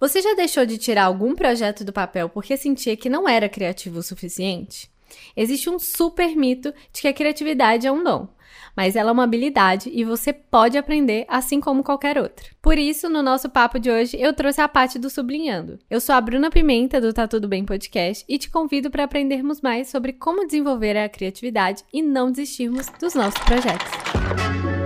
Você 0.00 0.22
já 0.22 0.32
deixou 0.34 0.64
de 0.64 0.78
tirar 0.78 1.06
algum 1.06 1.34
projeto 1.34 1.84
do 1.84 1.92
papel 1.92 2.28
porque 2.28 2.56
sentia 2.56 2.96
que 2.96 3.10
não 3.10 3.28
era 3.28 3.48
criativo 3.48 3.98
o 3.98 4.02
suficiente? 4.02 4.88
Existe 5.36 5.68
um 5.68 5.76
super 5.76 6.36
mito 6.36 6.72
de 6.92 7.00
que 7.00 7.08
a 7.08 7.12
criatividade 7.12 7.84
é 7.84 7.90
um 7.90 8.04
dom, 8.04 8.28
mas 8.76 8.94
ela 8.94 9.10
é 9.10 9.12
uma 9.12 9.24
habilidade 9.24 9.90
e 9.92 10.04
você 10.04 10.32
pode 10.32 10.78
aprender 10.78 11.24
assim 11.26 11.60
como 11.60 11.82
qualquer 11.82 12.16
outra. 12.16 12.46
Por 12.62 12.78
isso, 12.78 13.08
no 13.08 13.24
nosso 13.24 13.50
papo 13.50 13.80
de 13.80 13.90
hoje, 13.90 14.16
eu 14.20 14.32
trouxe 14.32 14.60
a 14.60 14.68
parte 14.68 15.00
do 15.00 15.10
Sublinhando. 15.10 15.80
Eu 15.90 16.00
sou 16.00 16.14
a 16.14 16.20
Bruna 16.20 16.48
Pimenta 16.48 17.00
do 17.00 17.12
Tá 17.12 17.26
Tudo 17.26 17.48
Bem 17.48 17.64
Podcast 17.64 18.24
e 18.28 18.38
te 18.38 18.48
convido 18.48 18.92
para 18.92 19.02
aprendermos 19.02 19.60
mais 19.60 19.88
sobre 19.88 20.12
como 20.12 20.46
desenvolver 20.46 20.96
a 20.96 21.08
criatividade 21.08 21.82
e 21.92 22.02
não 22.02 22.30
desistirmos 22.30 22.86
dos 23.00 23.14
nossos 23.14 23.40
projetos. 23.40 24.77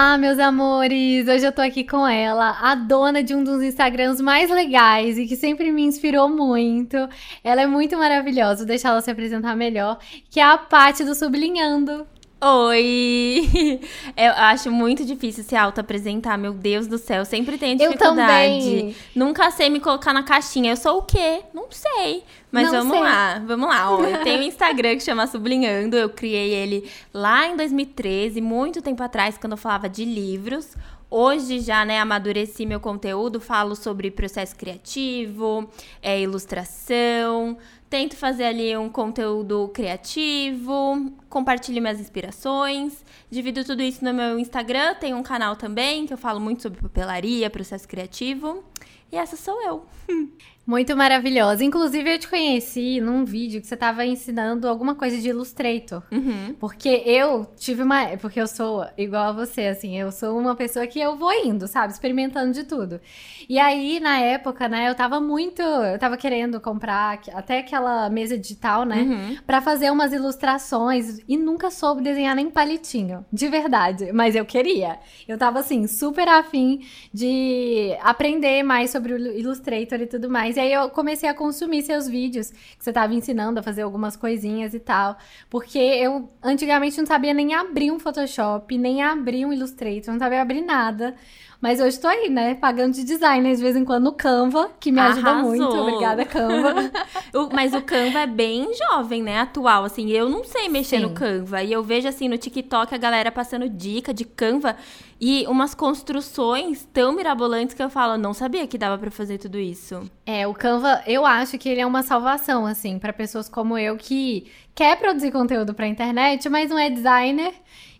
Olá, 0.00 0.16
meus 0.16 0.38
amores! 0.38 1.28
Hoje 1.28 1.44
eu 1.44 1.52
tô 1.52 1.60
aqui 1.60 1.84
com 1.84 2.08
ela, 2.08 2.56
a 2.58 2.74
dona 2.74 3.22
de 3.22 3.34
um 3.34 3.44
dos 3.44 3.62
Instagrams 3.62 4.18
mais 4.22 4.48
legais 4.48 5.18
e 5.18 5.26
que 5.26 5.36
sempre 5.36 5.70
me 5.70 5.82
inspirou 5.82 6.26
muito. 6.26 6.96
Ela 7.44 7.60
é 7.60 7.66
muito 7.66 7.98
maravilhosa, 7.98 8.60
vou 8.60 8.66
deixar 8.66 8.88
ela 8.88 9.02
se 9.02 9.10
apresentar 9.10 9.54
melhor, 9.54 9.98
que 10.30 10.40
é 10.40 10.42
a 10.42 10.56
Paty 10.56 11.04
do 11.04 11.14
Sublinhando. 11.14 12.06
Oi! 12.42 13.50
Eu 14.16 14.32
acho 14.32 14.70
muito 14.70 15.04
difícil 15.04 15.44
se 15.44 15.54
auto-apresentar, 15.54 16.38
meu 16.38 16.54
Deus 16.54 16.86
do 16.86 16.96
céu. 16.96 17.22
Sempre 17.26 17.58
tenho 17.58 17.76
dificuldade. 17.76 18.16
Eu 18.16 18.78
também. 18.80 18.96
Nunca 19.14 19.50
sei 19.50 19.68
me 19.68 19.78
colocar 19.78 20.14
na 20.14 20.22
caixinha. 20.22 20.72
Eu 20.72 20.76
sou 20.76 20.98
o 20.98 21.02
quê? 21.02 21.42
Não 21.52 21.66
sei. 21.70 22.24
Mas 22.50 22.64
Não 22.64 22.78
vamos 22.78 22.94
sei. 22.94 23.02
lá, 23.02 23.38
vamos 23.46 23.68
lá. 23.68 23.90
Ó, 23.90 24.02
eu 24.02 24.22
tenho 24.22 24.40
um 24.40 24.44
Instagram 24.44 24.96
que 24.96 25.02
chama 25.02 25.26
Sublinhando. 25.26 25.96
Eu 25.98 26.08
criei 26.08 26.54
ele 26.54 26.90
lá 27.12 27.46
em 27.46 27.56
2013, 27.56 28.40
muito 28.40 28.80
tempo 28.80 29.02
atrás, 29.02 29.36
quando 29.36 29.52
eu 29.52 29.58
falava 29.58 29.86
de 29.86 30.06
livros. 30.06 30.74
Hoje 31.10 31.60
já, 31.60 31.84
né, 31.84 31.98
amadureci 31.98 32.64
meu 32.64 32.80
conteúdo, 32.80 33.40
falo 33.40 33.74
sobre 33.74 34.12
processo 34.12 34.54
criativo, 34.54 35.68
é, 36.00 36.20
ilustração, 36.20 37.58
tento 37.90 38.16
fazer 38.16 38.44
ali 38.44 38.76
um 38.76 38.88
conteúdo 38.88 39.68
criativo, 39.74 41.12
compartilho 41.30 41.80
minhas 41.80 42.00
inspirações, 42.00 43.04
divido 43.30 43.64
tudo 43.64 43.80
isso 43.80 44.04
no 44.04 44.12
meu 44.12 44.38
Instagram, 44.38 44.96
tem 44.96 45.14
um 45.14 45.22
canal 45.22 45.56
também 45.56 46.04
que 46.04 46.12
eu 46.12 46.18
falo 46.18 46.40
muito 46.40 46.60
sobre 46.60 46.82
papelaria, 46.82 47.48
processo 47.48 47.88
criativo. 47.88 48.64
E 49.10 49.16
essa 49.16 49.36
sou 49.36 49.62
eu. 49.62 49.86
Muito 50.70 50.96
maravilhosa. 50.96 51.64
Inclusive, 51.64 52.14
eu 52.14 52.18
te 52.20 52.28
conheci 52.28 53.00
num 53.00 53.24
vídeo 53.24 53.60
que 53.60 53.66
você 53.66 53.76
tava 53.76 54.06
ensinando 54.06 54.68
alguma 54.68 54.94
coisa 54.94 55.18
de 55.18 55.28
Illustrator. 55.28 56.00
Uhum. 56.12 56.54
Porque 56.60 57.02
eu 57.04 57.44
tive 57.56 57.82
uma. 57.82 58.16
Porque 58.18 58.40
eu 58.40 58.46
sou 58.46 58.86
igual 58.96 59.30
a 59.30 59.32
você, 59.32 59.62
assim. 59.62 59.98
Eu 59.98 60.12
sou 60.12 60.38
uma 60.38 60.54
pessoa 60.54 60.86
que 60.86 61.00
eu 61.00 61.16
vou 61.16 61.32
indo, 61.32 61.66
sabe? 61.66 61.92
Experimentando 61.92 62.52
de 62.52 62.62
tudo. 62.62 63.00
E 63.48 63.58
aí, 63.58 63.98
na 63.98 64.20
época, 64.20 64.68
né, 64.68 64.88
eu 64.88 64.94
tava 64.94 65.20
muito. 65.20 65.60
Eu 65.60 65.98
tava 65.98 66.16
querendo 66.16 66.60
comprar 66.60 67.18
até 67.34 67.58
aquela 67.58 68.08
mesa 68.08 68.38
digital, 68.38 68.84
né? 68.84 69.00
Uhum. 69.00 69.38
Pra 69.44 69.60
fazer 69.60 69.90
umas 69.90 70.12
ilustrações. 70.12 71.18
E 71.26 71.36
nunca 71.36 71.68
soube 71.68 72.00
desenhar 72.00 72.36
nem 72.36 72.48
palitinho. 72.48 73.26
De 73.32 73.48
verdade. 73.48 74.12
Mas 74.12 74.36
eu 74.36 74.44
queria. 74.44 75.00
Eu 75.26 75.36
tava, 75.36 75.58
assim, 75.58 75.88
super 75.88 76.28
afim 76.28 76.86
de 77.12 77.92
aprender 78.02 78.62
mais 78.62 78.90
sobre 78.90 79.14
o 79.14 79.16
Illustrator 79.36 80.00
e 80.00 80.06
tudo 80.06 80.30
mais. 80.30 80.59
E 80.60 80.62
aí 80.62 80.72
eu 80.74 80.90
comecei 80.90 81.26
a 81.26 81.32
consumir 81.32 81.80
seus 81.80 82.06
vídeos, 82.06 82.50
que 82.50 82.84
você 82.84 82.92
tava 82.92 83.14
ensinando 83.14 83.58
a 83.58 83.62
fazer 83.62 83.80
algumas 83.80 84.14
coisinhas 84.14 84.74
e 84.74 84.78
tal. 84.78 85.16
Porque 85.48 85.78
eu 85.78 86.28
antigamente 86.42 86.98
não 86.98 87.06
sabia 87.06 87.32
nem 87.32 87.54
abrir 87.54 87.90
um 87.90 87.98
Photoshop, 87.98 88.76
nem 88.76 89.02
abrir 89.02 89.46
um 89.46 89.52
Illustrator, 89.54 90.12
não 90.12 90.18
sabia 90.18 90.42
abrir 90.42 90.60
nada. 90.60 91.14
Mas 91.62 91.80
hoje 91.80 91.98
tô 91.98 92.08
aí, 92.08 92.28
né? 92.28 92.54
Pagando 92.54 92.94
de 92.94 93.04
designer 93.04 93.54
de 93.56 93.62
vez 93.62 93.74
em 93.76 93.84
quando 93.86 94.04
no 94.04 94.12
Canva, 94.12 94.70
que 94.78 94.90
me 94.92 94.98
ajuda 95.00 95.30
Arrasou. 95.30 95.48
muito. 95.50 95.64
Obrigada, 95.76 96.24
Canva. 96.26 96.74
O- 97.34 97.48
mas 97.54 97.72
o 97.74 97.80
Canva 97.82 98.20
é 98.20 98.26
bem 98.26 98.70
jovem, 98.74 99.22
né? 99.22 99.40
Atual, 99.40 99.84
assim. 99.84 100.08
Eu 100.10 100.28
não 100.28 100.42
sei 100.44 100.68
mexer 100.68 100.96
Sim. 100.98 101.02
no 101.04 101.10
Canva. 101.10 101.62
E 101.62 101.72
eu 101.72 101.82
vejo, 101.82 102.06
assim, 102.08 102.28
no 102.28 102.36
TikTok 102.38 102.94
a 102.94 102.98
galera 102.98 103.30
passando 103.32 103.68
dica 103.68 104.12
de 104.12 104.24
Canva 104.24 104.74
e 105.20 105.44
umas 105.46 105.74
construções 105.74 106.88
tão 106.92 107.12
mirabolantes 107.12 107.74
que 107.74 107.82
eu 107.82 107.90
falo, 107.90 108.16
não 108.16 108.32
sabia 108.32 108.66
que 108.66 108.78
dava 108.78 108.96
pra 108.96 109.10
fazer 109.10 109.38
tudo 109.38 109.58
isso. 109.58 110.10
É, 110.24 110.46
o 110.46 110.54
Canva, 110.54 111.02
eu 111.06 111.26
acho 111.26 111.58
que 111.58 111.68
ele 111.68 111.80
é 111.80 111.86
uma 111.86 112.02
salvação, 112.02 112.64
assim, 112.64 112.98
pra 112.98 113.12
pessoas 113.12 113.48
como 113.48 113.76
eu 113.76 113.96
que 113.96 114.50
quer 114.74 114.96
produzir 114.98 115.30
conteúdo 115.30 115.74
pra 115.74 115.86
internet, 115.86 116.48
mas 116.48 116.70
não 116.70 116.78
é 116.78 116.88
designer 116.88 117.52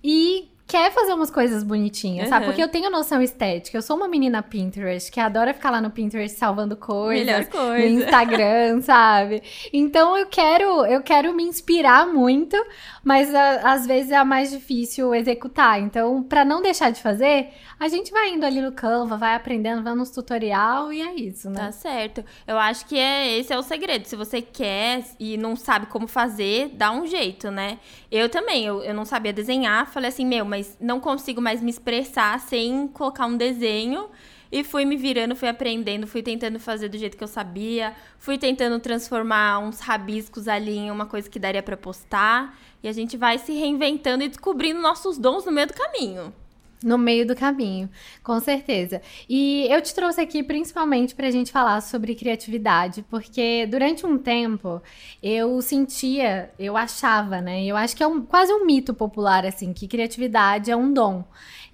e 0.02 0.49
quer 0.70 0.92
fazer 0.92 1.12
umas 1.14 1.30
coisas 1.30 1.62
bonitinhas, 1.64 2.28
sabe? 2.28 2.44
Uhum. 2.44 2.50
Porque 2.50 2.62
eu 2.62 2.68
tenho 2.68 2.88
noção 2.90 3.20
estética. 3.20 3.76
Eu 3.76 3.82
sou 3.82 3.96
uma 3.96 4.06
menina 4.06 4.42
Pinterest 4.42 5.10
que 5.10 5.18
adora 5.18 5.52
ficar 5.52 5.70
lá 5.70 5.80
no 5.80 5.90
Pinterest 5.90 6.38
salvando 6.38 6.76
coisas. 6.76 7.26
Melhor 7.26 7.40
No 7.40 7.46
coisa. 7.50 7.86
Instagram, 7.86 8.80
sabe? 8.82 9.42
Então 9.72 10.16
eu 10.16 10.26
quero, 10.26 10.86
eu 10.86 11.02
quero 11.02 11.34
me 11.34 11.42
inspirar 11.42 12.06
muito, 12.06 12.56
mas 13.02 13.34
a- 13.34 13.72
às 13.72 13.86
vezes 13.86 14.12
é 14.12 14.22
mais 14.24 14.50
difícil 14.50 15.14
executar. 15.14 15.80
Então, 15.80 16.22
pra 16.22 16.44
não 16.44 16.62
deixar 16.62 16.90
de 16.90 17.00
fazer, 17.02 17.48
a 17.80 17.88
gente 17.88 18.12
vai 18.12 18.28
indo 18.28 18.44
ali 18.44 18.60
no 18.60 18.72
Canva, 18.72 19.16
vai 19.16 19.34
aprendendo, 19.34 19.82
vai 19.82 19.94
nos 19.94 20.10
tutorial 20.10 20.92
e 20.92 21.00
é 21.00 21.14
isso, 21.14 21.48
né? 21.48 21.60
Tá 21.60 21.72
certo. 21.72 22.22
Eu 22.46 22.58
acho 22.58 22.84
que 22.84 22.98
é, 22.98 23.38
esse 23.38 23.54
é 23.54 23.58
o 23.58 23.62
segredo. 23.62 24.04
Se 24.04 24.14
você 24.14 24.42
quer 24.42 25.02
e 25.18 25.38
não 25.38 25.56
sabe 25.56 25.86
como 25.86 26.06
fazer, 26.06 26.68
dá 26.74 26.92
um 26.92 27.06
jeito, 27.06 27.50
né? 27.50 27.78
Eu 28.10 28.28
também, 28.28 28.66
eu, 28.66 28.84
eu 28.84 28.92
não 28.92 29.06
sabia 29.06 29.32
desenhar. 29.32 29.90
Falei 29.90 30.10
assim, 30.10 30.26
meu, 30.26 30.44
mas 30.44 30.76
não 30.78 31.00
consigo 31.00 31.40
mais 31.40 31.62
me 31.62 31.70
expressar 31.70 32.38
sem 32.38 32.86
colocar 32.86 33.24
um 33.24 33.38
desenho. 33.38 34.10
E 34.52 34.62
fui 34.62 34.84
me 34.84 34.96
virando, 34.96 35.34
fui 35.34 35.48
aprendendo, 35.48 36.06
fui 36.06 36.22
tentando 36.22 36.60
fazer 36.60 36.90
do 36.90 36.98
jeito 36.98 37.16
que 37.16 37.24
eu 37.24 37.28
sabia. 37.28 37.94
Fui 38.18 38.36
tentando 38.36 38.78
transformar 38.78 39.58
uns 39.58 39.80
rabiscos 39.80 40.48
ali 40.48 40.76
em 40.76 40.90
uma 40.90 41.06
coisa 41.06 41.30
que 41.30 41.38
daria 41.38 41.62
pra 41.62 41.78
postar. 41.78 42.58
E 42.82 42.88
a 42.88 42.92
gente 42.92 43.16
vai 43.16 43.38
se 43.38 43.54
reinventando 43.54 44.22
e 44.22 44.28
descobrindo 44.28 44.82
nossos 44.82 45.16
dons 45.16 45.46
no 45.46 45.52
meio 45.52 45.68
do 45.68 45.72
caminho. 45.72 46.30
No 46.82 46.96
meio 46.96 47.26
do 47.26 47.36
caminho, 47.36 47.90
com 48.22 48.40
certeza. 48.40 49.02
E 49.28 49.66
eu 49.70 49.82
te 49.82 49.94
trouxe 49.94 50.18
aqui 50.18 50.42
principalmente 50.42 51.14
pra 51.14 51.30
gente 51.30 51.52
falar 51.52 51.82
sobre 51.82 52.14
criatividade, 52.14 53.04
porque 53.10 53.66
durante 53.66 54.06
um 54.06 54.16
tempo 54.16 54.80
eu 55.22 55.60
sentia, 55.60 56.50
eu 56.58 56.78
achava, 56.78 57.42
né? 57.42 57.62
Eu 57.64 57.76
acho 57.76 57.94
que 57.94 58.02
é 58.02 58.06
um, 58.06 58.22
quase 58.22 58.50
um 58.50 58.64
mito 58.64 58.94
popular, 58.94 59.44
assim, 59.44 59.74
que 59.74 59.86
criatividade 59.86 60.70
é 60.70 60.76
um 60.76 60.90
dom. 60.90 61.22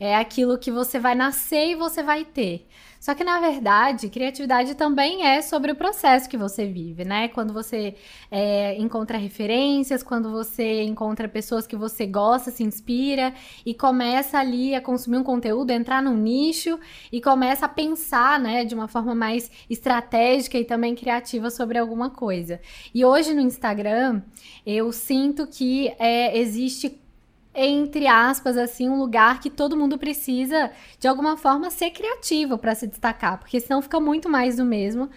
É 0.00 0.16
aquilo 0.16 0.58
que 0.58 0.72
você 0.72 0.98
vai 0.98 1.14
nascer 1.14 1.68
e 1.68 1.74
você 1.76 2.02
vai 2.02 2.24
ter. 2.24 2.66
Só 3.06 3.14
que, 3.14 3.22
na 3.22 3.38
verdade, 3.38 4.08
criatividade 4.08 4.74
também 4.74 5.24
é 5.24 5.40
sobre 5.40 5.70
o 5.70 5.76
processo 5.76 6.28
que 6.28 6.36
você 6.36 6.66
vive, 6.66 7.04
né? 7.04 7.28
Quando 7.28 7.52
você 7.52 7.94
é, 8.28 8.76
encontra 8.80 9.16
referências, 9.16 10.02
quando 10.02 10.28
você 10.28 10.82
encontra 10.82 11.28
pessoas 11.28 11.68
que 11.68 11.76
você 11.76 12.04
gosta, 12.04 12.50
se 12.50 12.64
inspira 12.64 13.32
e 13.64 13.72
começa 13.72 14.40
ali 14.40 14.74
a 14.74 14.80
consumir 14.80 15.18
um 15.18 15.22
conteúdo, 15.22 15.70
entrar 15.70 16.02
num 16.02 16.16
nicho 16.16 16.80
e 17.12 17.20
começa 17.20 17.66
a 17.66 17.68
pensar, 17.68 18.40
né, 18.40 18.64
de 18.64 18.74
uma 18.74 18.88
forma 18.88 19.14
mais 19.14 19.52
estratégica 19.70 20.58
e 20.58 20.64
também 20.64 20.96
criativa 20.96 21.48
sobre 21.48 21.78
alguma 21.78 22.10
coisa. 22.10 22.60
E 22.92 23.04
hoje 23.04 23.32
no 23.32 23.40
Instagram, 23.40 24.20
eu 24.66 24.90
sinto 24.90 25.46
que 25.46 25.94
é, 26.00 26.36
existe 26.36 27.05
entre 27.56 28.06
aspas, 28.06 28.56
assim, 28.56 28.88
um 28.88 28.98
lugar 28.98 29.40
que 29.40 29.48
todo 29.48 29.76
mundo 29.76 29.96
precisa, 29.98 30.70
de 31.00 31.08
alguma 31.08 31.36
forma, 31.36 31.70
ser 31.70 31.90
criativo 31.90 32.58
para 32.58 32.74
se 32.74 32.86
destacar, 32.86 33.38
porque 33.38 33.58
senão 33.58 33.80
fica 33.80 33.98
muito 33.98 34.28
mais 34.28 34.56
do 34.56 34.64
mesmo. 34.64 35.08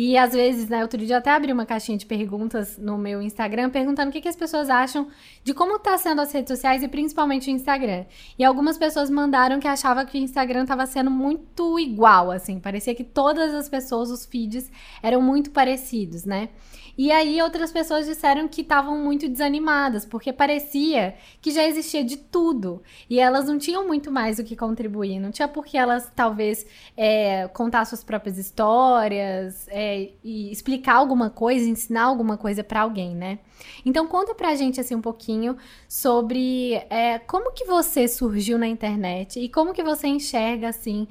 E 0.00 0.16
às 0.16 0.32
vezes, 0.32 0.68
né, 0.68 0.80
outro 0.82 1.04
dia 1.04 1.16
eu 1.16 1.18
até 1.18 1.32
abri 1.32 1.52
uma 1.52 1.66
caixinha 1.66 1.98
de 1.98 2.06
perguntas 2.06 2.78
no 2.78 2.96
meu 2.96 3.20
Instagram, 3.20 3.68
perguntando 3.68 4.10
o 4.10 4.12
que, 4.12 4.20
que 4.20 4.28
as 4.28 4.36
pessoas 4.36 4.70
acham 4.70 5.08
de 5.42 5.52
como 5.52 5.76
tá 5.76 5.98
sendo 5.98 6.20
as 6.20 6.30
redes 6.30 6.56
sociais 6.56 6.84
e 6.84 6.88
principalmente 6.88 7.50
o 7.50 7.52
Instagram. 7.52 8.04
E 8.38 8.44
algumas 8.44 8.78
pessoas 8.78 9.10
mandaram 9.10 9.58
que 9.58 9.66
achavam 9.66 10.06
que 10.06 10.16
o 10.16 10.22
Instagram 10.22 10.66
tava 10.66 10.86
sendo 10.86 11.10
muito 11.10 11.80
igual, 11.80 12.30
assim, 12.30 12.60
parecia 12.60 12.94
que 12.94 13.02
todas 13.02 13.52
as 13.52 13.68
pessoas, 13.68 14.08
os 14.08 14.24
feeds, 14.24 14.70
eram 15.02 15.20
muito 15.20 15.50
parecidos, 15.50 16.24
né? 16.24 16.50
E 16.98 17.12
aí 17.12 17.40
outras 17.40 17.70
pessoas 17.70 18.06
disseram 18.06 18.48
que 18.48 18.60
estavam 18.62 18.98
muito 18.98 19.28
desanimadas, 19.28 20.04
porque 20.04 20.32
parecia 20.32 21.14
que 21.40 21.52
já 21.52 21.62
existia 21.62 22.02
de 22.02 22.16
tudo. 22.16 22.82
E 23.08 23.20
elas 23.20 23.46
não 23.46 23.56
tinham 23.56 23.86
muito 23.86 24.10
mais 24.10 24.40
o 24.40 24.44
que 24.44 24.56
contribuir. 24.56 25.20
Não 25.20 25.30
tinha 25.30 25.46
por 25.46 25.64
que 25.64 25.78
elas, 25.78 26.10
talvez, 26.16 26.66
é, 26.96 27.46
contar 27.54 27.84
suas 27.84 28.02
próprias 28.02 28.36
histórias 28.36 29.68
é, 29.68 29.87
e 30.22 30.50
explicar 30.50 30.94
alguma 30.96 31.30
coisa, 31.30 31.68
ensinar 31.68 32.04
alguma 32.04 32.36
coisa 32.36 32.62
pra 32.64 32.80
alguém, 32.80 33.14
né? 33.14 33.38
Então 33.84 34.06
conta 34.06 34.34
pra 34.34 34.54
gente, 34.54 34.80
assim, 34.80 34.94
um 34.94 35.00
pouquinho 35.00 35.56
sobre 35.88 36.74
é, 36.90 37.18
como 37.18 37.52
que 37.52 37.64
você 37.64 38.06
surgiu 38.08 38.58
na 38.58 38.66
internet 38.66 39.40
e 39.40 39.48
como 39.48 39.72
que 39.72 39.82
você 39.82 40.06
enxerga, 40.06 40.68
assim, 40.68 41.06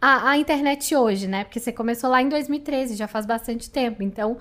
a, 0.00 0.30
a 0.30 0.38
internet 0.38 0.94
hoje, 0.96 1.28
né? 1.28 1.44
Porque 1.44 1.60
você 1.60 1.72
começou 1.72 2.10
lá 2.10 2.20
em 2.20 2.28
2013, 2.28 2.96
já 2.96 3.06
faz 3.06 3.24
bastante 3.24 3.70
tempo. 3.70 4.02
Então, 4.02 4.36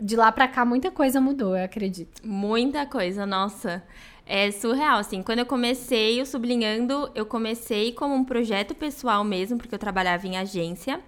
de 0.00 0.14
lá 0.14 0.30
pra 0.30 0.46
cá 0.46 0.64
muita 0.64 0.90
coisa 0.90 1.20
mudou, 1.20 1.56
eu 1.56 1.64
acredito. 1.64 2.20
Muita 2.22 2.84
coisa, 2.84 3.24
nossa. 3.24 3.82
É 4.26 4.50
surreal, 4.50 4.98
assim. 4.98 5.22
Quando 5.22 5.38
eu 5.38 5.46
comecei 5.46 6.20
o 6.20 6.26
Sublinhando, 6.26 7.10
eu 7.14 7.24
comecei 7.24 7.92
como 7.92 8.14
um 8.14 8.24
projeto 8.24 8.74
pessoal 8.74 9.22
mesmo, 9.22 9.56
porque 9.56 9.74
eu 9.74 9.78
trabalhava 9.78 10.26
em 10.26 10.36
agência. 10.36 11.00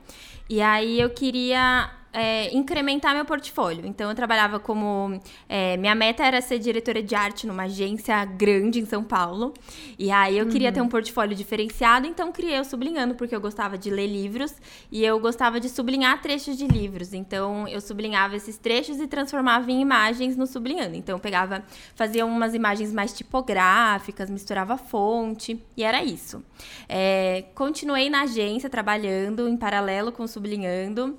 E 0.49 0.63
aí 0.63 0.99
eu 1.01 1.11
queria 1.11 1.91
é, 2.13 2.55
incrementar 2.55 3.15
meu 3.15 3.25
portfólio. 3.25 3.87
Então, 3.87 4.09
eu 4.09 4.15
trabalhava 4.15 4.59
como. 4.59 5.21
É, 5.49 5.77
minha 5.77 5.95
meta 5.95 6.25
era 6.25 6.41
ser 6.41 6.59
diretora 6.59 7.03
de 7.03 7.15
arte 7.15 7.47
numa 7.47 7.65
agência 7.65 8.25
grande 8.25 8.81
em 8.81 8.87
São 8.87 9.05
Paulo. 9.05 9.55
E 9.99 10.11
aí 10.11 10.39
eu 10.39 10.45
uhum. 10.45 10.51
queria 10.51 10.73
ter 10.73 10.81
um 10.81 10.89
portfólio 10.89 11.37
diferenciado, 11.37 12.07
então 12.07 12.33
criei 12.33 12.59
o 12.61 12.65
Sublinhando, 12.65 13.15
porque 13.15 13.35
eu 13.35 13.41
gostava 13.41 13.77
de 13.77 13.91
ler 13.91 14.07
livros 14.07 14.55
e 14.91 15.05
eu 15.05 15.19
gostava 15.21 15.61
de 15.61 15.69
sublinhar 15.69 16.21
trechos 16.21 16.57
de 16.57 16.67
livros. 16.67 17.13
Então, 17.13 17.67
eu 17.69 17.81
sublinhava 17.81 18.37
esses 18.37 18.57
trechos 18.57 19.01
e 19.01 19.07
transformava 19.07 19.71
em 19.71 19.81
imagens 19.81 20.37
no 20.37 20.47
Sublinhando. 20.47 20.97
Então, 20.97 21.17
eu 21.17 21.21
pegava, 21.21 21.63
fazia 21.95 22.25
umas 22.25 22.55
imagens 22.55 22.93
mais 22.93 23.13
tipográficas, 23.13 24.31
misturava 24.31 24.77
fonte, 24.77 25.63
e 25.77 25.83
era 25.83 26.03
isso. 26.03 26.43
É, 26.89 27.45
continuei 27.55 28.09
na 28.11 28.23
agência 28.23 28.69
trabalhando 28.69 29.49
em 29.49 29.57
paralelo 29.57 30.13
com 30.13 30.23
o 30.23 30.29
Sublinhando. 30.29 31.17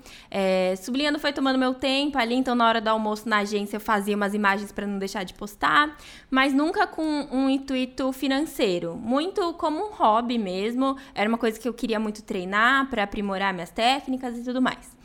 Sublinhando 0.86 1.20
foi 1.20 1.34
tomando 1.34 1.58
meu 1.58 1.74
tempo 1.74 2.18
ali, 2.18 2.36
então 2.36 2.56
na 2.56 2.68
hora 2.68 2.82
do 2.82 2.88
almoço 2.88 3.28
na 3.28 3.40
agência 3.40 3.78
eu 3.78 3.82
fazia 3.82 4.16
umas 4.16 4.34
imagens 4.34 4.72
para 4.72 4.88
não 4.88 4.98
deixar 4.98 5.24
de 5.24 5.34
postar, 5.34 5.98
mas 6.30 6.54
nunca 6.54 6.88
com 6.88 7.28
um 7.32 7.50
intuito 7.50 8.12
financeiro, 8.12 8.96
muito 8.96 9.54
como 9.54 9.88
um 9.88 9.92
hobby 9.92 10.38
mesmo. 10.38 10.98
Era 11.14 11.28
uma 11.30 11.38
coisa 11.38 11.60
que 11.60 11.68
eu 11.68 11.74
queria 11.74 12.00
muito 12.00 12.24
treinar 12.24 12.90
para 12.90 13.04
aprimorar 13.04 13.54
minhas 13.54 13.70
técnicas 13.70 14.38
e 14.38 14.44
tudo 14.44 14.62
mais. 14.62 14.98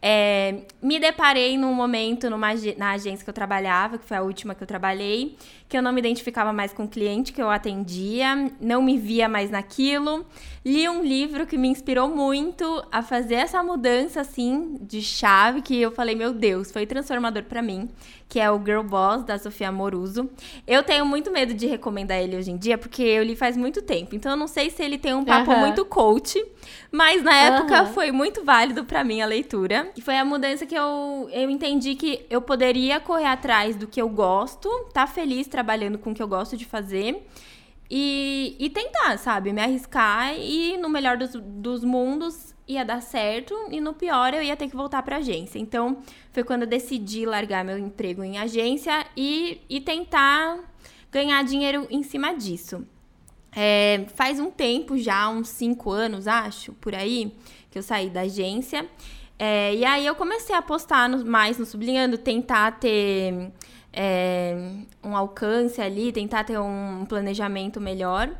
É, 0.00 0.66
me 0.82 1.00
deparei 1.00 1.56
num 1.56 1.72
momento 1.72 2.28
numa, 2.28 2.48
na 2.76 2.90
agência 2.92 3.24
que 3.24 3.30
eu 3.30 3.34
trabalhava, 3.34 3.98
que 3.98 4.04
foi 4.04 4.16
a 4.16 4.22
última 4.22 4.54
que 4.54 4.62
eu 4.62 4.66
trabalhei, 4.66 5.36
que 5.68 5.76
eu 5.76 5.82
não 5.82 5.92
me 5.92 6.00
identificava 6.00 6.52
mais 6.52 6.72
com 6.72 6.84
o 6.84 6.88
cliente 6.88 7.32
que 7.32 7.42
eu 7.42 7.50
atendia, 7.50 8.50
não 8.60 8.82
me 8.82 8.96
via 8.96 9.28
mais 9.28 9.50
naquilo. 9.50 10.24
Li 10.64 10.88
um 10.88 11.02
livro 11.02 11.46
que 11.46 11.56
me 11.56 11.68
inspirou 11.68 12.08
muito 12.08 12.84
a 12.90 13.02
fazer 13.02 13.36
essa 13.36 13.62
mudança 13.62 14.20
assim 14.20 14.78
de 14.80 15.00
chave 15.00 15.62
que 15.62 15.80
eu 15.80 15.90
falei, 15.90 16.14
meu 16.14 16.32
Deus, 16.32 16.72
foi 16.72 16.86
transformador 16.86 17.44
para 17.44 17.62
mim, 17.62 17.88
que 18.28 18.40
é 18.40 18.50
o 18.50 18.58
Girl 18.58 18.82
Boss 18.82 19.22
da 19.22 19.38
Sofia 19.38 19.70
Moruso. 19.70 20.28
Eu 20.66 20.82
tenho 20.82 21.06
muito 21.06 21.30
medo 21.30 21.54
de 21.54 21.66
recomendar 21.66 22.18
ele 22.18 22.36
hoje 22.36 22.50
em 22.50 22.56
dia 22.56 22.76
porque 22.76 23.02
eu 23.02 23.22
li 23.22 23.36
faz 23.36 23.56
muito 23.56 23.82
tempo. 23.82 24.14
Então 24.14 24.32
eu 24.32 24.36
não 24.36 24.48
sei 24.48 24.70
se 24.70 24.82
ele 24.82 24.98
tem 24.98 25.14
um 25.14 25.24
papo 25.24 25.52
uhum. 25.52 25.60
muito 25.60 25.84
coach, 25.84 26.44
mas 26.90 27.22
na 27.22 27.34
época 27.34 27.82
uhum. 27.82 27.92
foi 27.92 28.10
muito 28.10 28.44
válido 28.44 28.84
para 28.84 29.04
mim 29.04 29.20
a 29.20 29.26
leitura. 29.26 29.90
E 29.96 30.00
foi 30.00 30.16
a 30.16 30.24
mudança 30.24 30.66
que 30.66 30.74
eu 30.74 31.28
eu 31.32 31.50
entendi 31.50 31.94
que 31.94 32.24
eu 32.28 32.40
poderia 32.40 32.98
correr 33.00 33.26
atrás 33.26 33.76
do 33.76 33.86
que 33.86 34.00
eu 34.00 34.08
gosto, 34.08 34.68
tá 34.92 35.06
feliz 35.06 35.46
trabalhando 35.56 35.96
com 35.96 36.10
o 36.10 36.14
que 36.14 36.22
eu 36.22 36.28
gosto 36.28 36.54
de 36.54 36.66
fazer 36.66 37.26
e, 37.90 38.54
e 38.58 38.68
tentar, 38.68 39.16
sabe? 39.16 39.54
Me 39.54 39.62
arriscar 39.62 40.34
e 40.38 40.76
no 40.76 40.90
melhor 40.90 41.16
dos, 41.16 41.30
dos 41.34 41.82
mundos 41.82 42.54
ia 42.68 42.84
dar 42.84 43.00
certo 43.00 43.54
e 43.70 43.80
no 43.80 43.94
pior 43.94 44.34
eu 44.34 44.42
ia 44.42 44.54
ter 44.54 44.68
que 44.68 44.76
voltar 44.76 45.02
para 45.02 45.16
agência. 45.16 45.58
Então 45.58 46.02
foi 46.30 46.44
quando 46.44 46.62
eu 46.62 46.68
decidi 46.68 47.24
largar 47.24 47.64
meu 47.64 47.78
emprego 47.78 48.22
em 48.22 48.36
agência 48.36 49.06
e, 49.16 49.62
e 49.66 49.80
tentar 49.80 50.58
ganhar 51.10 51.42
dinheiro 51.42 51.86
em 51.88 52.02
cima 52.02 52.34
disso. 52.34 52.86
É, 53.50 54.04
faz 54.14 54.38
um 54.38 54.50
tempo 54.50 54.98
já, 54.98 55.26
uns 55.30 55.48
cinco 55.48 55.90
anos, 55.90 56.28
acho, 56.28 56.74
por 56.74 56.94
aí, 56.94 57.34
que 57.70 57.78
eu 57.78 57.82
saí 57.82 58.10
da 58.10 58.22
agência. 58.22 58.86
É, 59.38 59.74
e 59.74 59.86
aí 59.86 60.04
eu 60.04 60.14
comecei 60.14 60.54
a 60.54 60.60
postar 60.60 61.08
no, 61.08 61.24
mais 61.24 61.56
no 61.56 61.64
Sublinhando, 61.64 62.18
tentar 62.18 62.72
ter 62.72 63.52
é, 63.96 64.54
um 65.02 65.16
alcance 65.16 65.80
ali, 65.80 66.12
tentar 66.12 66.44
ter 66.44 66.58
um 66.58 67.06
planejamento 67.08 67.80
melhor. 67.80 68.30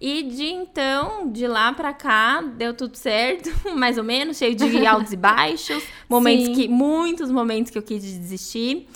E 0.00 0.22
de 0.22 0.44
então, 0.44 1.32
de 1.32 1.48
lá 1.48 1.72
para 1.72 1.92
cá, 1.92 2.40
deu 2.40 2.72
tudo 2.72 2.94
certo, 2.94 3.50
mais 3.74 3.98
ou 3.98 4.04
menos, 4.04 4.36
cheio 4.36 4.54
de 4.54 4.64
altos 4.86 5.12
e 5.12 5.16
baixos, 5.16 5.82
momentos 6.08 6.46
Sim. 6.46 6.54
que 6.54 6.68
muitos 6.68 7.30
momentos 7.30 7.72
que 7.72 7.78
eu 7.78 7.82
quis 7.82 8.02
desistir. 8.02 8.86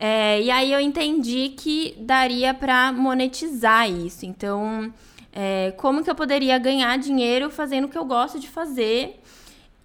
É, 0.00 0.40
e 0.40 0.50
aí 0.50 0.72
eu 0.72 0.80
entendi 0.80 1.50
que 1.50 1.94
daria 1.98 2.54
para 2.54 2.92
monetizar 2.92 3.90
isso. 3.90 4.24
Então, 4.24 4.92
é, 5.32 5.72
como 5.76 6.02
que 6.02 6.10
eu 6.10 6.14
poderia 6.14 6.56
ganhar 6.58 6.96
dinheiro 6.98 7.50
fazendo 7.50 7.84
o 7.84 7.88
que 7.88 7.98
eu 7.98 8.04
gosto 8.04 8.40
de 8.40 8.48
fazer? 8.48 9.20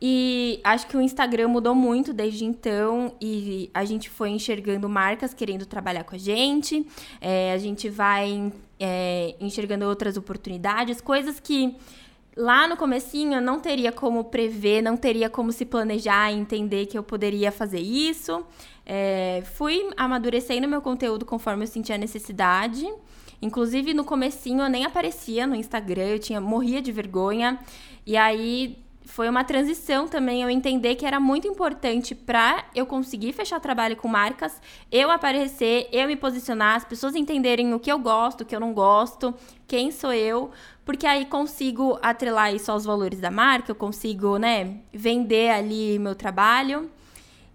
E 0.05 0.59
acho 0.65 0.88
que 0.88 0.97
o 0.97 1.01
Instagram 1.01 1.47
mudou 1.47 1.73
muito 1.73 2.11
desde 2.11 2.44
então 2.44 3.15
e 3.21 3.71
a 3.73 3.85
gente 3.85 4.09
foi 4.09 4.31
enxergando 4.31 4.89
marcas 4.89 5.33
querendo 5.33 5.65
trabalhar 5.65 6.03
com 6.03 6.13
a 6.13 6.17
gente, 6.17 6.85
é, 7.21 7.53
a 7.53 7.57
gente 7.57 7.88
vai 7.88 8.51
é, 8.77 9.33
enxergando 9.39 9.85
outras 9.85 10.17
oportunidades, 10.17 11.00
coisas 11.00 11.39
que 11.39 11.77
lá 12.35 12.67
no 12.67 12.75
comecinho 12.75 13.35
eu 13.35 13.41
não 13.41 13.61
teria 13.61 13.94
como 13.94 14.25
prever, 14.25 14.81
não 14.81 14.97
teria 14.97 15.29
como 15.29 15.53
se 15.53 15.63
planejar 15.63 16.33
e 16.33 16.38
entender 16.38 16.88
que 16.88 16.97
eu 16.97 17.03
poderia 17.03 17.50
fazer 17.50 17.79
isso. 17.79 18.45
É, 18.85 19.41
fui 19.55 19.89
amadurecendo 19.95 20.67
meu 20.67 20.81
conteúdo 20.81 21.23
conforme 21.25 21.63
eu 21.63 21.67
sentia 21.67 21.97
necessidade. 21.97 22.85
Inclusive 23.41 23.94
no 23.94 24.03
comecinho 24.03 24.63
eu 24.63 24.69
nem 24.69 24.83
aparecia 24.83 25.47
no 25.47 25.55
Instagram, 25.55 26.07
eu 26.07 26.19
tinha 26.19 26.41
morria 26.41 26.81
de 26.81 26.91
vergonha. 26.91 27.57
E 28.05 28.17
aí 28.17 28.82
foi 29.05 29.29
uma 29.29 29.44
transição 29.44 30.07
também 30.07 30.41
eu 30.41 30.50
entender 30.50 30.95
que 30.95 31.05
era 31.05 31.19
muito 31.19 31.47
importante 31.47 32.15
para 32.15 32.65
eu 32.73 32.85
conseguir 32.85 33.33
fechar 33.33 33.59
trabalho 33.59 33.95
com 33.95 34.07
marcas, 34.07 34.61
eu 34.91 35.11
aparecer, 35.11 35.88
eu 35.91 36.07
me 36.07 36.15
posicionar, 36.15 36.77
as 36.77 36.85
pessoas 36.85 37.15
entenderem 37.15 37.73
o 37.73 37.79
que 37.79 37.91
eu 37.91 38.00
gosto, 38.00 38.41
o 38.41 38.45
que 38.45 38.55
eu 38.55 38.59
não 38.59 38.73
gosto, 38.73 39.33
quem 39.67 39.91
sou 39.91 40.13
eu, 40.13 40.51
porque 40.85 41.05
aí 41.05 41.25
consigo 41.25 42.00
atrelar 42.01 42.53
isso 42.53 42.71
aos 42.71 42.85
valores 42.85 43.19
da 43.19 43.29
marca, 43.29 43.71
eu 43.71 43.75
consigo, 43.75 44.38
né, 44.38 44.77
vender 44.91 45.50
ali 45.50 46.00
meu 46.00 46.15
trabalho. 46.15 46.89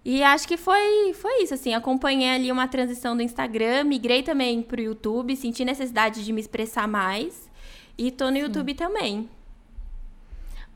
E 0.05 0.23
acho 0.23 0.47
que 0.47 0.55
foi, 0.55 1.13
foi 1.13 1.43
isso, 1.43 1.53
assim, 1.53 1.73
acompanhei 1.73 2.29
ali 2.29 2.51
uma 2.51 2.67
transição 2.67 3.15
do 3.15 3.21
Instagram, 3.21 3.83
migrei 3.83 4.23
também 4.23 4.61
pro 4.61 4.81
YouTube, 4.81 5.35
senti 5.35 5.65
necessidade 5.65 6.23
de 6.23 6.31
me 6.31 6.39
expressar 6.39 6.87
mais 6.87 7.49
e 7.97 8.09
tô 8.11 8.29
no 8.31 8.37
Sim. 8.37 8.43
YouTube 8.43 8.73
também. 8.75 9.29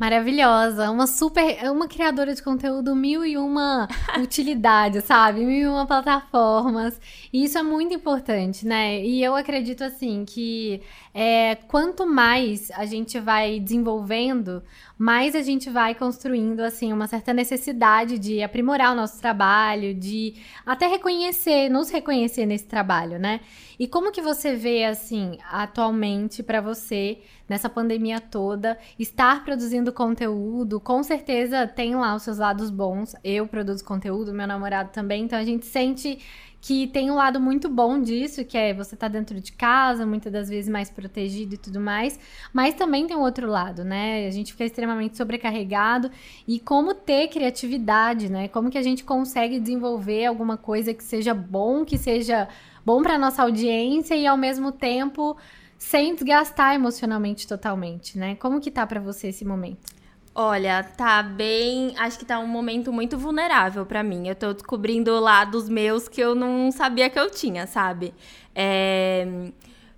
Maravilhosa, 0.04 0.92
uma 0.92 1.08
super, 1.08 1.72
uma 1.72 1.88
criadora 1.88 2.36
de 2.36 2.44
conteúdo 2.44 2.94
mil 2.94 3.26
e 3.26 3.38
uma 3.38 3.88
utilidades, 4.22 5.06
sabe? 5.06 5.46
Mil 5.46 5.62
e 5.62 5.66
uma 5.66 5.86
plataformas. 5.88 7.00
E 7.32 7.46
isso 7.46 7.58
é 7.58 7.64
muito 7.64 7.94
importante, 7.94 8.68
né? 8.68 9.00
E 9.02 9.24
eu 9.24 9.34
acredito 9.34 9.82
assim 9.82 10.26
que 10.26 10.82
é, 11.14 11.56
quanto 11.56 12.06
mais 12.06 12.70
a 12.72 12.86
gente 12.86 13.18
vai 13.18 13.62
desenvolvendo, 13.62 14.62
mais 15.04 15.36
a 15.36 15.42
gente 15.42 15.70
vai 15.70 15.94
construindo 15.94 16.62
assim 16.62 16.94
uma 16.94 17.08
certa 17.08 17.34
necessidade 17.34 18.18
de 18.18 18.42
aprimorar 18.42 18.94
o 18.94 18.96
nosso 18.96 19.20
trabalho, 19.20 19.94
de 19.94 20.36
até 20.66 20.88
reconhecer, 20.88 21.68
nos 21.68 21.90
reconhecer 21.90 22.46
nesse 22.46 22.64
trabalho, 22.64 23.20
né? 23.20 23.42
E 23.78 23.86
como 23.86 24.14
que 24.14 24.22
você 24.22 24.56
vê 24.56 24.86
assim 24.86 25.38
atualmente 25.52 26.42
para 26.42 26.62
você 26.62 27.20
nessa 27.50 27.70
pandemia 27.70 28.22
toda, 28.22 28.80
estar 28.98 29.44
produzindo 29.44 29.92
conteúdo, 29.92 30.80
com 30.80 31.04
certeza 31.04 31.68
tem 31.68 31.96
lá 31.96 32.16
os 32.16 32.24
seus 32.24 32.38
lados 32.38 32.70
bons. 32.70 33.14
Eu 33.26 33.46
produzo 33.46 33.84
conteúdo, 33.84 34.34
meu 34.34 34.48
namorado 34.48 34.92
também, 34.94 35.26
então 35.26 35.38
a 35.38 35.44
gente 35.44 35.66
sente 35.66 36.18
que 36.64 36.88
tem 36.88 37.12
um 37.12 37.16
lado 37.16 37.42
muito 37.42 37.68
bom 37.68 38.02
disso, 38.02 38.46
que 38.46 38.58
é 38.58 38.74
você 38.74 38.96
tá 38.96 39.10
dentro 39.10 39.38
de 39.42 39.52
casa, 39.52 40.06
muitas 40.06 40.32
das 40.32 40.48
vezes 40.48 40.72
mais 40.72 40.90
protegido 40.90 41.56
e 41.56 41.58
tudo 41.58 41.78
mais, 41.78 42.18
mas 42.54 42.74
também 42.74 43.06
tem 43.06 43.18
um 43.18 43.20
outro 43.20 43.50
lado, 43.50 43.84
né? 43.84 44.26
A 44.26 44.32
gente 44.32 44.54
fica 44.54 44.64
extremamente 44.64 45.18
sobrecarregado 45.18 46.10
e 46.48 46.62
como 46.62 46.94
ter 46.94 47.28
criatividade, 47.28 48.32
né? 48.32 48.48
Como 48.48 48.72
que 48.72 48.78
a 48.78 48.82
gente 48.82 49.04
consegue 49.04 49.60
desenvolver 49.60 50.26
alguma 50.26 50.56
coisa 50.56 50.94
que 50.94 51.04
seja 51.04 51.34
bom, 51.34 51.84
que 51.84 51.98
seja 51.98 52.48
bom 52.86 53.02
para 53.04 53.18
nossa 53.18 53.44
audiência 53.44 54.16
e 54.16 54.26
ao 54.26 54.38
mesmo 54.38 54.72
tempo 54.72 55.36
sem 55.78 56.16
desgastar 56.16 56.76
emocionalmente 56.76 57.46
totalmente, 57.46 58.18
né? 58.18 58.36
Como 58.36 58.62
que 58.62 58.72
tá 58.72 58.88
para 58.88 59.02
você 59.02 59.28
esse 59.28 59.44
momento? 59.44 60.03
Olha, 60.36 60.84
tá 60.84 61.22
bem. 61.22 61.94
Acho 61.98 62.18
que 62.18 62.26
tá 62.26 62.40
um 62.40 62.48
momento 62.48 62.92
muito 62.92 63.18
vulnerável 63.18 63.86
para 63.86 64.02
mim. 64.02 64.28
Eu 64.28 64.36
tô 64.36 64.52
descobrindo 64.54 65.20
lados 65.20 65.70
meus 65.70 66.08
que 66.08 66.20
eu 66.20 66.34
não 66.34 66.72
sabia 66.72 67.10
que 67.10 67.20
eu 67.20 67.30
tinha, 67.30 67.68
sabe? 67.68 68.14
É... 68.56 69.52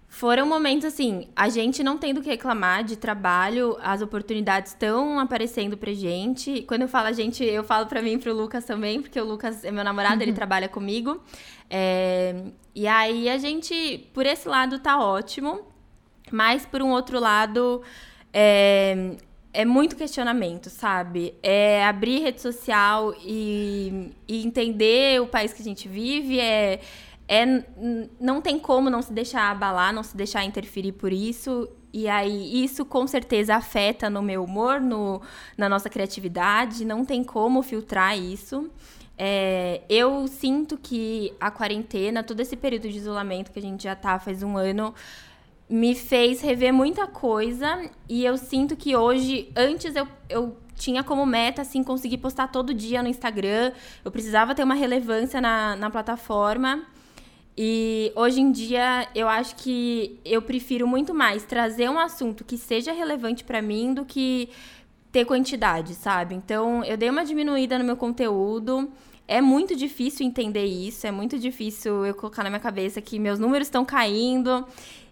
Foram 0.10 0.48
momentos 0.48 0.86
assim, 0.86 1.28
a 1.36 1.50
gente 1.50 1.84
não 1.84 1.98
tem 1.98 2.14
do 2.14 2.22
que 2.22 2.30
reclamar 2.30 2.86
de 2.86 2.96
trabalho, 2.96 3.78
as 3.82 4.02
oportunidades 4.02 4.72
estão 4.72 5.20
aparecendo 5.20 5.76
pra 5.76 5.92
gente. 5.92 6.62
Quando 6.62 6.84
eu 6.84 6.88
falo 6.88 7.08
a 7.08 7.12
gente, 7.12 7.44
eu 7.44 7.66
falo 7.66 7.86
pra 7.86 8.02
mim 8.02 8.14
e 8.14 8.18
pro 8.18 8.34
Lucas 8.34 8.64
também, 8.64 9.02
porque 9.02 9.20
o 9.20 9.26
Lucas 9.26 9.66
é 9.66 9.72
meu 9.72 9.84
namorado, 9.84 10.16
uhum. 10.16 10.22
ele 10.22 10.34
trabalha 10.34 10.70
comigo. 10.70 11.22
É... 11.70 12.44
E 12.74 12.88
aí 12.88 13.30
a 13.30 13.38
gente, 13.38 14.10
por 14.14 14.26
esse 14.26 14.48
lado, 14.48 14.80
tá 14.80 15.00
ótimo. 15.00 15.62
Mas, 16.32 16.66
por 16.66 16.82
um 16.82 16.92
outro 16.92 17.20
lado, 17.20 17.82
é, 18.34 19.16
é 19.56 19.64
muito 19.64 19.96
questionamento, 19.96 20.70
sabe? 20.70 21.34
É 21.42 21.86
abrir 21.86 22.20
rede 22.20 22.42
social 22.42 23.16
e, 23.24 24.12
e 24.28 24.46
entender 24.46 25.22
o 25.22 25.28
país 25.28 25.54
que 25.54 25.62
a 25.62 25.66
gente 25.66 25.88
vive, 25.88 26.40
é, 26.40 26.82
é 27.28 27.64
não 28.20 28.42
tem 28.42 28.60
como 28.60 28.90
não 28.90 29.02
se 29.02 29.14
deixar 29.14 29.50
abalar, 29.50 29.94
não 29.94 30.04
se 30.04 30.16
deixar 30.16 30.44
interferir 30.44 30.92
por 30.92 31.14
isso. 31.14 31.70
E 31.94 32.10
aí, 32.10 32.64
isso 32.64 32.84
com 32.84 33.08
certeza 33.08 33.56
afeta 33.56 34.10
no 34.10 34.22
meu 34.22 34.44
humor, 34.44 34.82
no, 34.82 35.22
na 35.58 35.70
nossa 35.70 35.90
criatividade, 35.90 36.84
não 36.84 37.06
tem 37.06 37.24
como 37.24 37.64
filtrar 37.64 38.20
isso. 38.20 38.70
É, 39.18 39.82
eu 39.88 40.28
sinto 40.28 40.78
que 40.78 41.34
a 41.40 41.50
quarentena, 41.50 42.22
todo 42.22 42.42
esse 42.42 42.58
período 42.58 42.90
de 42.90 42.98
isolamento 42.98 43.52
que 43.52 43.60
a 43.60 43.62
gente 43.62 43.86
já 43.86 43.96
tá 43.96 44.20
faz 44.20 44.44
um 44.44 44.58
ano, 44.58 44.94
me 45.70 45.96
fez 45.96 46.42
rever 46.42 46.74
muita 46.74 47.08
coisa. 47.08 47.90
E 48.08 48.24
eu 48.24 48.38
sinto 48.38 48.76
que 48.76 48.96
hoje, 48.96 49.52
antes 49.56 49.96
eu, 49.96 50.08
eu 50.30 50.58
tinha 50.76 51.04
como 51.04 51.26
meta, 51.26 51.62
assim, 51.62 51.84
conseguir 51.84 52.18
postar 52.18 52.48
todo 52.48 52.74
dia 52.74 53.02
no 53.02 53.10
Instagram. 53.10 53.72
Eu 54.04 54.12
precisava 54.12 54.54
ter 54.54 54.64
uma 54.64 54.76
relevância 54.76 55.42
na, 55.42 55.76
na 55.76 55.90
plataforma. 55.90 56.84
E 57.58 58.12
hoje 58.16 58.42
em 58.42 58.52
dia 58.52 59.08
eu 59.16 59.30
acho 59.30 59.56
que 59.56 60.20
eu 60.26 60.42
prefiro 60.42 60.86
muito 60.86 61.14
mais 61.14 61.44
trazer 61.44 61.90
um 61.90 61.98
assunto 61.98 62.44
que 62.44 62.58
seja 62.58 62.92
relevante 62.92 63.46
para 63.46 63.62
mim 63.62 63.94
do 63.94 64.04
que 64.04 64.50
ter 65.10 65.24
quantidade, 65.24 65.96
sabe? 65.96 66.36
Então 66.36 66.84
eu 66.84 66.98
dei 66.98 67.10
uma 67.10 67.24
diminuída 67.24 67.80
no 67.80 67.86
meu 67.86 67.96
conteúdo. 67.96 68.92
É 69.26 69.40
muito 69.40 69.74
difícil 69.74 70.26
entender 70.26 70.66
isso, 70.66 71.08
é 71.08 71.12
muito 71.12 71.40
difícil 71.40 72.06
eu 72.06 72.14
colocar 72.14 72.44
na 72.44 72.50
minha 72.50 72.60
cabeça 72.60 73.02
que 73.02 73.18
meus 73.18 73.40
números 73.40 73.68
estão 73.68 73.86
caindo 73.86 74.68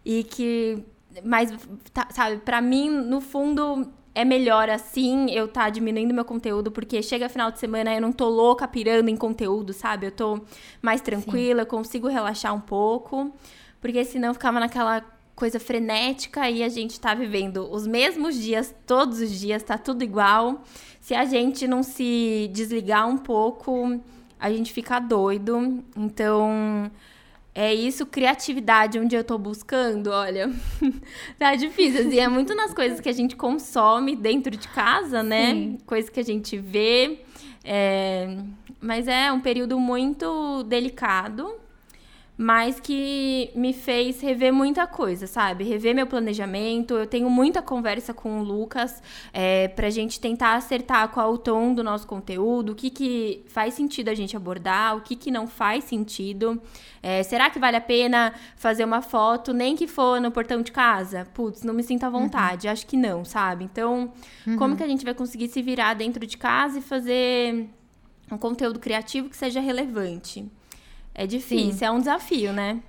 e 0.06 0.24
que 0.24 0.84
mas 1.24 1.52
tá, 1.94 2.08
sabe, 2.12 2.38
para 2.38 2.62
mim 2.62 2.90
no 2.90 3.22
fundo 3.22 3.88
é 4.16 4.24
melhor 4.26 4.70
assim 4.70 5.30
eu 5.32 5.48
tá 5.48 5.70
diminuindo 5.70 6.14
meu 6.14 6.26
conteúdo, 6.26 6.72
porque 6.72 7.02
chega 7.02 7.30
final 7.30 7.52
de 7.52 7.60
semana 7.60 7.94
eu 7.94 8.02
não 8.02 8.12
tô 8.12 8.28
louca 8.30 8.68
pirando 8.68 9.10
em 9.10 9.18
conteúdo, 9.18 9.74
sabe? 9.74 10.08
Eu 10.08 10.12
tô 10.12 10.42
mais 10.82 11.02
tranquila, 11.02 11.62
Sim. 11.62 11.66
eu 11.66 11.66
consigo 11.66 12.08
relaxar 12.08 12.54
um 12.54 12.62
pouco, 12.62 13.32
porque 13.82 14.04
senão 14.06 14.34
ficava 14.34 14.60
naquela 14.60 15.04
coisa 15.36 15.60
frenética 15.60 16.50
e 16.50 16.64
a 16.64 16.70
gente 16.70 17.00
tá 17.00 17.14
vivendo 17.14 17.68
os 17.72 17.88
mesmos 17.88 18.36
dias 18.36 18.74
todos 18.86 19.20
os 19.20 19.32
dias, 19.32 19.64
tá 19.64 19.78
tudo 19.78 20.04
igual. 20.04 20.64
Se 21.02 21.14
a 21.14 21.26
gente 21.26 21.68
não 21.68 21.84
se 21.84 22.50
desligar 22.54 23.08
um 23.08 23.18
pouco, 23.18 24.00
a 24.40 24.50
gente 24.52 24.72
fica 24.72 25.00
doido. 25.00 25.84
Então, 25.98 26.92
é 27.56 27.74
isso, 27.74 28.06
criatividade, 28.06 28.98
onde 28.98 29.16
eu 29.16 29.24
tô 29.24 29.38
buscando, 29.38 30.10
olha, 30.10 30.52
tá 31.38 31.56
difícil, 31.56 32.08
assim, 32.08 32.20
é 32.20 32.28
muito 32.28 32.56
nas 32.56 32.74
coisas 32.74 33.00
que 33.00 33.08
a 33.08 33.14
gente 33.14 33.36
consome 33.36 34.16
dentro 34.16 34.56
de 34.56 34.68
casa, 34.70 35.22
né? 35.22 35.52
Sim. 35.52 35.78
Coisas 35.86 36.10
que 36.10 36.20
a 36.20 36.24
gente 36.24 36.58
vê, 36.58 37.20
é... 37.64 38.38
mas 38.82 39.08
é 39.08 39.32
um 39.32 39.40
período 39.40 39.80
muito 39.80 40.64
delicado, 40.64 41.63
mas 42.36 42.80
que 42.80 43.52
me 43.56 43.74
fez 43.74 44.20
rever 44.20 44.52
muita 44.52 44.88
coisa, 44.88 45.28
sabe? 45.28 45.64
Rever 45.64 45.94
meu 45.94 46.08
planejamento. 46.08 46.96
Eu 46.96 47.06
tenho 47.06 47.30
muita 47.30 47.62
conversa 47.62 48.14
com 48.14 48.40
o 48.40 48.44
Lucas 48.44 49.02
é, 49.32 49.68
pra 49.68 49.90
gente 49.92 50.20
tentar 50.20 50.56
acertar 50.56 51.10
qual 51.10 51.34
o 51.34 51.38
tom 51.38 51.74
do 51.74 51.84
nosso 51.84 52.08
conteúdo, 52.08 52.72
o 52.72 52.76
que, 52.76 52.90
que 52.90 53.44
faz 53.48 53.76
sentido 53.76 54.10
a 54.10 54.16
gente 54.16 54.36
abordar, 54.36 54.98
o 54.98 55.02
que, 55.02 55.16
que 55.16 55.30
não 55.30 55.48
faz 55.48 55.84
sentido. 55.84 56.60
É, 57.04 57.22
será 57.22 57.50
que 57.50 57.60
vale 57.60 57.78
a 57.78 57.82
pena 57.82 58.34
fazer 58.56 58.84
uma 58.84 59.02
foto, 59.02 59.54
nem 59.54 59.76
que 59.76 59.88
for 59.88 60.20
no 60.20 60.32
portão 60.32 60.62
de 60.62 60.72
casa? 60.72 61.28
Putz, 61.34 61.64
não 61.64 61.74
me 61.74 61.84
sinto 61.84 62.04
à 62.04 62.10
vontade. 62.10 62.66
Uhum. 62.66 62.74
Acho 62.74 62.88
que 62.88 62.98
não, 62.98 63.24
sabe? 63.24 63.66
Então, 63.66 64.12
uhum. 64.48 64.58
como 64.58 64.76
que 64.76 64.84
a 64.84 64.88
gente 64.88 65.06
vai 65.06 65.14
conseguir 65.14 65.50
se 65.50 65.62
virar 65.62 65.94
dentro 65.94 66.26
de 66.26 66.36
casa 66.36 66.80
e 66.80 66.82
fazer 66.82 67.70
um 68.32 68.38
conteúdo 68.38 68.80
criativo 68.80 69.30
que 69.30 69.38
seja 69.38 69.60
relevante? 69.60 70.50
É 71.16 71.28
difícil, 71.28 71.74
Sim. 71.74 71.86
é 71.86 71.92
um 71.92 72.00
desafio, 72.00 72.52
né? 72.54 72.82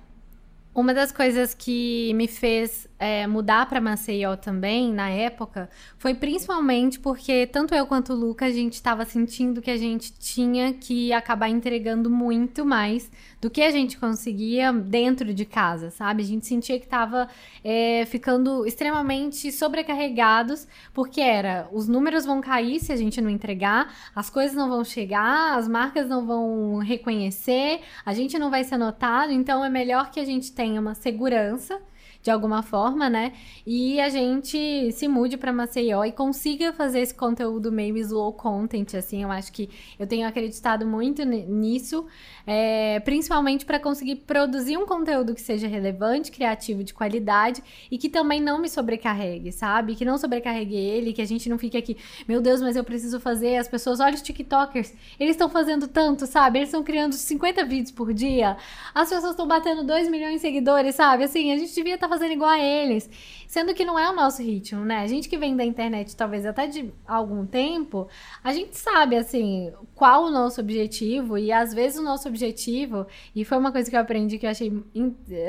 Uma 0.73 0.93
das 0.93 1.11
coisas 1.11 1.53
que 1.53 2.13
me 2.15 2.27
fez 2.27 2.87
é, 2.97 3.27
mudar 3.27 3.67
para 3.67 3.81
Maceió 3.81 4.35
também, 4.37 4.91
na 4.93 5.09
época, 5.09 5.69
foi 5.97 6.13
principalmente 6.13 6.99
porque 6.99 7.45
tanto 7.45 7.75
eu 7.75 7.85
quanto 7.85 8.13
o 8.13 8.15
Luca, 8.15 8.45
a 8.45 8.51
gente 8.51 8.73
estava 8.73 9.05
sentindo 9.05 9.61
que 9.61 9.69
a 9.69 9.77
gente 9.77 10.13
tinha 10.13 10.73
que 10.73 11.11
acabar 11.11 11.49
entregando 11.49 12.09
muito 12.09 12.65
mais 12.65 13.11
do 13.41 13.49
que 13.49 13.61
a 13.61 13.69
gente 13.69 13.97
conseguia 13.97 14.71
dentro 14.71 15.33
de 15.33 15.45
casa, 15.45 15.91
sabe? 15.91 16.23
A 16.23 16.25
gente 16.25 16.47
sentia 16.47 16.79
que 16.79 16.85
estava 16.85 17.27
é, 17.63 18.05
ficando 18.05 18.65
extremamente 18.65 19.51
sobrecarregados, 19.51 20.67
porque 20.93 21.19
era 21.19 21.67
os 21.71 21.87
números 21.87 22.25
vão 22.25 22.39
cair 22.39 22.79
se 22.79 22.91
a 22.91 22.95
gente 22.95 23.19
não 23.19 23.29
entregar, 23.29 23.93
as 24.15 24.29
coisas 24.29 24.55
não 24.55 24.69
vão 24.69 24.83
chegar, 24.83 25.57
as 25.57 25.67
marcas 25.67 26.07
não 26.07 26.25
vão 26.25 26.77
reconhecer, 26.77 27.81
a 28.05 28.13
gente 28.13 28.39
não 28.39 28.49
vai 28.49 28.63
ser 28.63 28.77
notado, 28.77 29.31
então 29.33 29.63
é 29.65 29.69
melhor 29.69 30.11
que 30.11 30.19
a 30.19 30.25
gente 30.25 30.51
tenha 30.53 30.79
uma 30.79 30.95
segurança 30.95 31.79
de 32.25 32.31
alguma 32.31 32.63
forma, 32.63 33.07
né? 33.07 33.33
E 33.67 34.01
a 34.01 34.09
gente 34.09 34.91
se 34.91 35.07
mude 35.07 35.37
para 35.37 35.53
Maceió 35.53 36.03
e 36.03 36.11
consiga 36.11 36.73
fazer 36.73 37.01
esse 37.01 37.13
conteúdo 37.13 37.71
meio 37.71 37.95
slow 37.97 38.33
content, 38.33 38.95
assim. 38.95 39.21
Eu 39.21 39.31
acho 39.31 39.53
que 39.53 39.69
eu 39.99 40.07
tenho 40.07 40.27
acreditado 40.27 40.87
muito 40.87 41.23
nisso, 41.23 42.07
é, 42.47 42.99
principalmente 43.01 43.63
para 43.63 43.79
conseguir 43.79 44.15
produzir 44.15 44.75
um 44.75 44.87
conteúdo 44.87 45.35
que 45.35 45.41
seja 45.41 45.67
relevante, 45.67 46.31
criativo, 46.31 46.83
de 46.83 46.95
qualidade 46.95 47.61
e 47.91 47.97
que 47.99 48.09
também 48.09 48.41
não 48.41 48.59
me 48.59 48.69
sobrecarregue, 48.69 49.51
sabe? 49.51 49.93
Que 49.93 50.03
não 50.03 50.17
sobrecarregue 50.17 50.75
ele, 50.75 51.13
que 51.13 51.21
a 51.21 51.27
gente 51.27 51.47
não 51.47 51.59
fique 51.59 51.77
aqui, 51.77 51.95
meu 52.27 52.41
Deus, 52.41 52.59
mas 52.59 52.75
eu 52.75 52.83
preciso 52.83 53.19
fazer. 53.19 53.57
As 53.57 53.67
pessoas, 53.67 53.99
olha 53.99 54.15
os 54.15 54.23
TikTokers, 54.23 54.91
eles 55.19 55.35
estão 55.35 55.47
fazendo 55.47 55.87
tanto, 55.87 56.25
sabe? 56.25 56.57
Eles 56.57 56.69
estão 56.69 56.83
criando 56.83 57.13
50 57.13 57.63
vídeos 57.65 57.91
por 57.91 58.11
dia, 58.11 58.57
as 58.95 59.09
pessoas 59.09 59.33
estão 59.33 59.47
batendo 59.47 59.83
2 59.83 60.09
milhões 60.09 60.35
de 60.35 60.39
seguidores, 60.39 60.95
sabe? 60.95 61.23
Assim, 61.23 61.53
a 61.53 61.57
gente 61.59 61.75
devia 61.75 61.93
estar 61.93 62.07
tá 62.07 62.14
fazendo 62.15 62.33
igual 62.33 62.49
a 62.49 62.59
eles. 62.59 63.09
Sendo 63.47 63.73
que 63.73 63.85
não 63.85 63.97
é 63.97 64.09
o 64.09 64.15
nosso 64.15 64.41
ritmo, 64.41 64.83
né? 64.83 64.97
A 64.97 65.07
gente 65.07 65.29
que 65.29 65.37
vem 65.37 65.55
da 65.55 65.63
internet, 65.63 66.15
talvez 66.15 66.45
até 66.45 66.67
de 66.67 66.91
algum 67.07 67.45
tempo, 67.45 68.07
a 68.43 68.51
gente 68.51 68.75
sabe, 68.77 69.15
assim, 69.15 69.71
qual 69.93 70.25
o 70.25 70.31
nosso 70.31 70.59
objetivo. 70.59 71.37
E 71.37 71.51
às 71.51 71.73
vezes 71.73 71.99
o 71.99 72.03
nosso 72.03 72.27
objetivo, 72.27 73.05
e 73.35 73.45
foi 73.45 73.57
uma 73.57 73.71
coisa 73.71 73.89
que 73.89 73.95
eu 73.95 73.99
aprendi 73.99 74.37
que 74.37 74.45
eu 74.45 74.49
achei, 74.49 74.73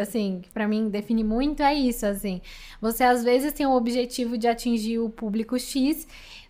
assim, 0.01 0.41
que 0.43 0.51
pra 0.51 0.69
mim 0.69 0.89
define 0.89 1.25
muito, 1.25 1.63
é 1.63 1.75
isso, 1.75 2.07
assim. 2.07 2.41
Você 2.81 3.03
às 3.03 3.25
vezes 3.25 3.53
tem 3.53 3.67
o 3.67 3.75
objetivo 3.75 4.37
de 4.37 4.47
atingir 4.47 4.99
o 4.99 5.09
público 5.09 5.59
X 5.59 6.07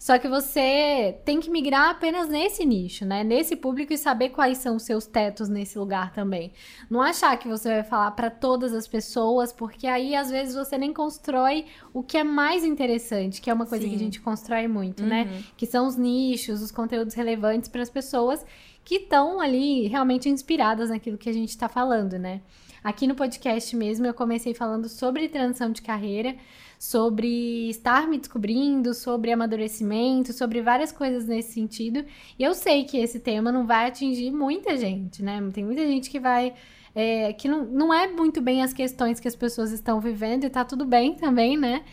só 0.06 0.20
que 0.20 0.28
você 0.28 1.18
tem 1.24 1.40
que 1.40 1.50
migrar 1.50 1.90
apenas 1.90 2.28
nesse 2.28 2.64
nicho, 2.64 3.04
né? 3.04 3.24
Nesse 3.24 3.56
público 3.56 3.92
e 3.92 3.98
saber 3.98 4.28
quais 4.28 4.58
são 4.58 4.76
os 4.76 4.84
seus 4.84 5.04
tetos 5.04 5.48
nesse 5.48 5.76
lugar 5.76 6.12
também. 6.12 6.52
Não 6.88 7.02
achar 7.02 7.36
que 7.36 7.48
você 7.48 7.68
vai 7.70 7.82
falar 7.82 8.12
para 8.12 8.30
todas 8.30 8.72
as 8.72 8.86
pessoas, 8.86 9.52
porque 9.52 9.84
aí 9.88 10.14
às 10.14 10.30
vezes 10.30 10.54
você 10.54 10.78
nem 10.78 10.92
constrói 10.92 11.64
o 11.92 12.04
que 12.04 12.16
é 12.16 12.22
mais 12.22 12.62
interessante, 12.62 13.40
que 13.40 13.50
é 13.50 13.52
uma 13.52 13.66
coisa 13.66 13.82
Sim. 13.82 13.90
que 13.90 13.96
a 13.96 13.98
gente 13.98 14.20
constrói 14.20 14.68
muito, 14.68 15.02
né? 15.02 15.24
uhum. 15.24 15.30
né? 15.38 15.44
Que 15.56 15.66
são 15.66 15.88
os 15.88 15.96
nichos, 15.96 16.62
os 16.62 16.70
conteúdos 16.70 17.14
relevantes 17.14 17.68
para 17.68 17.82
as 17.82 17.90
pessoas 17.90 18.46
que 18.84 18.98
estão 18.98 19.40
ali 19.40 19.88
realmente 19.88 20.28
inspiradas 20.28 20.88
naquilo 20.88 21.18
que 21.18 21.28
a 21.28 21.34
gente 21.34 21.48
está 21.48 21.68
falando, 21.68 22.16
né? 22.16 22.42
Aqui 22.84 23.08
no 23.08 23.16
podcast 23.16 23.74
mesmo 23.74 24.06
eu 24.06 24.14
comecei 24.14 24.54
falando 24.54 24.88
sobre 24.88 25.28
transição 25.28 25.72
de 25.72 25.82
carreira 25.82 26.36
sobre 26.78 27.68
estar 27.70 28.06
me 28.06 28.18
descobrindo, 28.18 28.94
sobre 28.94 29.32
amadurecimento, 29.32 30.32
sobre 30.32 30.60
várias 30.62 30.92
coisas 30.92 31.26
nesse 31.26 31.52
sentido. 31.52 32.04
E 32.38 32.42
eu 32.42 32.54
sei 32.54 32.84
que 32.84 32.98
esse 32.98 33.20
tema 33.20 33.50
não 33.50 33.66
vai 33.66 33.86
atingir 33.86 34.30
muita 34.30 34.76
gente, 34.76 35.22
né? 35.22 35.42
Tem 35.52 35.64
muita 35.64 35.86
gente 35.86 36.10
que 36.10 36.20
vai. 36.20 36.54
É, 36.94 37.34
que 37.34 37.46
não, 37.46 37.64
não 37.64 37.92
é 37.92 38.08
muito 38.08 38.40
bem 38.40 38.62
as 38.62 38.72
questões 38.72 39.20
que 39.20 39.28
as 39.28 39.36
pessoas 39.36 39.70
estão 39.70 40.00
vivendo 40.00 40.44
e 40.44 40.50
tá 40.50 40.64
tudo 40.64 40.86
bem 40.86 41.14
também, 41.14 41.54
né? 41.56 41.84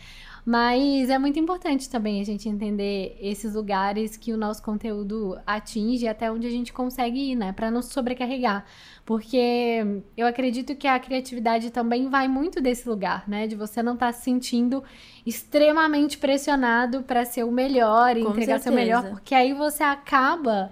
Mas 0.44 1.08
é 1.08 1.18
muito 1.18 1.38
importante 1.38 1.88
também 1.88 2.20
a 2.20 2.24
gente 2.24 2.48
entender 2.48 3.16
esses 3.18 3.54
lugares 3.54 4.14
que 4.14 4.30
o 4.30 4.36
nosso 4.36 4.62
conteúdo 4.62 5.38
atinge 5.46 6.06
até 6.06 6.30
onde 6.30 6.46
a 6.46 6.50
gente 6.50 6.70
consegue 6.70 7.32
ir, 7.32 7.34
né? 7.34 7.52
Para 7.52 7.70
não 7.70 7.80
sobrecarregar. 7.80 8.66
Porque 9.06 10.02
eu 10.14 10.26
acredito 10.26 10.76
que 10.76 10.86
a 10.86 10.98
criatividade 10.98 11.70
também 11.70 12.10
vai 12.10 12.28
muito 12.28 12.60
desse 12.60 12.86
lugar, 12.86 13.26
né? 13.26 13.46
De 13.46 13.56
você 13.56 13.82
não 13.82 13.94
estar 13.94 14.08
tá 14.08 14.12
se 14.12 14.22
sentindo 14.22 14.84
extremamente 15.24 16.18
pressionado 16.18 17.02
para 17.02 17.24
ser 17.24 17.44
o 17.44 17.50
melhor 17.50 18.14
e 18.14 18.22
Com 18.22 18.30
entregar 18.30 18.60
certeza. 18.60 18.64
seu 18.64 18.72
melhor, 18.72 19.08
porque 19.08 19.34
aí 19.34 19.54
você 19.54 19.82
acaba 19.82 20.70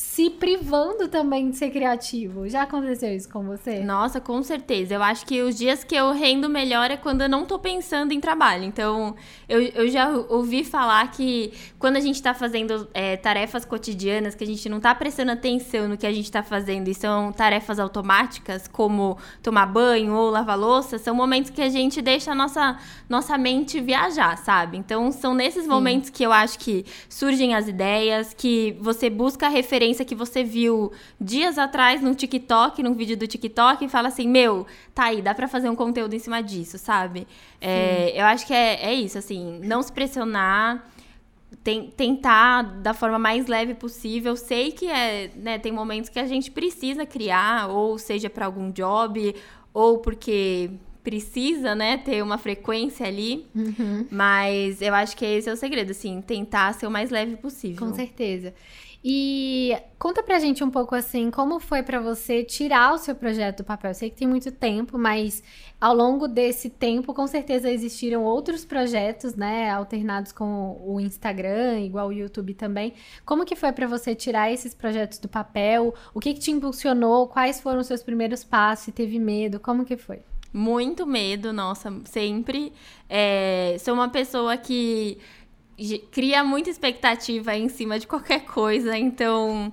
se 0.00 0.30
privando 0.30 1.08
também 1.08 1.50
de 1.50 1.58
ser 1.58 1.68
criativo. 1.68 2.48
Já 2.48 2.62
aconteceu 2.62 3.14
isso 3.14 3.28
com 3.28 3.44
você? 3.44 3.80
Nossa, 3.80 4.18
com 4.18 4.42
certeza. 4.42 4.94
Eu 4.94 5.02
acho 5.02 5.26
que 5.26 5.42
os 5.42 5.54
dias 5.54 5.84
que 5.84 5.94
eu 5.94 6.12
rendo 6.12 6.48
melhor 6.48 6.90
é 6.90 6.96
quando 6.96 7.20
eu 7.20 7.28
não 7.28 7.44
tô 7.44 7.58
pensando 7.58 8.12
em 8.12 8.18
trabalho. 8.18 8.64
Então, 8.64 9.14
eu, 9.46 9.60
eu 9.60 9.88
já 9.88 10.08
ouvi 10.08 10.64
falar 10.64 11.10
que 11.10 11.52
quando 11.78 11.96
a 11.96 12.00
gente 12.00 12.20
tá 12.22 12.32
fazendo 12.32 12.88
é, 12.94 13.14
tarefas 13.18 13.66
cotidianas, 13.66 14.34
que 14.34 14.42
a 14.42 14.46
gente 14.46 14.70
não 14.70 14.80
tá 14.80 14.94
prestando 14.94 15.32
atenção 15.32 15.86
no 15.86 15.98
que 15.98 16.06
a 16.06 16.12
gente 16.12 16.32
tá 16.32 16.42
fazendo 16.42 16.88
e 16.88 16.94
são 16.94 17.30
tarefas 17.30 17.78
automáticas, 17.78 18.66
como 18.66 19.18
tomar 19.42 19.66
banho 19.66 20.14
ou 20.14 20.30
lavar 20.30 20.58
louça, 20.58 20.96
são 20.96 21.14
momentos 21.14 21.50
que 21.50 21.60
a 21.60 21.68
gente 21.68 22.00
deixa 22.00 22.32
a 22.32 22.34
nossa, 22.34 22.78
nossa 23.06 23.36
mente 23.36 23.78
viajar, 23.80 24.38
sabe? 24.38 24.78
Então, 24.78 25.12
são 25.12 25.34
nesses 25.34 25.64
Sim. 25.64 25.68
momentos 25.68 26.08
que 26.08 26.24
eu 26.24 26.32
acho 26.32 26.58
que 26.58 26.86
surgem 27.06 27.54
as 27.54 27.68
ideias, 27.68 28.32
que 28.32 28.74
você 28.80 29.10
busca 29.10 29.46
a 29.46 29.50
referência 29.90 30.04
que 30.04 30.14
você 30.14 30.42
viu 30.42 30.92
dias 31.20 31.58
atrás 31.58 32.00
no 32.00 32.14
TikTok, 32.14 32.82
num 32.82 32.94
vídeo 32.94 33.16
do 33.16 33.26
TikTok, 33.26 33.84
e 33.84 33.88
fala 33.88 34.08
assim: 34.08 34.28
Meu, 34.28 34.66
tá 34.94 35.04
aí, 35.04 35.20
dá 35.20 35.34
pra 35.34 35.48
fazer 35.48 35.68
um 35.68 35.76
conteúdo 35.76 36.14
em 36.14 36.18
cima 36.18 36.42
disso, 36.42 36.78
sabe? 36.78 37.26
É, 37.60 38.12
eu 38.18 38.24
acho 38.24 38.46
que 38.46 38.54
é, 38.54 38.84
é 38.84 38.94
isso, 38.94 39.18
assim, 39.18 39.60
não 39.62 39.82
se 39.82 39.92
pressionar 39.92 40.88
tem, 41.64 41.90
tentar 41.90 42.62
da 42.62 42.94
forma 42.94 43.18
mais 43.18 43.46
leve 43.46 43.74
possível. 43.74 44.36
Sei 44.36 44.72
que 44.72 44.86
é, 44.86 45.30
né, 45.36 45.58
tem 45.58 45.72
momentos 45.72 46.08
que 46.08 46.18
a 46.18 46.26
gente 46.26 46.50
precisa 46.50 47.04
criar, 47.04 47.68
ou 47.68 47.98
seja 47.98 48.30
para 48.30 48.46
algum 48.46 48.70
job, 48.70 49.34
ou 49.74 49.98
porque 49.98 50.70
precisa, 51.02 51.74
né, 51.74 51.96
ter 51.96 52.22
uma 52.22 52.38
frequência 52.38 53.06
ali. 53.06 53.46
Uhum. 53.54 54.06
Mas 54.10 54.80
eu 54.80 54.94
acho 54.94 55.16
que 55.16 55.24
esse 55.24 55.48
é 55.48 55.52
o 55.52 55.56
segredo, 55.56 55.90
assim, 55.90 56.20
tentar 56.20 56.72
ser 56.74 56.86
o 56.86 56.90
mais 56.90 57.10
leve 57.10 57.36
possível. 57.36 57.86
Com 57.86 57.94
certeza. 57.94 58.54
E 59.02 59.74
conta 59.98 60.22
pra 60.22 60.38
gente 60.38 60.62
um 60.62 60.70
pouco 60.70 60.94
assim, 60.94 61.30
como 61.30 61.58
foi 61.58 61.82
para 61.82 61.98
você 61.98 62.44
tirar 62.44 62.92
o 62.92 62.98
seu 62.98 63.14
projeto 63.14 63.58
do 63.58 63.64
papel? 63.64 63.92
Eu 63.92 63.94
sei 63.94 64.10
que 64.10 64.16
tem 64.16 64.28
muito 64.28 64.52
tempo, 64.52 64.98
mas 64.98 65.42
ao 65.80 65.94
longo 65.94 66.28
desse 66.28 66.68
tempo, 66.68 67.14
com 67.14 67.26
certeza 67.26 67.70
existiram 67.70 68.22
outros 68.24 68.62
projetos, 68.62 69.34
né, 69.34 69.70
alternados 69.70 70.32
com 70.32 70.78
o 70.84 71.00
Instagram, 71.00 71.80
igual 71.80 72.08
o 72.08 72.12
YouTube 72.12 72.52
também. 72.52 72.92
Como 73.24 73.46
que 73.46 73.56
foi 73.56 73.72
para 73.72 73.86
você 73.86 74.14
tirar 74.14 74.52
esses 74.52 74.74
projetos 74.74 75.18
do 75.18 75.28
papel? 75.28 75.94
O 76.12 76.20
que 76.20 76.34
que 76.34 76.40
te 76.40 76.50
impulsionou? 76.50 77.26
Quais 77.26 77.58
foram 77.58 77.80
os 77.80 77.86
seus 77.86 78.02
primeiros 78.02 78.44
passos? 78.44 78.84
Se 78.84 78.92
teve 78.92 79.18
medo? 79.18 79.58
Como 79.58 79.86
que 79.86 79.96
foi? 79.96 80.20
Muito 80.52 81.06
medo, 81.06 81.52
nossa, 81.52 81.92
sempre. 82.04 82.72
É, 83.08 83.76
sou 83.78 83.94
uma 83.94 84.08
pessoa 84.08 84.56
que 84.56 85.18
cria 86.10 86.44
muita 86.44 86.70
expectativa 86.70 87.56
em 87.56 87.68
cima 87.68 87.98
de 87.98 88.06
qualquer 88.06 88.44
coisa, 88.44 88.96
então 88.96 89.70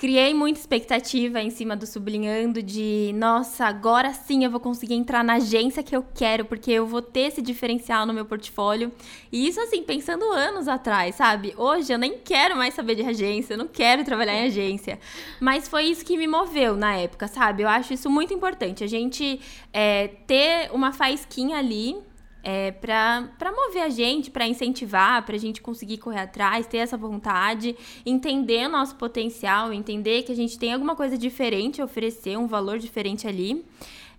criei 0.00 0.32
muita 0.32 0.58
expectativa 0.58 1.42
em 1.42 1.50
cima 1.50 1.76
do 1.76 1.86
sublinhando 1.86 2.62
de, 2.62 3.12
nossa, 3.16 3.66
agora 3.66 4.14
sim 4.14 4.42
eu 4.42 4.50
vou 4.50 4.58
conseguir 4.58 4.94
entrar 4.94 5.22
na 5.22 5.34
agência 5.34 5.82
que 5.82 5.94
eu 5.94 6.02
quero, 6.14 6.46
porque 6.46 6.70
eu 6.70 6.86
vou 6.86 7.02
ter 7.02 7.28
esse 7.28 7.42
diferencial 7.42 8.06
no 8.06 8.14
meu 8.14 8.24
portfólio. 8.24 8.90
E 9.30 9.46
isso 9.46 9.60
assim, 9.60 9.82
pensando 9.82 10.24
anos 10.32 10.68
atrás, 10.68 11.16
sabe? 11.16 11.52
Hoje 11.54 11.92
eu 11.92 11.98
nem 11.98 12.16
quero 12.16 12.56
mais 12.56 12.72
saber 12.72 12.94
de 12.94 13.02
agência, 13.02 13.52
eu 13.52 13.58
não 13.58 13.68
quero 13.68 14.02
trabalhar 14.02 14.32
em 14.36 14.46
agência. 14.46 14.98
Mas 15.38 15.68
foi 15.68 15.84
isso 15.84 16.02
que 16.02 16.16
me 16.16 16.26
moveu 16.26 16.78
na 16.78 16.96
época, 16.96 17.28
sabe? 17.28 17.62
Eu 17.62 17.68
acho 17.68 17.92
isso 17.92 18.08
muito 18.08 18.32
importante. 18.32 18.82
A 18.82 18.88
gente 18.88 19.38
é, 19.70 20.08
ter 20.26 20.70
uma 20.72 20.92
faísquinha 20.92 21.58
ali 21.58 21.94
é, 22.42 22.70
para 22.72 23.52
mover 23.52 23.82
a 23.82 23.88
gente, 23.88 24.30
para 24.30 24.46
incentivar, 24.46 25.24
para 25.24 25.36
a 25.36 25.38
gente 25.38 25.60
conseguir 25.60 25.98
correr 25.98 26.20
atrás, 26.20 26.66
ter 26.66 26.78
essa 26.78 26.96
vontade, 26.96 27.76
entender 28.04 28.68
nosso 28.68 28.96
potencial, 28.96 29.72
entender 29.72 30.22
que 30.22 30.32
a 30.32 30.36
gente 30.36 30.58
tem 30.58 30.72
alguma 30.72 30.96
coisa 30.96 31.18
diferente 31.18 31.80
a 31.80 31.84
oferecer, 31.84 32.36
um 32.38 32.46
valor 32.46 32.78
diferente 32.78 33.26
ali. 33.26 33.64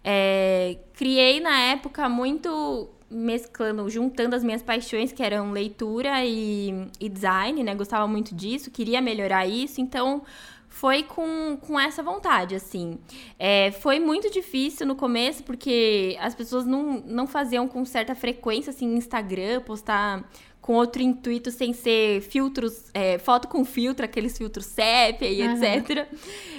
É, 0.04 0.78
criei 0.94 1.40
na 1.40 1.60
época 1.60 2.08
muito 2.10 2.90
mesclando, 3.10 3.90
juntando 3.90 4.36
as 4.36 4.44
minhas 4.44 4.64
paixões, 4.64 5.12
que 5.12 5.22
eram 5.22 5.52
leitura 5.52 6.24
e, 6.26 6.88
e 7.00 7.10
design, 7.10 7.62
né? 7.62 7.76
Gostava 7.76 8.08
muito 8.08 8.34
disso, 8.34 8.72
queria 8.72 9.02
melhorar 9.02 9.46
isso, 9.46 9.82
então 9.82 10.24
foi 10.72 11.04
com, 11.04 11.58
com 11.58 11.78
essa 11.78 12.02
vontade, 12.02 12.56
assim. 12.56 12.98
É, 13.38 13.72
foi 13.72 14.00
muito 14.00 14.32
difícil 14.32 14.88
no 14.88 14.96
começo, 14.96 15.44
porque 15.44 16.18
as 16.20 16.34
pessoas 16.34 16.66
não, 16.66 17.04
não 17.06 17.28
faziam 17.28 17.68
com 17.68 17.84
certa 17.84 18.16
frequência, 18.16 18.72
assim, 18.72 18.96
Instagram, 18.96 19.62
postar 19.62 20.28
com 20.62 20.74
outro 20.74 21.02
intuito, 21.02 21.52
sem 21.52 21.74
ser 21.74 22.22
filtros, 22.22 22.86
é, 22.94 23.20
foto 23.20 23.50
com 23.50 23.66
filtro, 23.66 24.06
aqueles 24.06 24.38
filtros 24.38 24.66
sépia 24.66 25.28
e 25.28 25.42
uhum. 25.42 25.62
etc. 25.62 26.08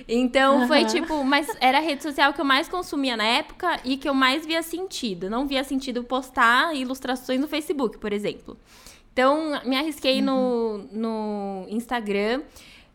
Então, 0.07 0.61
uhum. 0.61 0.66
foi 0.66 0.85
tipo, 0.85 1.25
mas 1.25 1.47
era 1.59 1.78
a 1.78 1.81
rede 1.81 2.02
social 2.02 2.35
que 2.35 2.40
eu 2.40 2.45
mais 2.45 2.69
consumia 2.69 3.16
na 3.16 3.25
época 3.25 3.81
e 3.83 3.97
que 3.97 4.09
eu 4.09 4.12
mais 4.12 4.45
via 4.45 4.62
sentido. 4.62 5.31
Não 5.31 5.47
via 5.47 5.64
sentido 5.64 6.04
postar 6.04 6.76
ilustrações 6.76 7.40
no 7.40 7.48
Facebook, 7.48 7.96
por 7.98 8.12
exemplo. 8.12 8.59
Então, 9.12 9.61
me 9.64 9.77
arrisquei 9.77 10.18
uhum. 10.20 10.87
no, 10.92 11.64
no 11.64 11.66
Instagram. 11.70 12.42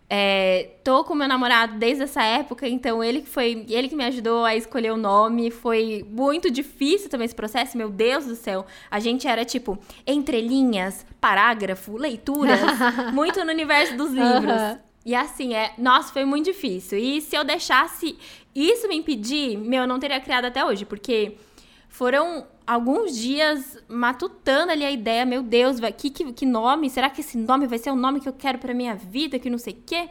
É, 0.10 0.70
tô 0.86 1.04
com 1.04 1.14
meu 1.14 1.28
namorado 1.28 1.78
desde 1.78 2.04
essa 2.04 2.24
época, 2.24 2.66
então 2.66 3.04
ele 3.04 3.22
que 3.22 3.28
foi, 3.28 3.66
ele 3.68 3.90
que 3.90 3.96
me 3.96 4.06
ajudou 4.06 4.46
a 4.46 4.56
escolher 4.56 4.92
o 4.92 4.98
nome. 4.98 5.52
Foi 5.52 6.06
muito 6.10 6.50
difícil 6.50 7.10
também 7.10 7.26
esse 7.26 7.36
processo, 7.36 7.78
meu 7.78 7.90
Deus 7.90 8.26
do 8.26 8.36
céu. 8.36 8.66
A 8.90 9.00
gente 9.00 9.28
era 9.28 9.44
tipo 9.44 9.78
entrelinhas, 10.06 11.06
parágrafo, 11.20 11.98
leituras, 11.98 12.60
muito 13.14 13.44
no 13.44 13.52
universo 13.52 13.98
dos 13.98 14.12
livros. 14.12 14.62
Uhum. 14.62 14.78
E 15.06 15.16
assim, 15.16 15.54
é, 15.54 15.74
nossa, 15.78 16.12
foi 16.12 16.26
muito 16.26 16.46
difícil. 16.46 16.98
E 16.98 17.22
se 17.22 17.36
eu 17.36 17.44
deixasse 17.44 18.18
isso 18.56 18.88
me 18.88 18.96
impedir, 18.96 19.58
meu, 19.58 19.82
eu 19.82 19.88
não 19.88 20.00
teria 20.00 20.20
criado 20.22 20.46
até 20.46 20.66
hoje, 20.66 20.86
porque 20.86 21.38
foram 21.90 22.46
alguns 22.68 23.18
dias 23.18 23.78
matutando 23.88 24.74
ali 24.74 24.84
a 24.84 24.92
ideia, 24.92 25.26
meu 25.26 25.42
Deus, 25.42 25.80
vai, 25.80 25.94
que, 25.94 26.10
que, 26.10 26.34
que 26.34 26.46
nome? 26.46 26.90
Será 26.90 27.10
que 27.10 27.22
esse 27.22 27.38
nome 27.38 27.66
vai 27.66 27.80
ser 27.80 27.90
o 27.90 27.96
nome 27.96 28.20
que 28.20 28.28
eu 28.28 28.34
quero 28.34 28.60
pra 28.60 28.74
minha 28.74 28.94
vida, 28.94 29.40
que 29.40 29.50
não 29.50 29.58
sei 29.58 29.74
o 29.74 29.84
quê? 29.86 30.10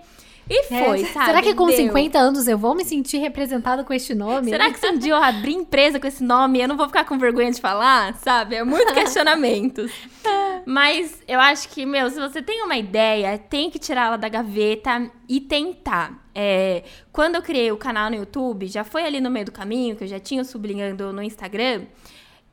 E 0.49 0.61
é, 0.61 0.85
foi, 0.85 1.03
é, 1.03 1.07
sabe? 1.07 1.27
Será 1.27 1.43
que 1.43 1.55
com 1.55 1.67
Deu. 1.67 1.77
50 1.77 2.19
anos 2.19 2.47
eu 2.47 2.57
vou 2.57 2.75
me 2.75 2.85
sentir 2.85 3.19
representada 3.19 3.83
com 3.83 3.93
este 3.93 4.15
nome? 4.15 4.51
Será 4.51 4.71
que 4.71 4.79
se 4.79 4.89
um 4.89 4.97
dia 4.97 5.13
eu 5.13 5.23
abrir 5.23 5.53
empresa 5.53 5.99
com 5.99 6.07
esse 6.07 6.23
nome, 6.23 6.61
eu 6.61 6.69
não 6.69 6.77
vou 6.77 6.87
ficar 6.87 7.05
com 7.05 7.19
vergonha 7.19 7.51
de 7.51 7.61
falar, 7.61 8.15
sabe? 8.15 8.55
É 8.55 8.65
muito 8.65 8.91
questionamentos. 8.95 9.93
Mas 10.65 11.21
eu 11.27 11.41
acho 11.41 11.69
que, 11.69 11.85
meu, 11.85 12.09
se 12.11 12.21
você 12.21 12.41
tem 12.41 12.63
uma 12.63 12.77
ideia, 12.77 13.37
tem 13.39 13.71
que 13.71 13.79
tirá-la 13.79 14.17
da 14.17 14.29
gaveta 14.29 15.11
e 15.29 15.41
tentar. 15.41 16.25
É, 16.35 16.85
quando 17.13 17.35
eu 17.35 17.43
criei 17.43 17.73
o 17.73 17.77
canal 17.77 18.09
no 18.09 18.17
YouTube, 18.17 18.67
já 18.67 18.85
foi 18.85 19.05
ali 19.05 19.21
no 19.21 19.31
meio 19.31 19.47
do 19.47 19.53
caminho, 19.53 19.97
que 19.97 20.05
eu 20.05 20.09
já 20.09 20.21
tinha 20.21 20.45
sublinhando 20.45 21.13
no 21.13 21.23
Instagram, 21.23 21.87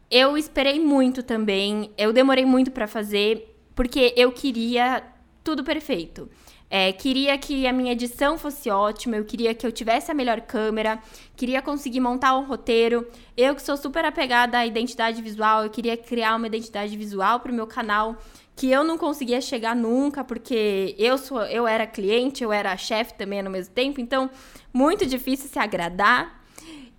eu 0.09 0.37
esperei 0.37 0.79
muito 0.79 1.23
também. 1.23 1.91
Eu 1.97 2.13
demorei 2.13 2.45
muito 2.45 2.71
para 2.71 2.87
fazer, 2.87 3.57
porque 3.75 4.13
eu 4.15 4.31
queria 4.31 5.03
tudo 5.43 5.63
perfeito. 5.63 6.29
É, 6.69 6.91
queria 6.91 7.37
que 7.37 7.67
a 7.67 7.71
minha 7.71 7.91
edição 7.91 8.35
fosse 8.35 8.67
ótima, 8.67 9.15
eu 9.15 9.23
queria 9.23 9.53
que 9.53 9.63
eu 9.63 9.71
tivesse 9.71 10.09
a 10.09 10.13
melhor 10.13 10.41
câmera, 10.41 10.97
queria 11.35 11.61
conseguir 11.61 11.99
montar 11.99 12.35
um 12.35 12.45
roteiro. 12.45 13.07
Eu 13.37 13.53
que 13.53 13.61
sou 13.61 13.77
super 13.77 14.03
apegada 14.03 14.57
à 14.57 14.65
identidade 14.65 15.21
visual, 15.21 15.63
eu 15.63 15.69
queria 15.69 15.95
criar 15.95 16.35
uma 16.35 16.47
identidade 16.47 16.97
visual 16.97 17.41
para 17.41 17.51
o 17.51 17.55
meu 17.55 17.67
canal 17.67 18.17
que 18.55 18.71
eu 18.71 18.83
não 18.83 18.97
conseguia 18.97 19.39
chegar 19.39 19.75
nunca, 19.75 20.23
porque 20.23 20.95
eu 20.97 21.17
sou, 21.17 21.43
eu 21.43 21.67
era 21.67 21.85
cliente, 21.85 22.43
eu 22.43 22.51
era 22.51 22.75
chefe 22.75 23.13
também 23.13 23.43
no 23.43 23.51
mesmo 23.51 23.73
tempo, 23.73 24.01
então 24.01 24.29
muito 24.73 25.05
difícil 25.05 25.49
se 25.49 25.59
agradar. 25.59 26.42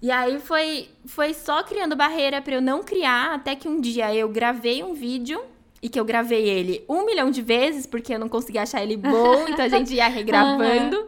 E 0.05 0.11
aí 0.11 0.39
foi, 0.39 0.91
foi 1.07 1.33
só 1.33 1.63
criando 1.63 1.97
barreira 1.97 2.43
para 2.43 2.57
eu 2.57 2.61
não 2.61 2.83
criar, 2.83 3.37
até 3.37 3.57
que 3.57 3.67
um 3.67 3.81
dia 3.81 4.15
eu 4.15 4.29
gravei 4.29 4.85
um 4.85 4.93
vídeo 4.93 5.41
e 5.83 5.89
que 5.89 5.99
eu 5.99 6.05
gravei 6.05 6.47
ele 6.47 6.85
um 6.87 7.07
milhão 7.07 7.31
de 7.31 7.41
vezes, 7.41 7.87
porque 7.87 8.13
eu 8.13 8.19
não 8.19 8.29
conseguia 8.29 8.65
achar 8.65 8.83
ele 8.83 8.99
bom, 8.99 9.49
então 9.49 9.65
a 9.65 9.69
gente 9.71 9.95
ia 9.95 10.07
regravando. 10.09 10.99
Uhum. 10.99 11.07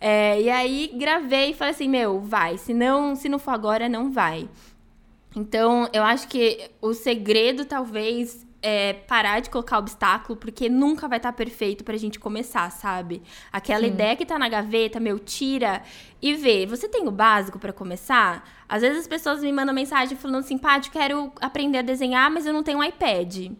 É, 0.00 0.42
e 0.42 0.50
aí 0.50 0.90
gravei 0.94 1.50
e 1.50 1.54
falei 1.54 1.72
assim, 1.72 1.88
meu, 1.88 2.18
vai. 2.18 2.58
Se 2.58 2.74
não, 2.74 3.14
se 3.14 3.28
não 3.28 3.38
for 3.38 3.52
agora, 3.52 3.88
não 3.88 4.10
vai. 4.10 4.48
Então, 5.36 5.88
eu 5.92 6.02
acho 6.02 6.26
que 6.26 6.68
o 6.82 6.94
segredo, 6.94 7.64
talvez, 7.64 8.44
é 8.62 8.92
parar 8.92 9.40
de 9.40 9.50
colocar 9.50 9.78
obstáculo, 9.78 10.36
porque 10.36 10.68
nunca 10.68 11.08
vai 11.08 11.18
estar 11.18 11.32
tá 11.32 11.36
perfeito 11.36 11.84
pra 11.84 11.96
gente 11.96 12.18
começar, 12.18 12.70
sabe? 12.70 13.22
Aquela 13.52 13.80
Sim. 13.80 13.88
ideia 13.88 14.16
que 14.16 14.26
tá 14.26 14.38
na 14.38 14.48
gaveta, 14.48 14.98
meu, 14.98 15.18
tira 15.18 15.82
e 16.20 16.34
vê. 16.34 16.66
Você 16.66 16.88
tem 16.88 17.06
o 17.06 17.10
básico 17.10 17.58
para 17.58 17.72
começar? 17.72 18.48
Às 18.68 18.82
vezes 18.82 19.00
as 19.00 19.08
pessoas 19.08 19.42
me 19.42 19.52
mandam 19.52 19.74
mensagem 19.74 20.16
falando 20.16 20.40
assim, 20.44 20.58
Pá, 20.58 20.78
eu 20.78 20.90
quero 20.90 21.32
aprender 21.40 21.78
a 21.78 21.82
desenhar, 21.82 22.30
mas 22.30 22.46
eu 22.46 22.52
não 22.52 22.62
tenho 22.62 22.78
um 22.78 22.84
iPad. 22.84 23.50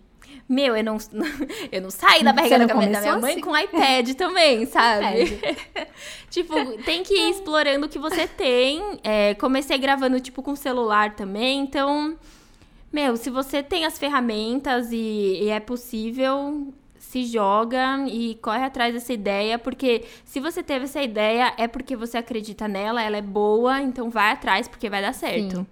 Meu, 0.49 0.77
eu 0.77 0.85
não, 0.85 0.97
eu 1.73 1.83
não 1.83 1.91
saí 1.91 2.23
da 2.23 2.33
barriga 2.33 2.59
da, 2.61 2.67
da 2.67 2.75
minha 2.75 3.19
mãe 3.19 3.33
assim? 3.33 3.41
com 3.41 3.57
iPad 3.57 4.11
também, 4.15 4.67
sabe? 4.67 5.41
tipo, 6.31 6.55
tem 6.85 7.03
que 7.03 7.15
ir 7.15 7.31
explorando 7.31 7.87
o 7.87 7.89
que 7.89 7.99
você 7.99 8.27
tem. 8.27 8.81
É, 9.03 9.35
comecei 9.35 9.77
gravando, 9.79 10.21
tipo, 10.21 10.43
com 10.43 10.55
celular 10.55 11.15
também. 11.15 11.61
Então, 11.61 12.17
meu, 12.93 13.17
se 13.17 13.31
você 13.31 13.63
tem 13.63 13.85
as 13.85 13.99
ferramentas 13.99 14.91
e, 14.91 15.43
e 15.43 15.49
é 15.49 15.61
possível, 15.61 16.73
se 16.99 17.25
joga 17.25 18.07
e 18.09 18.35
corre 18.37 18.65
atrás 18.65 18.93
dessa 18.95 19.13
ideia, 19.13 19.59
porque 19.59 20.05
se 20.25 20.41
você 20.41 20.63
teve 20.63 20.85
essa 20.85 21.03
ideia, 21.03 21.53
é 21.57 21.69
porque 21.69 21.95
você 21.95 22.19
acredita 22.19 22.67
nela, 22.67 23.03
ela 23.03 23.17
é 23.17 23.23
boa, 23.23 23.81
então 23.81 24.11
vai 24.11 24.33
atrás, 24.33 24.67
porque 24.69 24.91
vai 24.91 25.03
dar 25.03 25.13
certo. 25.13 25.57
Sim. 25.57 25.67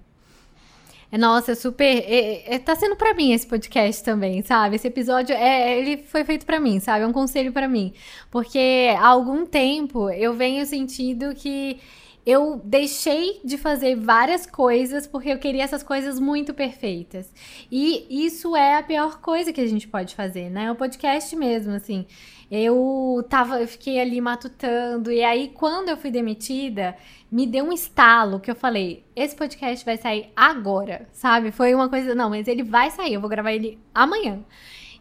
É, 1.15 1.19
nossa, 1.19 1.53
é 1.53 1.55
super. 1.55 1.85
É, 1.85 2.55
é, 2.55 2.59
tá 2.59 2.75
sendo 2.75 2.97
para 2.97 3.15
mim 3.15 3.33
esse 3.33 3.47
podcast 3.47 4.03
também, 4.03 4.43
sabe? 4.43 4.77
Esse 4.77 4.89
episódio 4.89 5.35
é, 5.35 5.79
ele 5.79 5.99
foi 5.99 6.25
feito 6.25 6.45
para 6.45 6.59
mim, 6.59 6.81
sabe? 6.81 7.05
É 7.05 7.07
um 7.07 7.13
conselho 7.13 7.53
para 7.53 7.69
mim, 7.69 7.93
porque 8.31 8.89
há 8.99 9.07
algum 9.07 9.47
tempo 9.47 10.11
eu 10.11 10.35
venho 10.35 10.67
sentindo 10.67 11.33
que 11.35 11.79
eu 12.27 12.61
deixei 12.65 13.41
de 13.45 13.59
fazer 13.59 13.97
várias 13.97 14.47
coisas 14.47 15.07
porque 15.07 15.29
eu 15.29 15.39
queria 15.39 15.63
essas 15.63 15.83
coisas 15.83 16.19
muito 16.19 16.55
perfeitas. 16.55 17.33
E 17.71 18.07
isso 18.09 18.57
é 18.57 18.79
a 18.79 18.83
pior 18.83 19.21
coisa 19.21 19.53
que 19.53 19.61
a 19.61 19.67
gente 19.67 19.87
pode 19.87 20.15
fazer, 20.15 20.49
né? 20.51 20.71
O 20.71 20.75
podcast 20.75 21.37
mesmo, 21.37 21.73
assim. 21.73 22.07
Eu 22.51 23.25
tava, 23.29 23.61
eu 23.61 23.69
fiquei 23.69 24.01
ali 24.01 24.21
matutando 24.21 25.11
e 25.11 25.23
aí 25.25 25.49
quando 25.49 25.89
eu 25.89 25.97
fui 25.97 26.11
demitida, 26.11 26.97
me 27.31 27.47
deu 27.47 27.65
um 27.65 27.73
estalo 27.73 28.39
que 28.39 28.51
eu 28.51 28.55
falei, 28.55 29.05
esse 29.17 29.35
podcast 29.35 29.85
vai 29.85 29.97
sair 29.97 30.31
agora, 30.37 31.09
sabe? 31.13 31.51
Foi 31.51 31.75
uma 31.75 31.89
coisa, 31.89 32.15
não, 32.15 32.31
mas 32.31 32.47
ele 32.47 32.63
vai 32.63 32.91
sair, 32.91 33.15
eu 33.15 33.21
vou 33.21 33.31
gravar 33.31 33.53
ele 33.53 33.79
amanhã. 33.95 34.45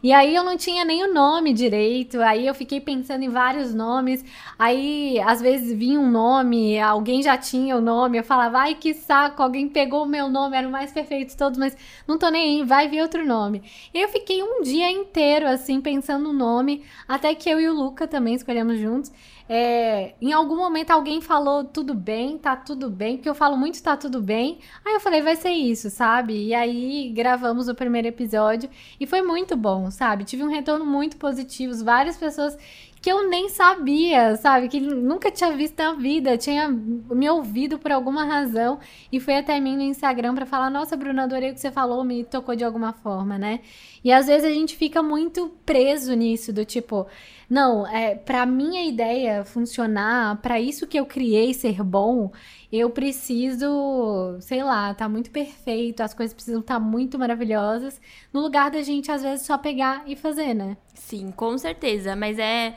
E 0.04 0.12
aí 0.12 0.34
eu 0.34 0.44
não 0.44 0.54
tinha 0.54 0.84
nem 0.84 1.02
o 1.02 1.14
nome 1.14 1.54
direito, 1.54 2.20
aí 2.20 2.46
eu 2.46 2.54
fiquei 2.54 2.78
pensando 2.78 3.22
em 3.22 3.30
vários 3.30 3.72
nomes. 3.74 4.22
Aí 4.58 5.18
às 5.20 5.40
vezes 5.40 5.72
vinha 5.72 5.98
um 5.98 6.10
nome, 6.10 6.78
alguém 6.78 7.22
já 7.22 7.38
tinha 7.38 7.74
o 7.74 7.80
nome, 7.80 8.18
eu 8.18 8.22
falava, 8.22 8.58
ai 8.58 8.74
que 8.74 8.92
saco, 8.92 9.42
alguém 9.42 9.66
pegou 9.66 10.02
o 10.02 10.06
meu 10.06 10.28
nome, 10.28 10.58
era 10.58 10.68
o 10.68 10.70
mais 10.70 10.92
perfeito 10.92 11.30
de 11.30 11.36
todos, 11.38 11.58
mas 11.58 11.74
não 12.06 12.18
tô 12.18 12.28
nem 12.28 12.60
aí, 12.60 12.66
vai 12.66 12.86
vir 12.86 13.00
outro 13.00 13.24
nome. 13.24 13.62
E 13.94 13.98
eu 13.98 14.08
fiquei 14.10 14.42
um 14.42 14.60
dia 14.60 14.90
inteiro 14.90 15.48
assim 15.48 15.80
pensando 15.80 16.24
no 16.24 16.34
nome, 16.34 16.84
até 17.08 17.34
que 17.34 17.48
eu 17.48 17.58
e 17.58 17.66
o 17.66 17.72
Luca 17.72 18.06
também 18.06 18.34
escolhemos 18.34 18.78
juntos. 18.78 19.10
É, 19.46 20.14
em 20.22 20.32
algum 20.32 20.56
momento 20.56 20.90
alguém 20.90 21.20
falou 21.20 21.64
tudo 21.64 21.92
bem, 21.92 22.38
tá 22.38 22.56
tudo 22.56 22.88
bem, 22.88 23.16
porque 23.16 23.28
eu 23.28 23.34
falo 23.34 23.56
muito 23.56 23.82
tá 23.82 23.96
tudo 23.96 24.22
bem. 24.22 24.58
Aí 24.84 24.94
eu 24.94 25.00
falei, 25.00 25.20
vai 25.20 25.36
ser 25.36 25.50
isso, 25.50 25.90
sabe? 25.90 26.46
E 26.46 26.54
aí 26.54 27.12
gravamos 27.14 27.68
o 27.68 27.74
primeiro 27.74 28.08
episódio 28.08 28.70
e 28.98 29.06
foi 29.06 29.20
muito 29.22 29.56
bom, 29.56 29.90
sabe? 29.90 30.24
Tive 30.24 30.42
um 30.42 30.48
retorno 30.48 30.86
muito 30.86 31.16
positivo, 31.18 31.84
várias 31.84 32.16
pessoas 32.16 32.56
que 33.04 33.12
eu 33.12 33.28
nem 33.28 33.50
sabia, 33.50 34.34
sabe? 34.36 34.66
Que 34.66 34.80
nunca 34.80 35.30
tinha 35.30 35.52
visto 35.54 35.76
na 35.76 35.92
vida, 35.92 36.38
tinha 36.38 36.70
me 36.70 37.28
ouvido 37.28 37.78
por 37.78 37.92
alguma 37.92 38.24
razão 38.24 38.80
e 39.12 39.20
foi 39.20 39.36
até 39.36 39.60
mim 39.60 39.76
no 39.76 39.82
Instagram 39.82 40.34
para 40.34 40.46
falar: 40.46 40.70
Nossa, 40.70 40.96
Bruna, 40.96 41.24
adorei 41.24 41.50
o 41.50 41.54
que 41.54 41.60
você 41.60 41.70
falou, 41.70 42.02
me 42.02 42.24
tocou 42.24 42.56
de 42.56 42.64
alguma 42.64 42.94
forma, 42.94 43.36
né? 43.36 43.60
E 44.04 44.12
às 44.12 44.26
vezes 44.26 44.44
a 44.44 44.52
gente 44.52 44.76
fica 44.76 45.02
muito 45.02 45.48
preso 45.64 46.12
nisso, 46.14 46.52
do 46.52 46.64
tipo, 46.64 47.06
não, 47.48 47.86
é, 47.86 48.14
para 48.14 48.44
minha 48.44 48.86
ideia 48.86 49.44
funcionar, 49.44 50.40
para 50.42 50.60
isso 50.60 50.86
que 50.86 50.98
eu 50.98 51.06
criei 51.06 51.54
ser 51.54 51.82
bom, 51.82 52.30
eu 52.70 52.90
preciso, 52.90 54.36
sei 54.40 54.62
lá, 54.62 54.92
tá 54.92 55.08
muito 55.08 55.30
perfeito, 55.30 56.02
as 56.02 56.12
coisas 56.12 56.34
precisam 56.34 56.60
estar 56.60 56.74
tá 56.74 56.80
muito 56.80 57.18
maravilhosas, 57.18 57.98
no 58.32 58.40
lugar 58.40 58.70
da 58.70 58.82
gente 58.82 59.10
às 59.10 59.22
vezes 59.22 59.46
só 59.46 59.56
pegar 59.56 60.04
e 60.06 60.14
fazer, 60.14 60.52
né? 60.52 60.76
Sim, 60.94 61.30
com 61.30 61.56
certeza, 61.56 62.14
mas 62.14 62.38
é 62.38 62.76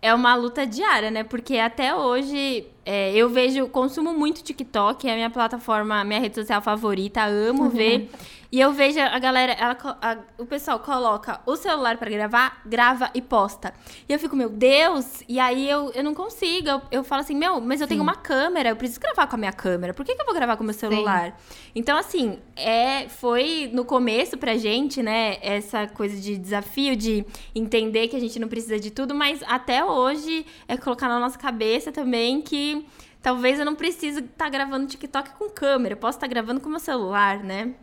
é 0.00 0.14
uma 0.14 0.34
luta 0.34 0.66
diária, 0.66 1.10
né? 1.10 1.24
Porque 1.24 1.56
até 1.58 1.94
hoje 1.94 2.66
é, 2.90 3.12
eu 3.14 3.28
vejo, 3.28 3.68
consumo 3.68 4.14
muito 4.14 4.42
TikTok, 4.42 5.06
é 5.06 5.12
a 5.12 5.14
minha 5.14 5.28
plataforma, 5.28 6.02
minha 6.04 6.20
rede 6.20 6.36
social 6.36 6.62
favorita, 6.62 7.22
amo 7.22 7.64
uhum. 7.64 7.68
ver. 7.68 8.10
E 8.50 8.58
eu 8.58 8.72
vejo 8.72 8.98
a 8.98 9.18
galera, 9.18 9.52
ela, 9.52 9.76
a, 10.00 10.16
o 10.38 10.46
pessoal 10.46 10.78
coloca 10.78 11.38
o 11.44 11.54
celular 11.54 11.98
para 11.98 12.08
gravar, 12.08 12.62
grava 12.64 13.10
e 13.12 13.20
posta. 13.20 13.74
E 14.08 14.12
eu 14.12 14.18
fico, 14.18 14.34
meu 14.34 14.48
Deus, 14.48 15.22
e 15.28 15.38
aí 15.38 15.68
eu, 15.68 15.92
eu 15.94 16.02
não 16.02 16.14
consigo. 16.14 16.66
Eu, 16.66 16.82
eu 16.90 17.04
falo 17.04 17.20
assim, 17.20 17.36
meu, 17.36 17.60
mas 17.60 17.82
eu 17.82 17.86
Sim. 17.86 17.90
tenho 17.90 18.02
uma 18.02 18.14
câmera, 18.14 18.70
eu 18.70 18.76
preciso 18.76 19.00
gravar 19.00 19.26
com 19.26 19.36
a 19.36 19.38
minha 19.38 19.52
câmera. 19.52 19.92
Por 19.92 20.02
que, 20.02 20.14
que 20.14 20.22
eu 20.22 20.24
vou 20.24 20.34
gravar 20.34 20.56
com 20.56 20.62
o 20.62 20.66
meu 20.66 20.72
celular? 20.72 21.36
Sim. 21.46 21.70
Então, 21.74 21.98
assim, 21.98 22.38
é, 22.56 23.06
foi 23.06 23.68
no 23.70 23.84
começo 23.84 24.38
pra 24.38 24.56
gente, 24.56 25.02
né, 25.02 25.36
essa 25.42 25.86
coisa 25.86 26.18
de 26.18 26.38
desafio, 26.38 26.96
de 26.96 27.26
entender 27.54 28.08
que 28.08 28.16
a 28.16 28.20
gente 28.20 28.38
não 28.38 28.48
precisa 28.48 28.80
de 28.80 28.90
tudo, 28.90 29.14
mas 29.14 29.42
até 29.46 29.84
hoje 29.84 30.46
é 30.66 30.78
colocar 30.78 31.06
na 31.06 31.20
nossa 31.20 31.38
cabeça 31.38 31.92
também 31.92 32.40
que 32.40 32.77
talvez 33.22 33.58
eu 33.58 33.64
não 33.64 33.74
precise 33.74 34.20
estar 34.20 34.44
tá 34.44 34.48
gravando 34.48 34.86
TikTok 34.86 35.30
com 35.38 35.50
câmera, 35.50 35.94
eu 35.94 35.98
posso 35.98 36.18
estar 36.18 36.26
tá 36.26 36.30
gravando 36.30 36.60
com 36.60 36.68
meu 36.68 36.80
celular, 36.80 37.42
né? 37.42 37.74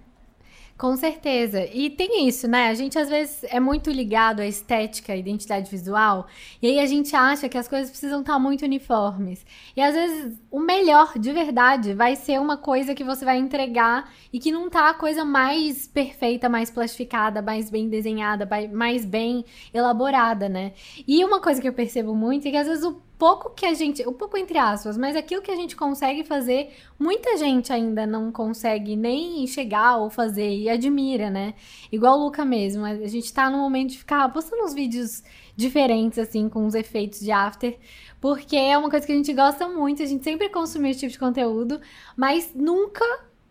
Com 0.78 0.98
certeza. 0.98 1.66
E 1.74 1.90
tem 1.90 2.28
isso, 2.28 2.50
né? 2.50 2.68
A 2.68 2.74
gente 2.74 3.00
às 3.00 3.08
vezes 3.08 3.46
é 3.46 3.62
muito 3.62 3.90
ligado 3.90 4.42
à 4.42 4.46
estética, 4.46 5.14
à 5.14 5.16
identidade 5.16 5.72
visual, 5.72 6.28
e 6.62 6.68
aí 6.68 6.80
a 6.80 6.86
gente 6.86 7.16
acha 7.16 7.48
que 7.48 7.58
as 7.58 7.66
coisas 7.66 7.90
precisam 7.90 8.20
estar 8.20 8.38
muito 8.38 8.66
uniformes. 8.66 9.46
E 9.74 9.82
às 9.82 9.96
vezes 9.96 10.38
o 10.52 10.60
melhor 10.60 11.18
de 11.18 11.32
verdade 11.32 11.94
vai 11.94 12.18
ser 12.18 12.42
uma 12.42 12.58
coisa 12.58 12.94
que 12.94 13.06
você 13.06 13.24
vai 13.24 13.38
entregar 13.38 14.12
e 14.34 14.40
que 14.40 14.52
não 14.52 14.70
tá 14.70 14.90
a 14.90 14.94
coisa 14.94 15.24
mais 15.24 15.88
perfeita, 15.88 16.50
mais 16.50 16.70
plastificada, 16.70 17.42
mais 17.42 17.70
bem 17.70 17.88
desenhada, 17.88 18.46
mais 18.74 19.06
bem 19.06 19.46
elaborada, 19.74 20.50
né? 20.50 20.74
E 21.08 21.24
uma 21.24 21.40
coisa 21.40 21.62
que 21.62 21.70
eu 21.70 21.74
percebo 21.74 22.14
muito 22.14 22.50
é 22.50 22.52
que 22.52 22.58
às 22.58 22.68
vezes 22.68 22.84
o 22.84 23.02
pouco 23.18 23.50
que 23.52 23.66
a 23.66 23.74
gente, 23.74 24.08
um 24.08 24.14
pouco 24.14 24.38
entre 24.38 24.58
aspas, 24.58 24.98
mas 24.98 25.16
aquilo 25.16 25.42
que 25.42 25.52
a 25.52 25.56
gente 25.56 25.76
consegue 25.76 26.24
fazer, 26.24 26.74
muita 27.00 27.38
gente 27.38 27.72
ainda 27.72 28.06
não 28.06 28.32
consegue 28.32 28.96
nem 28.96 29.46
chegar 29.48 29.98
ou 29.98 30.10
fazer 30.10 30.50
e 30.50 30.70
admira, 30.70 31.30
né? 31.30 31.54
Igual 31.92 32.20
o 32.20 32.26
Luca 32.26 32.44
mesmo, 32.44 32.86
a 32.86 33.08
gente 33.08 33.34
tá 33.34 33.50
no 33.50 33.58
momento 33.58 33.92
de 33.92 33.98
ficar 33.98 34.32
postando 34.32 34.64
uns 34.64 34.74
vídeos 34.74 35.24
diferentes, 35.56 36.20
assim, 36.20 36.50
com 36.50 36.66
os 36.66 36.76
efeitos 36.76 37.20
de 37.20 37.32
after, 37.32 37.78
porque 38.20 38.56
é 38.56 38.78
uma 38.78 38.90
coisa 38.90 39.06
que 39.06 39.14
a 39.14 39.16
gente 39.16 39.34
gosta 39.34 39.68
muito, 39.68 40.04
a 40.04 40.06
gente 40.06 40.24
sempre 40.24 40.50
consumiu 40.50 40.92
esse 40.92 41.00
tipo 41.02 41.12
de 41.12 41.20
conteúdo, 41.20 41.80
mas 42.18 42.52
nunca 42.54 43.06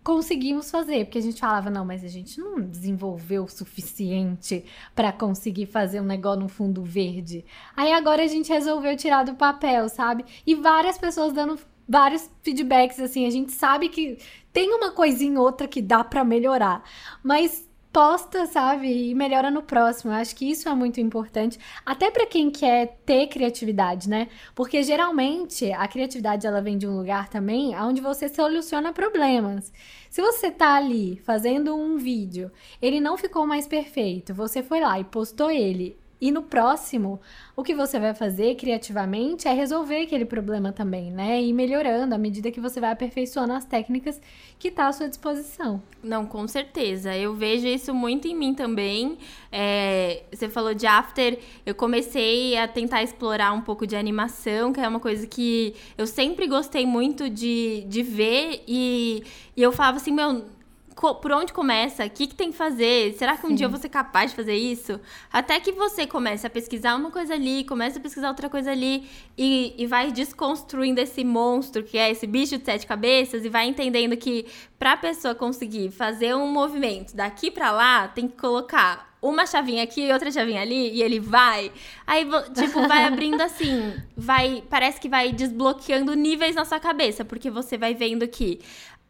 conseguimos 0.05 0.71
fazer, 0.71 1.07
porque 1.07 1.19
a 1.19 1.23
gente 1.23 1.41
falava, 1.41 1.71
não, 1.71 1.85
mas 1.85 2.05
a 2.05 2.09
gente 2.09 2.39
não 2.39 2.61
desenvolveu 2.61 3.45
o 3.45 3.49
suficiente 3.49 4.65
para 4.95 5.11
conseguir 5.11 5.65
fazer 5.65 6.01
um 6.01 6.05
negócio 6.05 6.41
no 6.41 6.49
fundo 6.49 6.83
verde. 6.85 7.43
Aí 7.75 7.91
agora 7.91 8.23
a 8.23 8.27
gente 8.27 8.53
resolveu 8.53 8.95
tirar 8.97 9.25
do 9.25 9.35
papel, 9.35 9.89
sabe? 9.89 10.25
E 10.47 10.55
várias 10.55 10.99
pessoas 10.99 11.33
dando 11.33 11.59
vários 11.89 12.31
feedbacks 12.43 13.01
assim, 13.01 13.27
a 13.27 13.31
gente 13.31 13.53
sabe 13.53 13.89
que 13.89 14.19
tem 14.53 14.73
uma 14.73 14.91
coisinha 14.91 15.41
outra 15.41 15.67
que 15.67 15.83
dá 15.83 16.05
para 16.05 16.25
melhorar, 16.25 16.83
mas 17.23 17.69
posta, 17.95 18.45
sabe? 18.47 19.11
E 19.11 19.15
melhora 19.15 19.53
no 19.53 19.63
próximo. 19.63 20.11
Eu 20.11 20.17
acho 20.17 20.35
que 20.35 20.51
isso 20.51 20.69
é 20.69 20.75
muito 20.75 21.01
importante, 21.01 21.61
até 21.87 22.11
para 22.11 22.27
quem 22.27 22.51
quer 22.51 22.99
ter 23.07 23.29
criatividade, 23.29 24.09
né? 24.09 24.27
Porque 24.53 24.83
geralmente 24.83 25.71
a 25.73 25.87
criatividade 25.87 26.45
ela 26.45 26.61
vem 26.61 26.77
de 26.77 26.89
um 26.89 26.97
lugar 26.97 27.29
também 27.29 27.79
onde 27.79 28.01
você 28.01 28.29
soluciona 28.29 28.93
problemas. 28.93 29.73
Se 30.11 30.21
você 30.21 30.51
tá 30.51 30.75
ali 30.75 31.23
fazendo 31.25 31.77
um 31.77 31.97
vídeo, 31.97 32.51
ele 32.83 33.01
não 33.01 33.17
ficou 33.17 33.47
mais 33.47 33.69
perfeito, 33.69 34.35
você 34.35 34.61
foi 34.61 34.81
lá 34.81 34.99
e 34.99 35.05
postou 35.05 35.49
ele 35.49 35.97
e 36.25 36.33
no 36.33 36.43
próximo, 36.43 37.21
o 37.55 37.63
que 37.63 37.75
você 37.75 38.01
vai 38.01 38.15
fazer 38.15 38.55
criativamente 38.55 39.47
é 39.47 39.53
resolver 39.53 40.05
aquele 40.05 40.25
problema 40.25 40.73
também, 40.73 41.11
né? 41.11 41.43
E 41.43 41.53
melhorando 41.53 42.15
à 42.15 42.19
medida 42.19 42.51
que 42.51 42.59
você 42.59 42.81
vai 42.81 42.93
aperfeiçoando 42.93 43.53
as 43.53 43.67
técnicas 43.67 44.19
que 44.59 44.69
está 44.69 44.89
à 44.89 44.93
sua 44.95 45.07
disposição. 45.07 45.83
Não, 46.03 46.25
com 46.25 46.49
certeza. 46.49 47.15
Eu 47.15 47.35
vejo 47.35 47.67
isso 47.67 47.93
muito 47.93 48.27
em 48.27 48.35
mim 48.35 48.55
também. 48.55 49.19
É, 49.53 50.23
você 50.33 50.49
falou 50.49 50.73
de 50.73 50.87
after, 50.87 51.39
eu 51.67 51.75
comecei 51.75 52.57
a 52.57 52.67
tentar 52.67 53.03
explorar 53.03 53.53
um 53.53 53.61
pouco 53.61 53.87
de 53.87 53.95
animação, 53.95 54.73
que 54.73 54.81
é 54.81 54.89
uma 54.89 55.01
coisa 55.01 55.27
que 55.27 55.75
eu 55.99 56.07
sempre 56.07 56.47
gostei 56.47 56.87
muito 56.87 57.29
de, 57.29 57.85
de 57.87 58.03
ver. 58.03 58.65
E, 58.67 59.25
e 59.55 59.63
eu 59.63 59.73
falava 59.73 59.99
assim, 59.99 60.11
meu 60.11 60.54
por 60.95 61.33
onde 61.33 61.53
começa? 61.53 62.05
O 62.05 62.11
que, 62.11 62.27
que 62.27 62.35
tem 62.35 62.51
que 62.51 62.57
fazer? 62.57 63.15
Será 63.15 63.37
que 63.37 63.45
um 63.47 63.51
Sim. 63.51 63.55
dia 63.57 63.67
eu 63.67 63.71
vou 63.71 63.79
ser 63.79 63.89
capaz 63.89 64.31
de 64.31 64.37
fazer 64.37 64.55
isso? 64.55 65.01
Até 65.33 65.59
que 65.61 65.73
você 65.73 66.07
comece 66.07 66.47
a 66.47 66.51
pesquisar 66.51 66.95
uma 66.95 67.11
coisa 67.11 67.35
ali, 67.35 67.65
comece 67.65 67.99
a 67.99 68.01
pesquisar 68.01 68.29
outra 68.29 68.49
coisa 68.49 68.71
ali 68.71 69.09
e, 69.37 69.75
e 69.77 69.87
vai 69.87 70.13
desconstruindo 70.13 71.01
esse 71.01 71.25
monstro 71.25 71.83
que 71.83 71.99
é 71.99 72.11
esse 72.11 72.27
bicho 72.27 72.57
de 72.57 72.65
sete 72.65 72.87
cabeças 72.87 73.45
e 73.45 73.49
vai 73.49 73.67
entendendo 73.67 74.17
que 74.17 74.47
para 74.79 74.93
a 74.93 74.97
pessoa 74.97 75.35
conseguir 75.35 75.91
fazer 75.91 76.35
um 76.35 76.47
movimento 76.47 77.17
daqui 77.17 77.51
para 77.51 77.71
lá, 77.73 78.09
tem 78.09 78.29
que 78.29 78.37
colocar 78.37 79.15
uma 79.25 79.47
chavinha 79.47 79.83
aqui 79.83 80.03
e 80.03 80.13
outra 80.13 80.31
chavinha 80.31 80.61
ali 80.61 80.91
e 80.91 81.03
ele 81.03 81.19
vai. 81.19 81.73
Aí, 82.07 82.29
tipo, 82.53 82.87
vai 82.87 83.05
abrindo 83.09 83.41
assim, 83.41 83.95
vai, 84.15 84.63
parece 84.69 85.01
que 85.01 85.09
vai 85.09 85.33
desbloqueando 85.33 86.15
níveis 86.15 86.55
na 86.55 86.67
sua 86.67 86.79
cabeça, 86.79 87.25
porque 87.25 87.51
você 87.51 87.79
vai 87.79 87.95
vendo 87.95 88.29
que 88.29 88.61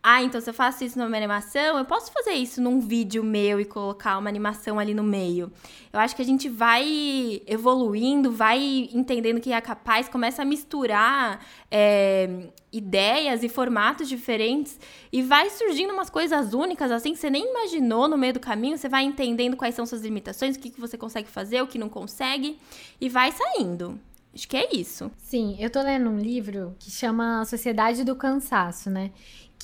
ah, 0.07 0.23
então 0.23 0.39
se 0.39 0.51
eu 0.51 0.53
faço 0.53 0.85
isso 0.85 0.99
numa 0.99 1.17
animação, 1.17 1.79
eu 1.79 1.85
posso 1.87 2.13
fazer 2.13 2.33
isso 2.33 2.61
num 2.61 2.79
vídeo 2.79 3.25
meu 3.25 3.59
e 3.59 3.65
colocar 3.65 4.19
uma 4.19 4.29
animação 4.29 4.79
ali 4.79 4.93
no 4.93 5.03
meio. 5.03 5.51
Eu 5.91 5.99
acho 5.99 6.15
que 6.15 6.21
a 6.21 6.25
gente 6.27 6.47
vai 6.47 7.41
evoluindo, 7.47 8.31
vai 8.31 8.91
entendendo 8.93 9.41
que 9.41 9.51
é 9.51 9.59
capaz, 9.63 10.07
começa 10.07 10.43
a 10.43 10.45
misturar 10.45 11.43
é, 11.71 12.49
ideias 12.71 13.43
e 13.43 13.49
formatos 13.49 14.07
diferentes 14.07 14.79
e 15.11 15.23
vai 15.23 15.49
surgindo 15.49 15.95
umas 15.95 16.11
coisas 16.11 16.53
únicas, 16.53 16.91
assim, 16.91 17.15
que 17.15 17.19
você 17.19 17.31
nem 17.31 17.49
imaginou 17.49 18.07
no 18.07 18.19
meio 18.19 18.35
do 18.35 18.41
caminho. 18.41 18.77
Você 18.77 18.91
vai 18.91 19.05
entendendo 19.05 19.57
quais 19.57 19.75
são 19.75 19.87
suas 19.87 20.03
limitações, 20.03 20.55
o 20.57 20.61
que, 20.61 20.69
que 20.69 20.81
você 20.83 20.99
consegue 20.99 21.31
fazer, 21.31 21.63
o 21.63 21.67
que 21.67 21.79
não 21.79 21.89
consegue, 21.89 22.59
e 23.01 23.09
vai 23.09 23.33
saindo. 23.33 23.99
Acho 24.35 24.49
que 24.49 24.57
é 24.57 24.69
isso. 24.75 25.13
Sim, 25.17 25.57
eu 25.61 25.71
tô 25.71 25.81
lendo 25.81 26.11
um 26.11 26.19
livro 26.19 26.75
que 26.81 26.91
chama 26.91 27.45
Sociedade 27.45 28.03
do 28.03 28.17
Cansaço, 28.17 28.91
né? 28.91 29.13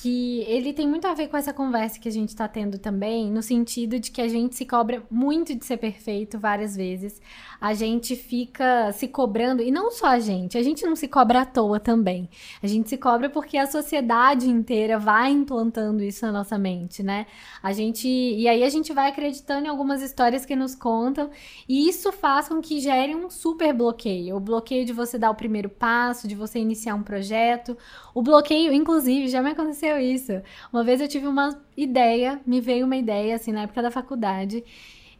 Que 0.01 0.41
ele 0.47 0.73
tem 0.73 0.87
muito 0.87 1.05
a 1.05 1.13
ver 1.13 1.27
com 1.27 1.37
essa 1.37 1.53
conversa 1.53 1.99
que 1.99 2.09
a 2.09 2.11
gente 2.11 2.29
está 2.29 2.47
tendo 2.47 2.79
também, 2.79 3.29
no 3.29 3.43
sentido 3.43 3.99
de 3.99 4.09
que 4.09 4.19
a 4.19 4.27
gente 4.27 4.55
se 4.55 4.65
cobra 4.65 5.03
muito 5.11 5.53
de 5.53 5.63
ser 5.63 5.77
perfeito 5.77 6.39
várias 6.39 6.75
vezes. 6.75 7.21
A 7.61 7.75
gente 7.75 8.15
fica 8.15 8.91
se 8.91 9.07
cobrando, 9.07 9.61
e 9.61 9.69
não 9.69 9.91
só 9.91 10.07
a 10.07 10.19
gente, 10.19 10.57
a 10.57 10.63
gente 10.63 10.83
não 10.83 10.95
se 10.95 11.07
cobra 11.07 11.41
à 11.41 11.45
toa 11.45 11.79
também. 11.79 12.27
A 12.63 12.65
gente 12.65 12.89
se 12.89 12.97
cobra 12.97 13.29
porque 13.29 13.55
a 13.55 13.67
sociedade 13.67 14.49
inteira 14.49 14.97
vai 14.97 15.29
implantando 15.29 16.01
isso 16.03 16.25
na 16.25 16.31
nossa 16.31 16.57
mente, 16.57 17.03
né? 17.03 17.27
A 17.61 17.71
gente. 17.71 18.07
E 18.07 18.47
aí 18.47 18.63
a 18.63 18.69
gente 18.69 18.91
vai 18.91 19.09
acreditando 19.09 19.67
em 19.67 19.69
algumas 19.69 20.01
histórias 20.01 20.43
que 20.43 20.55
nos 20.55 20.73
contam, 20.73 21.29
e 21.69 21.87
isso 21.87 22.11
faz 22.11 22.49
com 22.49 22.59
que 22.59 22.79
gere 22.79 23.15
um 23.15 23.29
super 23.29 23.71
bloqueio. 23.73 24.37
O 24.37 24.39
bloqueio 24.39 24.83
de 24.83 24.91
você 24.91 25.19
dar 25.19 25.29
o 25.29 25.35
primeiro 25.35 25.69
passo, 25.69 26.27
de 26.27 26.33
você 26.33 26.57
iniciar 26.57 26.95
um 26.95 27.03
projeto. 27.03 27.77
O 28.15 28.23
bloqueio, 28.23 28.73
inclusive, 28.73 29.27
já 29.27 29.39
me 29.39 29.51
aconteceu 29.51 29.99
isso. 29.99 30.41
Uma 30.73 30.83
vez 30.83 30.99
eu 30.99 31.07
tive 31.07 31.27
uma 31.27 31.61
ideia, 31.77 32.41
me 32.43 32.59
veio 32.59 32.87
uma 32.87 32.97
ideia, 32.97 33.35
assim, 33.35 33.51
na 33.51 33.61
época 33.61 33.83
da 33.83 33.91
faculdade. 33.91 34.63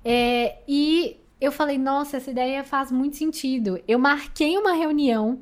É, 0.04 0.58
e 0.67 1.20
eu 1.41 1.51
falei, 1.51 1.77
nossa, 1.77 2.17
essa 2.17 2.30
ideia 2.30 2.63
faz 2.63 2.91
muito 2.91 3.17
sentido. 3.17 3.82
Eu 3.88 3.97
marquei 3.97 4.58
uma 4.58 4.73
reunião 4.73 5.39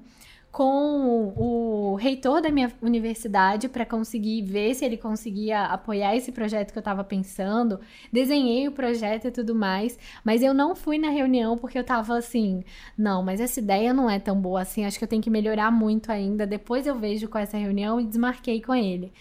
com 0.52 1.34
o 1.38 1.96
reitor 1.96 2.42
da 2.42 2.50
minha 2.50 2.72
universidade 2.82 3.70
para 3.70 3.86
conseguir 3.86 4.42
ver 4.42 4.74
se 4.74 4.84
ele 4.84 4.98
conseguia 4.98 5.66
apoiar 5.66 6.16
esse 6.16 6.32
projeto 6.32 6.72
que 6.72 6.78
eu 6.78 6.82
estava 6.82 7.04
pensando. 7.04 7.80
Desenhei 8.12 8.68
o 8.68 8.72
projeto 8.72 9.28
e 9.28 9.32
tudo 9.32 9.54
mais, 9.54 10.00
mas 10.24 10.42
eu 10.42 10.54
não 10.54 10.74
fui 10.76 10.98
na 10.98 11.10
reunião 11.10 11.58
porque 11.58 11.78
eu 11.78 11.82
estava 11.82 12.18
assim, 12.18 12.64
não, 12.98 13.22
mas 13.22 13.40
essa 13.40 13.60
ideia 13.60 13.94
não 13.94 14.10
é 14.10 14.20
tão 14.20 14.40
boa 14.40 14.62
assim, 14.62 14.86
acho 14.86 14.98
que 14.98 15.04
eu 15.04 15.08
tenho 15.08 15.22
que 15.22 15.30
melhorar 15.30 15.70
muito 15.70 16.12
ainda. 16.12 16.48
Depois 16.48 16.88
eu 16.88 16.96
vejo 16.96 17.28
com 17.28 17.38
essa 17.38 17.58
reunião 17.58 18.00
e 18.00 18.06
desmarquei 18.06 18.62
com 18.62 18.74
ele. 18.74 19.12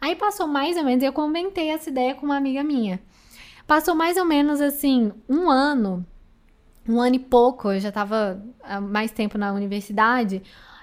Aí 0.00 0.14
passou 0.14 0.46
mais 0.46 0.76
ou 0.76 0.84
menos, 0.84 1.02
eu 1.02 1.12
comentei 1.12 1.68
essa 1.68 1.90
ideia 1.90 2.14
com 2.14 2.24
uma 2.24 2.36
amiga 2.36 2.62
minha. 2.62 3.00
Passou 3.66 3.94
mais 3.94 4.16
ou 4.16 4.24
menos 4.24 4.62
assim, 4.62 5.12
um 5.28 5.50
ano, 5.50 6.06
um 6.88 7.00
ano 7.00 7.16
e 7.16 7.18
pouco, 7.18 7.70
eu 7.70 7.80
já 7.80 7.90
estava 7.90 8.42
há 8.62 8.80
mais 8.80 9.10
tempo 9.10 9.36
na 9.36 9.52
universidade. 9.52 10.42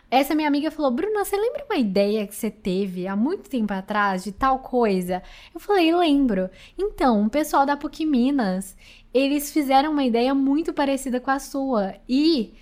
Essa 0.09 0.35
minha 0.35 0.47
amiga 0.47 0.71
falou: 0.71 0.91
Bruna, 0.91 1.25
você 1.25 1.35
lembra 1.35 1.65
uma 1.69 1.77
ideia 1.77 2.27
que 2.27 2.35
você 2.35 2.49
teve 2.51 3.07
há 3.07 3.15
muito 3.15 3.49
tempo 3.49 3.73
atrás 3.73 4.23
de 4.23 4.31
tal 4.31 4.59
coisa? 4.59 5.21
Eu 5.53 5.59
falei: 5.59 5.93
lembro. 5.93 6.49
Então, 6.77 7.25
o 7.25 7.29
pessoal 7.29 7.65
da 7.65 7.75
PUC 7.75 8.05
Minas, 8.05 8.77
eles 9.13 9.51
fizeram 9.51 9.91
uma 9.91 10.03
ideia 10.03 10.33
muito 10.33 10.73
parecida 10.73 11.19
com 11.19 11.31
a 11.31 11.39
sua. 11.39 11.95
E 12.07 12.53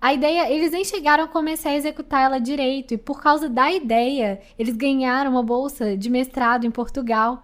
a 0.00 0.12
ideia, 0.12 0.50
eles 0.50 0.72
nem 0.72 0.84
chegaram 0.84 1.24
a 1.24 1.28
começar 1.28 1.70
a 1.70 1.76
executar 1.76 2.22
ela 2.22 2.38
direito. 2.38 2.94
E 2.94 2.98
por 2.98 3.22
causa 3.22 3.48
da 3.48 3.70
ideia, 3.72 4.40
eles 4.58 4.76
ganharam 4.76 5.32
uma 5.32 5.42
bolsa 5.42 5.96
de 5.96 6.10
mestrado 6.10 6.66
em 6.66 6.70
Portugal. 6.70 7.42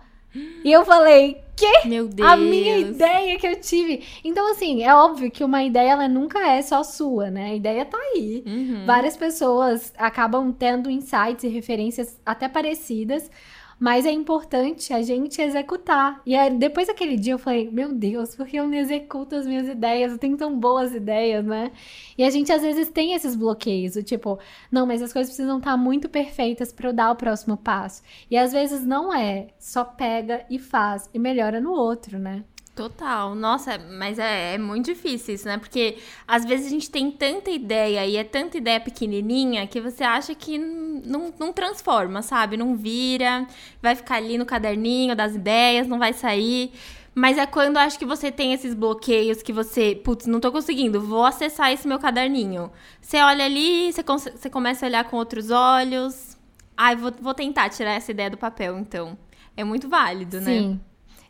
E 0.64 0.72
eu 0.72 0.84
falei, 0.84 1.42
que? 1.56 1.86
Meu 1.86 2.08
Deus. 2.08 2.28
A 2.28 2.36
minha 2.36 2.78
ideia 2.78 3.38
que 3.38 3.46
eu 3.46 3.60
tive. 3.60 4.02
Então, 4.24 4.50
assim, 4.50 4.82
é 4.82 4.94
óbvio 4.94 5.30
que 5.30 5.44
uma 5.44 5.62
ideia, 5.62 5.90
ela 5.90 6.08
nunca 6.08 6.38
é 6.50 6.60
só 6.62 6.82
sua, 6.82 7.30
né? 7.30 7.50
A 7.50 7.54
ideia 7.54 7.84
tá 7.84 7.96
aí. 7.96 8.42
Uhum. 8.46 8.84
Várias 8.84 9.16
pessoas 9.16 9.92
acabam 9.96 10.52
tendo 10.52 10.90
insights 10.90 11.44
e 11.44 11.48
referências 11.48 12.20
até 12.26 12.48
parecidas, 12.48 13.30
mas 13.78 14.06
é 14.06 14.10
importante 14.10 14.92
a 14.92 15.02
gente 15.02 15.40
executar. 15.40 16.20
E 16.26 16.34
aí, 16.34 16.50
depois 16.50 16.86
daquele 16.86 17.16
dia 17.16 17.34
eu 17.34 17.38
falei, 17.38 17.70
meu 17.70 17.92
Deus, 17.92 18.34
por 18.34 18.46
que 18.46 18.56
eu 18.56 18.66
não 18.66 18.74
executo 18.74 19.34
as 19.36 19.46
minhas 19.46 19.68
ideias? 19.68 20.12
Eu 20.12 20.18
tenho 20.18 20.36
tão 20.36 20.58
boas 20.58 20.94
ideias, 20.94 21.44
né? 21.44 21.72
E 22.16 22.24
a 22.24 22.30
gente 22.30 22.52
às 22.52 22.62
vezes 22.62 22.88
tem 22.88 23.14
esses 23.14 23.34
bloqueios, 23.34 23.94
tipo, 24.04 24.38
não, 24.70 24.86
mas 24.86 25.02
as 25.02 25.12
coisas 25.12 25.34
precisam 25.34 25.58
estar 25.58 25.76
muito 25.76 26.08
perfeitas 26.08 26.72
para 26.72 26.88
eu 26.88 26.92
dar 26.92 27.10
o 27.10 27.16
próximo 27.16 27.56
passo. 27.56 28.02
E 28.30 28.36
às 28.36 28.52
vezes 28.52 28.84
não 28.84 29.12
é, 29.12 29.48
só 29.58 29.84
pega 29.84 30.44
e 30.50 30.58
faz 30.58 31.08
e 31.12 31.18
melhora 31.18 31.60
no 31.60 31.72
outro, 31.72 32.18
né? 32.18 32.44
Total. 32.74 33.36
Nossa, 33.36 33.78
mas 33.78 34.18
é, 34.18 34.54
é, 34.54 34.58
muito 34.58 34.86
difícil 34.86 35.36
isso, 35.36 35.46
né? 35.46 35.58
Porque 35.58 35.98
às 36.26 36.44
vezes 36.44 36.66
a 36.66 36.70
gente 36.70 36.90
tem 36.90 37.08
tanta 37.08 37.48
ideia 37.48 38.04
e 38.04 38.16
é 38.16 38.24
tanta 38.24 38.58
ideia 38.58 38.80
pequenininha 38.80 39.64
que 39.66 39.80
você 39.80 40.02
acha 40.02 40.34
que 40.34 40.58
não, 40.58 41.32
não 41.38 41.52
transforma, 41.52 42.20
sabe? 42.20 42.56
Não 42.56 42.74
vira, 42.76 43.46
vai 43.80 43.94
ficar 43.94 44.16
ali 44.16 44.36
no 44.36 44.44
caderninho 44.44 45.14
das 45.14 45.36
ideias, 45.36 45.86
não 45.86 46.00
vai 46.00 46.12
sair. 46.12 46.72
Mas 47.14 47.38
é 47.38 47.46
quando 47.46 47.76
acho 47.76 47.96
que 47.96 48.04
você 48.04 48.32
tem 48.32 48.52
esses 48.52 48.74
bloqueios 48.74 49.40
que 49.40 49.52
você, 49.52 49.94
putz, 49.94 50.26
não 50.26 50.40
tô 50.40 50.50
conseguindo, 50.50 51.00
vou 51.00 51.24
acessar 51.24 51.70
esse 51.70 51.86
meu 51.86 52.00
caderninho. 52.00 52.72
Você 53.00 53.18
olha 53.18 53.44
ali, 53.44 53.92
você, 53.92 54.02
você 54.02 54.50
começa 54.50 54.84
a 54.84 54.88
olhar 54.88 55.04
com 55.04 55.16
outros 55.16 55.52
olhos. 55.52 56.36
Ai, 56.76 56.96
vou, 56.96 57.12
vou 57.20 57.34
tentar 57.34 57.68
tirar 57.68 57.92
essa 57.92 58.10
ideia 58.10 58.30
do 58.30 58.36
papel, 58.36 58.76
então. 58.80 59.16
É 59.56 59.62
muito 59.62 59.88
válido, 59.88 60.38
Sim. 60.40 60.44
né? 60.44 60.58
Sim. 60.58 60.80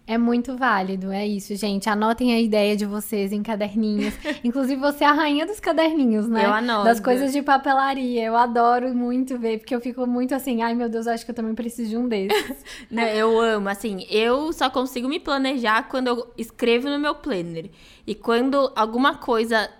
É 0.06 0.18
muito 0.18 0.54
válido, 0.54 1.10
é 1.10 1.26
isso, 1.26 1.56
gente. 1.56 1.88
Anotem 1.88 2.34
a 2.34 2.40
ideia 2.40 2.76
de 2.76 2.84
vocês 2.84 3.32
em 3.32 3.42
caderninhos. 3.42 4.12
Inclusive, 4.44 4.78
você 4.78 5.02
é 5.02 5.06
a 5.06 5.12
rainha 5.12 5.46
dos 5.46 5.58
caderninhos, 5.58 6.28
né? 6.28 6.44
Eu 6.44 6.52
anoto. 6.52 6.84
Das 6.84 7.00
coisas 7.00 7.32
de 7.32 7.40
papelaria. 7.40 8.22
Eu 8.22 8.36
adoro 8.36 8.94
muito 8.94 9.38
ver, 9.38 9.58
porque 9.58 9.74
eu 9.74 9.80
fico 9.80 10.06
muito 10.06 10.34
assim, 10.34 10.60
ai 10.60 10.74
meu 10.74 10.90
Deus, 10.90 11.06
acho 11.06 11.24
que 11.24 11.30
eu 11.30 11.34
também 11.34 11.54
preciso 11.54 11.88
de 11.88 11.96
um 11.96 12.06
desses. 12.06 12.64
Não, 12.90 13.02
eu 13.04 13.40
amo, 13.40 13.68
assim, 13.70 14.06
eu 14.10 14.52
só 14.52 14.68
consigo 14.68 15.08
me 15.08 15.18
planejar 15.18 15.88
quando 15.88 16.08
eu 16.08 16.32
escrevo 16.36 16.90
no 16.90 16.98
meu 16.98 17.14
planner. 17.14 17.70
E 18.06 18.14
quando 18.14 18.70
alguma 18.76 19.16
coisa 19.16 19.70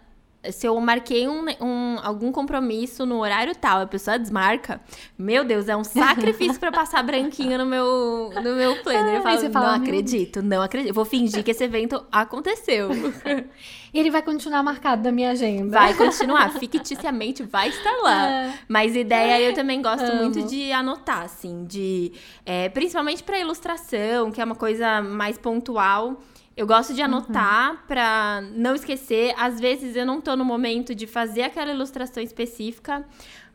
se 0.52 0.66
eu 0.66 0.78
marquei 0.80 1.28
um, 1.28 1.44
um, 1.60 1.98
algum 2.02 2.32
compromisso 2.32 3.04
no 3.06 3.20
horário 3.20 3.54
tal, 3.54 3.82
a 3.82 3.86
pessoa 3.86 4.18
desmarca, 4.18 4.80
meu 5.18 5.44
Deus, 5.44 5.68
é 5.68 5.76
um 5.76 5.84
sacrifício 5.84 6.58
para 6.58 6.72
passar 6.72 7.02
branquinho 7.02 7.58
no 7.58 7.66
meu, 7.66 8.30
no 8.34 8.54
meu 8.54 8.82
planner. 8.82 9.16
Eu 9.16 9.22
falo, 9.22 9.50
fala, 9.50 9.66
não 9.76 9.82
acredito, 9.82 10.42
não 10.42 10.62
acredito. 10.62 10.94
Vou 10.94 11.04
fingir 11.04 11.42
que 11.42 11.50
esse 11.50 11.64
evento 11.64 12.04
aconteceu. 12.10 12.90
E 13.94 13.98
ele 14.00 14.10
vai 14.10 14.22
continuar 14.22 14.60
marcado 14.60 15.04
na 15.04 15.12
minha 15.12 15.30
agenda. 15.30 15.70
Vai 15.70 15.94
continuar, 15.94 16.50
ficticiamente 16.58 17.44
vai 17.44 17.68
estar 17.68 17.96
lá. 18.02 18.28
É. 18.28 18.58
Mas 18.66 18.96
ideia 18.96 19.40
eu 19.40 19.54
também 19.54 19.80
gosto 19.80 20.02
Amo. 20.02 20.22
muito 20.22 20.42
de 20.48 20.72
anotar, 20.72 21.22
assim, 21.22 21.64
de. 21.64 22.12
É, 22.44 22.68
principalmente 22.70 23.22
para 23.22 23.38
ilustração, 23.38 24.32
que 24.32 24.40
é 24.40 24.44
uma 24.44 24.56
coisa 24.56 25.00
mais 25.00 25.38
pontual. 25.38 26.20
Eu 26.56 26.66
gosto 26.66 26.94
de 26.94 27.02
anotar 27.02 27.72
uhum. 27.72 27.78
para 27.88 28.42
não 28.52 28.74
esquecer. 28.74 29.34
Às 29.36 29.58
vezes 29.58 29.96
eu 29.96 30.06
não 30.06 30.20
tô 30.20 30.36
no 30.36 30.44
momento 30.44 30.94
de 30.94 31.06
fazer 31.06 31.42
aquela 31.42 31.72
ilustração 31.72 32.22
específica, 32.22 33.04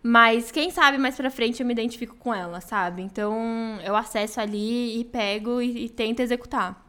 mas 0.04 0.52
quem 0.52 0.70
sabe 0.70 0.98
mais 0.98 1.16
para 1.16 1.30
frente 1.30 1.62
eu 1.62 1.66
me 1.66 1.74
identifico 1.74 2.16
com 2.18 2.34
ela, 2.34 2.60
sabe? 2.60 3.02
Então 3.02 3.80
eu 3.86 3.96
acesso 3.96 4.42
ali 4.42 5.00
e 5.00 5.06
pego 5.06 5.62
e, 5.62 5.86
e 5.86 5.90
tento 5.90 6.20
executar. 6.20 6.86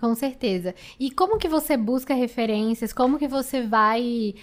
Com 0.00 0.14
certeza. 0.14 0.76
E 0.98 1.10
como 1.10 1.38
que 1.38 1.48
você 1.48 1.76
busca 1.76 2.14
referências? 2.14 2.92
Como 2.92 3.18
que 3.18 3.26
você 3.26 3.62
vai 3.62 4.34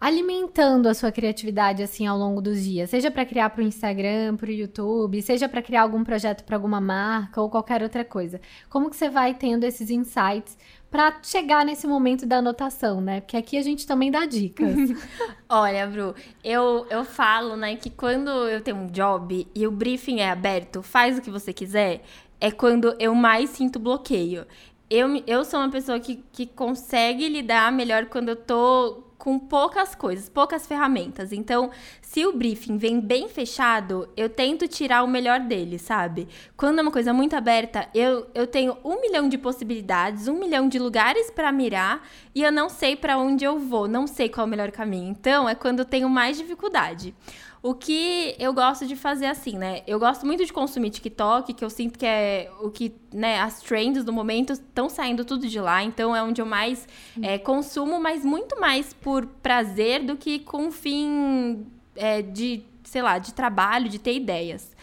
alimentando 0.00 0.88
a 0.88 0.94
sua 0.94 1.12
criatividade 1.12 1.82
assim 1.82 2.06
ao 2.06 2.16
longo 2.16 2.40
dos 2.40 2.64
dias, 2.64 2.88
seja 2.88 3.10
para 3.10 3.26
criar 3.26 3.50
para 3.50 3.62
o 3.62 3.66
Instagram, 3.66 4.34
para 4.34 4.48
o 4.48 4.52
YouTube, 4.52 5.20
seja 5.20 5.46
para 5.46 5.60
criar 5.60 5.82
algum 5.82 6.02
projeto 6.02 6.42
para 6.42 6.56
alguma 6.56 6.80
marca 6.80 7.42
ou 7.42 7.50
qualquer 7.50 7.82
outra 7.82 8.02
coisa. 8.02 8.40
Como 8.70 8.88
que 8.88 8.96
você 8.96 9.10
vai 9.10 9.34
tendo 9.34 9.64
esses 9.64 9.90
insights 9.90 10.56
para 10.90 11.20
chegar 11.22 11.66
nesse 11.66 11.86
momento 11.86 12.24
da 12.24 12.38
anotação, 12.38 13.00
né? 13.02 13.20
Porque 13.20 13.36
aqui 13.36 13.58
a 13.58 13.62
gente 13.62 13.86
também 13.86 14.10
dá 14.10 14.24
dicas. 14.24 14.74
Olha, 15.46 15.86
Bru, 15.86 16.14
eu, 16.42 16.86
eu 16.88 17.04
falo, 17.04 17.54
né, 17.54 17.76
que 17.76 17.90
quando 17.90 18.30
eu 18.48 18.62
tenho 18.62 18.78
um 18.78 18.86
job 18.86 19.46
e 19.54 19.66
o 19.66 19.70
briefing 19.70 20.20
é 20.20 20.30
aberto, 20.30 20.82
faz 20.82 21.18
o 21.18 21.20
que 21.20 21.30
você 21.30 21.52
quiser, 21.52 22.02
é 22.40 22.50
quando 22.50 22.96
eu 22.98 23.14
mais 23.14 23.50
sinto 23.50 23.78
bloqueio. 23.78 24.46
Eu, 24.88 25.22
eu 25.26 25.44
sou 25.44 25.60
uma 25.60 25.70
pessoa 25.70 26.00
que, 26.00 26.24
que 26.32 26.46
consegue 26.46 27.28
lidar 27.28 27.70
melhor 27.70 28.06
quando 28.06 28.30
eu 28.30 28.36
tô 28.36 29.09
com 29.20 29.38
poucas 29.38 29.94
coisas, 29.94 30.30
poucas 30.30 30.66
ferramentas. 30.66 31.30
Então, 31.30 31.70
se 32.00 32.26
o 32.26 32.32
briefing 32.32 32.78
vem 32.78 32.98
bem 32.98 33.28
fechado, 33.28 34.08
eu 34.16 34.30
tento 34.30 34.66
tirar 34.66 35.04
o 35.04 35.06
melhor 35.06 35.40
dele, 35.40 35.78
sabe? 35.78 36.26
Quando 36.56 36.78
é 36.78 36.82
uma 36.82 36.90
coisa 36.90 37.12
muito 37.12 37.36
aberta, 37.36 37.86
eu, 37.94 38.26
eu 38.34 38.46
tenho 38.46 38.78
um 38.82 38.98
milhão 39.00 39.28
de 39.28 39.36
possibilidades, 39.36 40.26
um 40.26 40.38
milhão 40.38 40.68
de 40.68 40.78
lugares 40.78 41.30
para 41.30 41.52
mirar 41.52 42.02
e 42.34 42.42
eu 42.42 42.50
não 42.50 42.70
sei 42.70 42.96
para 42.96 43.18
onde 43.18 43.44
eu 43.44 43.58
vou, 43.58 43.86
não 43.86 44.06
sei 44.06 44.30
qual 44.30 44.46
é 44.46 44.48
o 44.48 44.50
melhor 44.50 44.70
caminho. 44.70 45.10
Então, 45.10 45.46
é 45.46 45.54
quando 45.54 45.80
eu 45.80 45.84
tenho 45.84 46.08
mais 46.08 46.38
dificuldade. 46.38 47.14
O 47.62 47.74
que 47.74 48.34
eu 48.38 48.54
gosto 48.54 48.86
de 48.86 48.96
fazer 48.96 49.26
assim, 49.26 49.58
né? 49.58 49.82
Eu 49.86 49.98
gosto 49.98 50.24
muito 50.24 50.44
de 50.46 50.52
consumir 50.52 50.88
TikTok, 50.88 51.52
que 51.52 51.62
eu 51.62 51.68
sinto 51.68 51.98
que 51.98 52.06
é 52.06 52.50
o 52.62 52.70
que, 52.70 52.94
né, 53.12 53.38
as 53.38 53.60
trends 53.60 54.02
do 54.02 54.12
momento 54.12 54.54
estão 54.54 54.88
saindo 54.88 55.26
tudo 55.26 55.46
de 55.46 55.60
lá, 55.60 55.82
então 55.82 56.16
é 56.16 56.22
onde 56.22 56.40
eu 56.40 56.46
mais 56.46 56.88
é, 57.20 57.36
consumo, 57.36 58.00
mas 58.00 58.24
muito 58.24 58.58
mais 58.58 58.94
por 58.94 59.26
prazer 59.26 60.02
do 60.02 60.16
que 60.16 60.38
com 60.38 60.70
fim 60.70 61.66
é, 61.94 62.22
de, 62.22 62.62
sei 62.82 63.02
lá, 63.02 63.18
de 63.18 63.34
trabalho, 63.34 63.90
de 63.90 63.98
ter 63.98 64.14
ideias. 64.14 64.74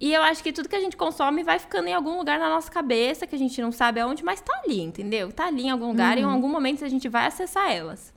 E 0.00 0.12
eu 0.12 0.22
acho 0.22 0.42
que 0.42 0.52
tudo 0.52 0.68
que 0.68 0.76
a 0.76 0.80
gente 0.80 0.96
consome 0.98 1.42
vai 1.42 1.58
ficando 1.58 1.88
em 1.88 1.94
algum 1.94 2.18
lugar 2.18 2.38
na 2.38 2.50
nossa 2.50 2.70
cabeça, 2.70 3.26
que 3.26 3.34
a 3.34 3.38
gente 3.38 3.60
não 3.60 3.72
sabe 3.72 4.00
aonde, 4.00 4.22
mas 4.22 4.40
tá 4.40 4.52
ali, 4.64 4.80
entendeu? 4.80 5.32
Tá 5.32 5.46
ali 5.46 5.64
em 5.64 5.70
algum 5.70 5.88
lugar 5.88 6.12
uhum. 6.12 6.18
e 6.18 6.22
em 6.22 6.26
uhum. 6.26 6.32
algum 6.32 6.48
momento 6.48 6.84
a 6.84 6.88
gente 6.88 7.08
vai 7.08 7.26
acessar 7.26 7.72
elas. 7.72 8.12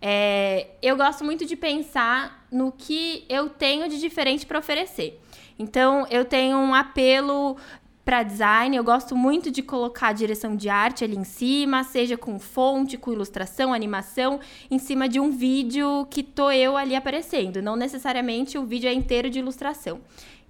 É, 0.00 0.68
eu 0.82 0.96
gosto 0.96 1.24
muito 1.24 1.46
de 1.46 1.56
pensar 1.56 2.46
no 2.50 2.70
que 2.70 3.24
eu 3.28 3.48
tenho 3.48 3.88
de 3.88 3.98
diferente 3.98 4.46
para 4.46 4.58
oferecer. 4.58 5.20
Então, 5.58 6.06
eu 6.10 6.24
tenho 6.24 6.58
um 6.58 6.74
apelo 6.74 7.56
para 8.04 8.22
design, 8.22 8.76
eu 8.76 8.84
gosto 8.84 9.16
muito 9.16 9.50
de 9.50 9.62
colocar 9.62 10.08
a 10.08 10.12
direção 10.12 10.54
de 10.54 10.68
arte 10.68 11.02
ali 11.02 11.16
em 11.16 11.24
cima, 11.24 11.82
seja 11.82 12.16
com 12.16 12.38
fonte, 12.38 12.96
com 12.96 13.12
ilustração, 13.12 13.74
animação, 13.74 14.38
em 14.70 14.78
cima 14.78 15.08
de 15.08 15.18
um 15.18 15.28
vídeo 15.28 16.06
que 16.08 16.22
tô 16.22 16.52
eu 16.52 16.76
ali 16.76 16.94
aparecendo. 16.94 17.60
Não 17.60 17.74
necessariamente 17.74 18.56
o 18.56 18.64
vídeo 18.64 18.88
é 18.88 18.92
inteiro 18.92 19.28
de 19.28 19.40
ilustração. 19.40 20.00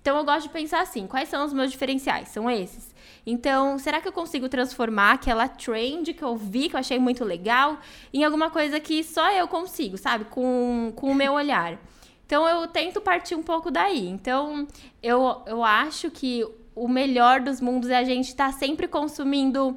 Então 0.03 0.19
eu 0.19 0.25
gosto 0.25 0.43
de 0.43 0.51
pensar 0.51 0.83
assim, 0.83 1.07
quais 1.07 1.31
são 1.31 1.47
os 1.47 1.53
meus 1.55 1.71
diferenciais? 1.73 2.29
São 2.29 2.51
esses. 2.51 2.95
Então, 3.27 3.77
será 3.77 4.01
que 4.01 4.07
eu 4.07 4.13
consigo 4.13 4.49
transformar 4.49 5.13
aquela 5.13 5.49
trend 5.49 6.15
que 6.15 6.23
eu 6.23 6.37
vi, 6.37 6.69
que 6.69 6.77
eu 6.77 6.81
achei 6.81 6.97
muito 6.97 7.25
legal, 7.25 7.79
em 8.15 8.23
alguma 8.23 8.51
coisa 8.51 8.79
que 8.79 9.03
só 9.03 9.33
eu 9.33 9.49
consigo, 9.49 9.99
sabe? 9.99 10.27
Com, 10.27 10.93
com 10.95 11.11
o 11.11 11.15
meu 11.15 11.33
olhar. 11.35 11.77
Então, 12.25 12.47
eu 12.47 12.69
tento 12.69 13.01
partir 13.01 13.35
um 13.35 13.43
pouco 13.43 13.71
daí. 13.71 14.09
Então, 14.09 14.67
eu, 15.03 15.43
eu 15.47 15.65
acho 15.65 16.11
que 16.11 16.47
o 16.75 16.87
melhor 16.87 17.41
dos 17.41 17.61
mundos 17.61 17.91
é 17.91 17.97
a 17.97 18.05
gente 18.05 18.29
estar 18.29 18.53
tá 18.53 18.59
sempre 18.59 18.87
consumindo 18.87 19.77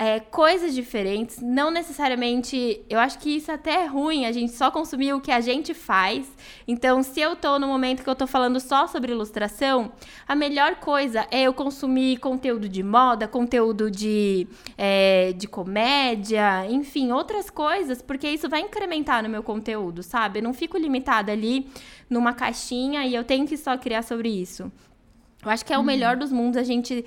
é, 0.00 0.18
coisas 0.18 0.74
diferentes, 0.74 1.42
não 1.42 1.70
necessariamente. 1.70 2.80
Eu 2.88 2.98
acho 2.98 3.18
que 3.18 3.36
isso 3.36 3.52
até 3.52 3.82
é 3.82 3.84
ruim, 3.84 4.24
a 4.24 4.32
gente 4.32 4.50
só 4.50 4.70
consumir 4.70 5.12
o 5.12 5.20
que 5.20 5.30
a 5.30 5.42
gente 5.42 5.74
faz. 5.74 6.26
Então, 6.66 7.02
se 7.02 7.20
eu 7.20 7.36
tô 7.36 7.58
no 7.58 7.66
momento 7.66 8.02
que 8.02 8.08
eu 8.08 8.14
tô 8.14 8.26
falando 8.26 8.58
só 8.60 8.86
sobre 8.86 9.12
ilustração, 9.12 9.92
a 10.26 10.34
melhor 10.34 10.76
coisa 10.76 11.26
é 11.30 11.42
eu 11.42 11.52
consumir 11.52 12.16
conteúdo 12.16 12.66
de 12.66 12.82
moda, 12.82 13.28
conteúdo 13.28 13.90
de, 13.90 14.48
é, 14.78 15.34
de 15.34 15.46
comédia, 15.46 16.66
enfim, 16.70 17.12
outras 17.12 17.50
coisas, 17.50 18.00
porque 18.00 18.26
isso 18.26 18.48
vai 18.48 18.62
incrementar 18.62 19.22
no 19.22 19.28
meu 19.28 19.42
conteúdo, 19.42 20.02
sabe? 20.02 20.38
Eu 20.38 20.44
não 20.44 20.54
fico 20.54 20.78
limitada 20.78 21.30
ali 21.30 21.68
numa 22.08 22.32
caixinha 22.32 23.04
e 23.04 23.14
eu 23.14 23.22
tenho 23.22 23.46
que 23.46 23.58
só 23.58 23.76
criar 23.76 24.00
sobre 24.00 24.30
isso. 24.30 24.72
Eu 25.44 25.50
acho 25.50 25.64
que 25.64 25.72
é 25.72 25.76
o 25.76 25.80
uhum. 25.80 25.86
melhor 25.86 26.16
dos 26.16 26.32
mundos 26.32 26.56
a 26.56 26.62
gente 26.62 27.04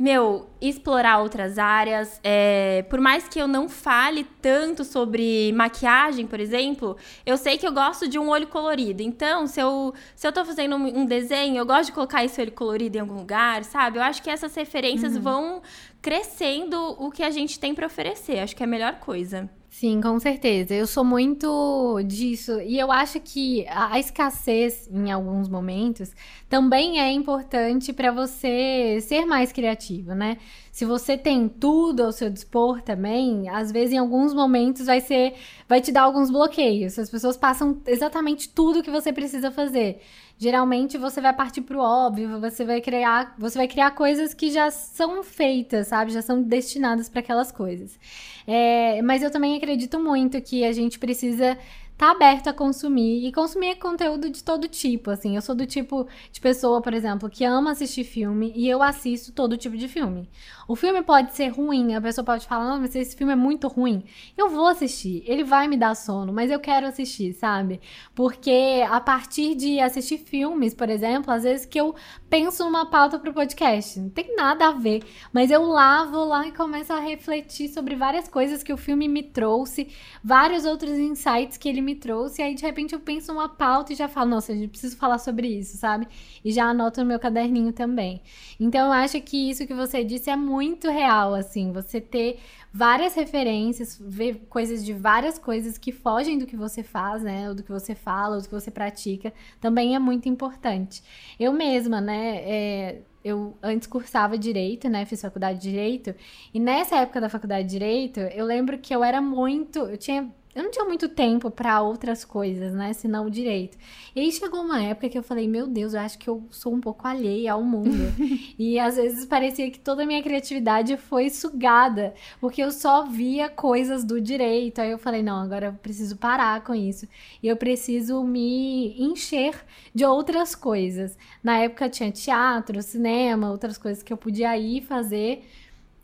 meu, 0.00 0.48
explorar 0.62 1.18
outras 1.18 1.58
áreas. 1.58 2.18
É, 2.24 2.86
por 2.88 3.02
mais 3.02 3.28
que 3.28 3.38
eu 3.38 3.46
não 3.46 3.68
fale 3.68 4.24
tanto 4.40 4.82
sobre 4.82 5.52
maquiagem, 5.52 6.26
por 6.26 6.40
exemplo, 6.40 6.96
eu 7.26 7.36
sei 7.36 7.58
que 7.58 7.66
eu 7.66 7.72
gosto 7.72 8.08
de 8.08 8.18
um 8.18 8.30
olho 8.30 8.46
colorido. 8.46 9.02
Então, 9.02 9.46
se 9.46 9.60
eu, 9.60 9.92
se 10.16 10.26
eu 10.26 10.32
tô 10.32 10.42
fazendo 10.42 10.74
um, 10.74 11.04
desenho, 11.04 11.58
eu 11.58 11.66
gosto 11.66 11.86
de 11.86 11.92
colocar 11.92 12.24
esse 12.24 12.40
olho 12.40 12.52
colorido 12.52 12.96
em 12.96 13.00
algum 13.00 13.18
lugar, 13.18 13.62
sabe? 13.62 13.98
Eu 13.98 14.02
acho 14.02 14.22
que 14.22 14.30
essas 14.30 14.54
referências 14.54 15.16
uhum. 15.16 15.20
vão 15.20 15.62
crescendo 16.00 16.96
o 16.98 17.10
que 17.10 17.22
a 17.22 17.30
gente 17.30 17.60
tem 17.60 17.74
para 17.74 17.86
oferecer. 17.86 18.38
Acho 18.38 18.56
que 18.56 18.62
é 18.62 18.66
a 18.66 18.70
melhor 18.70 18.94
coisa. 19.00 19.50
Sim, 19.72 20.00
com 20.00 20.18
certeza. 20.18 20.74
Eu 20.74 20.86
sou 20.86 21.04
muito 21.04 22.02
disso. 22.04 22.60
E 22.60 22.76
eu 22.78 22.90
acho 22.90 23.20
que 23.20 23.64
a, 23.68 23.98
escassez, 24.00 24.88
em 24.92 25.12
alguns 25.12 25.48
momentos, 25.48 26.12
também 26.48 26.98
é 27.00 27.12
importante 27.12 27.92
para 27.92 28.10
você 28.10 28.98
ser 29.00 29.24
mais 29.24 29.52
criativo, 29.52 30.12
né? 30.12 30.38
Se 30.80 30.86
você 30.86 31.18
tem 31.18 31.46
tudo 31.46 32.04
ao 32.04 32.10
seu 32.10 32.30
dispor 32.30 32.80
também, 32.80 33.50
às 33.50 33.70
vezes 33.70 33.92
em 33.92 33.98
alguns 33.98 34.32
momentos 34.32 34.86
vai 34.86 34.98
ser 34.98 35.34
vai 35.68 35.78
te 35.78 35.92
dar 35.92 36.04
alguns 36.04 36.30
bloqueios. 36.30 36.98
As 36.98 37.10
pessoas 37.10 37.36
passam 37.36 37.82
exatamente 37.86 38.48
tudo 38.48 38.82
que 38.82 38.90
você 38.90 39.12
precisa 39.12 39.50
fazer 39.50 40.00
geralmente 40.40 40.96
você 40.96 41.20
vai 41.20 41.34
partir 41.34 41.60
pro 41.60 41.80
óbvio, 41.80 42.40
você 42.40 42.64
vai 42.64 42.80
criar, 42.80 43.34
você 43.38 43.58
vai 43.58 43.68
criar 43.68 43.90
coisas 43.90 44.32
que 44.32 44.50
já 44.50 44.70
são 44.70 45.22
feitas, 45.22 45.88
sabe? 45.88 46.12
Já 46.12 46.22
são 46.22 46.42
destinadas 46.42 47.10
para 47.10 47.20
aquelas 47.20 47.52
coisas. 47.52 47.98
É, 48.46 49.02
mas 49.02 49.22
eu 49.22 49.30
também 49.30 49.54
acredito 49.58 50.00
muito 50.00 50.40
que 50.40 50.64
a 50.64 50.72
gente 50.72 50.98
precisa 50.98 51.58
tá 52.00 52.12
aberto 52.12 52.48
a 52.48 52.54
consumir 52.54 53.26
e 53.26 53.30
consumir 53.30 53.74
conteúdo 53.74 54.30
de 54.30 54.42
todo 54.42 54.66
tipo, 54.66 55.10
assim. 55.10 55.36
Eu 55.36 55.42
sou 55.42 55.54
do 55.54 55.66
tipo 55.66 56.08
de 56.32 56.40
pessoa, 56.40 56.80
por 56.80 56.94
exemplo, 56.94 57.28
que 57.28 57.44
ama 57.44 57.72
assistir 57.72 58.04
filme 58.04 58.54
e 58.56 58.66
eu 58.66 58.82
assisto 58.82 59.32
todo 59.32 59.54
tipo 59.54 59.76
de 59.76 59.86
filme. 59.86 60.26
O 60.66 60.74
filme 60.74 61.02
pode 61.02 61.34
ser 61.34 61.48
ruim, 61.48 61.94
a 61.94 62.00
pessoa 62.00 62.24
pode 62.24 62.46
falar, 62.46 62.64
não, 62.64 62.80
mas 62.80 62.96
esse 62.96 63.14
filme 63.14 63.34
é 63.34 63.36
muito 63.36 63.68
ruim. 63.68 64.02
Eu 64.34 64.48
vou 64.48 64.66
assistir, 64.68 65.22
ele 65.26 65.44
vai 65.44 65.68
me 65.68 65.76
dar 65.76 65.94
sono, 65.94 66.32
mas 66.32 66.50
eu 66.50 66.58
quero 66.58 66.86
assistir, 66.86 67.34
sabe? 67.34 67.82
Porque 68.14 68.82
a 68.88 68.98
partir 68.98 69.54
de 69.54 69.78
assistir 69.78 70.16
filmes, 70.16 70.72
por 70.72 70.88
exemplo, 70.88 71.30
às 71.30 71.42
vezes 71.42 71.66
que 71.66 71.78
eu 71.78 71.94
penso 72.30 72.64
numa 72.64 72.86
pauta 72.86 73.18
pro 73.18 73.34
podcast, 73.34 74.00
não 74.00 74.08
tem 74.08 74.34
nada 74.34 74.68
a 74.68 74.72
ver, 74.72 75.02
mas 75.34 75.50
eu 75.50 75.64
lá 75.64 76.06
vou 76.06 76.24
lá 76.24 76.46
e 76.46 76.52
começo 76.52 76.94
a 76.94 77.00
refletir 77.00 77.68
sobre 77.68 77.94
várias 77.94 78.26
coisas 78.26 78.62
que 78.62 78.72
o 78.72 78.78
filme 78.78 79.06
me 79.06 79.22
trouxe, 79.22 79.88
vários 80.24 80.64
outros 80.64 80.92
insights 80.92 81.58
que 81.58 81.68
ele 81.68 81.82
me 81.82 81.89
me 81.90 81.94
trouxe. 81.94 82.40
E 82.40 82.44
aí, 82.44 82.54
de 82.54 82.62
repente, 82.62 82.94
eu 82.94 83.00
penso 83.00 83.32
uma 83.32 83.48
pauta 83.48 83.92
e 83.92 83.96
já 83.96 84.08
falo, 84.08 84.30
nossa, 84.30 84.52
a 84.52 84.54
gente 84.54 84.68
precisa 84.68 84.96
falar 84.96 85.18
sobre 85.18 85.48
isso, 85.48 85.76
sabe? 85.76 86.06
E 86.44 86.52
já 86.52 86.64
anoto 86.64 87.00
no 87.00 87.06
meu 87.06 87.18
caderninho 87.18 87.72
também. 87.72 88.22
Então, 88.58 88.86
eu 88.86 88.92
acho 88.92 89.20
que 89.20 89.50
isso 89.50 89.66
que 89.66 89.74
você 89.74 90.04
disse 90.04 90.30
é 90.30 90.36
muito 90.36 90.88
real, 90.88 91.34
assim. 91.34 91.72
Você 91.72 92.00
ter 92.00 92.38
várias 92.72 93.14
referências, 93.14 94.00
ver 94.00 94.46
coisas 94.48 94.84
de 94.84 94.92
várias 94.92 95.38
coisas 95.38 95.76
que 95.76 95.92
fogem 95.92 96.38
do 96.38 96.46
que 96.46 96.56
você 96.56 96.82
faz, 96.82 97.22
né? 97.22 97.48
Ou 97.48 97.54
do 97.54 97.62
que 97.62 97.70
você 97.70 97.94
fala, 97.94 98.36
ou 98.36 98.42
do 98.42 98.48
que 98.48 98.54
você 98.54 98.70
pratica, 98.70 99.32
também 99.60 99.94
é 99.94 99.98
muito 99.98 100.28
importante. 100.28 101.02
Eu 101.38 101.52
mesma, 101.52 102.00
né? 102.00 102.36
É, 102.44 103.02
eu 103.24 103.56
antes 103.62 103.86
cursava 103.86 104.38
direito, 104.38 104.88
né? 104.88 105.04
Fiz 105.04 105.20
faculdade 105.20 105.60
de 105.60 105.70
direito. 105.70 106.14
E 106.54 106.60
nessa 106.60 106.96
época 106.96 107.20
da 107.20 107.28
faculdade 107.28 107.64
de 107.64 107.70
direito, 107.70 108.20
eu 108.20 108.44
lembro 108.44 108.78
que 108.78 108.94
eu 108.94 109.04
era 109.04 109.20
muito. 109.20 109.80
Eu 109.80 109.96
tinha 109.98 110.32
eu 110.52 110.64
não 110.64 110.70
tinha 110.70 110.84
muito 110.84 111.08
tempo 111.08 111.48
para 111.48 111.80
outras 111.80 112.24
coisas, 112.24 112.72
né? 112.72 112.92
Senão 112.92 113.26
o 113.26 113.30
direito. 113.30 113.78
E 114.16 114.20
aí 114.20 114.32
chegou 114.32 114.60
uma 114.60 114.82
época 114.82 115.08
que 115.08 115.16
eu 115.16 115.22
falei, 115.22 115.46
meu 115.46 115.68
Deus, 115.68 115.94
eu 115.94 116.00
acho 116.00 116.18
que 116.18 116.28
eu 116.28 116.44
sou 116.50 116.74
um 116.74 116.80
pouco 116.80 117.06
alheia 117.06 117.52
ao 117.52 117.62
mundo. 117.62 117.90
e 118.58 118.76
às 118.76 118.96
vezes 118.96 119.24
parecia 119.24 119.70
que 119.70 119.78
toda 119.78 120.02
a 120.02 120.06
minha 120.06 120.20
criatividade 120.20 120.96
foi 120.96 121.30
sugada, 121.30 122.14
porque 122.40 122.60
eu 122.60 122.72
só 122.72 123.04
via 123.06 123.48
coisas 123.48 124.02
do 124.02 124.20
direito. 124.20 124.80
Aí 124.80 124.90
eu 124.90 124.98
falei, 124.98 125.22
não, 125.22 125.36
agora 125.36 125.66
eu 125.66 125.72
preciso 125.74 126.16
parar 126.16 126.64
com 126.64 126.74
isso. 126.74 127.06
E 127.40 127.46
eu 127.46 127.56
preciso 127.56 128.24
me 128.24 129.00
encher 129.00 129.54
de 129.94 130.04
outras 130.04 130.56
coisas. 130.56 131.16
Na 131.44 131.58
época 131.58 131.88
tinha 131.88 132.10
teatro, 132.10 132.82
cinema, 132.82 133.52
outras 133.52 133.78
coisas 133.78 134.02
que 134.02 134.12
eu 134.12 134.16
podia 134.16 134.58
ir 134.58 134.82
fazer 134.82 135.44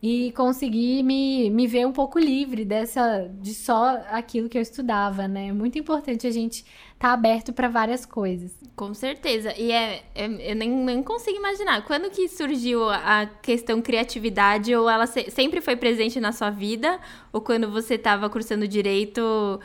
e 0.03 0.31
conseguir 0.33 1.03
me, 1.03 1.49
me 1.51 1.67
ver 1.67 1.87
um 1.87 1.93
pouco 1.93 2.19
livre 2.19 2.65
dessa 2.65 3.31
de 3.41 3.55
só 3.55 3.99
aquilo 4.11 4.49
que 4.49 4.59
eu 4.59 4.63
estudava, 4.63 5.27
né? 5.27 5.49
É 5.49 5.53
muito 5.53 5.79
importante 5.79 6.27
a 6.27 6.31
gente 6.31 6.59
estar 6.59 7.09
tá 7.09 7.13
aberto 7.13 7.53
para 7.53 7.67
várias 7.69 8.05
coisas. 8.05 8.55
Com 8.77 8.93
certeza. 8.93 9.55
E 9.57 9.73
é, 9.73 10.05
é, 10.15 10.53
eu 10.53 10.55
nem, 10.55 10.71
nem 10.71 11.03
consigo 11.03 11.39
imaginar. 11.39 11.83
Quando 11.85 12.11
que 12.11 12.29
surgiu 12.29 12.89
a 12.91 13.27
questão 13.43 13.81
criatividade? 13.81 14.75
Ou 14.75 14.89
ela 14.89 15.07
se, 15.07 15.31
sempre 15.31 15.63
foi 15.63 15.77
presente 15.77 16.21
na 16.21 16.31
sua 16.31 16.51
vida? 16.51 17.01
Ou 17.33 17.41
quando 17.41 17.71
você 17.71 17.95
estava 17.95 18.29
cursando 18.29 18.69
direito, 18.69 19.59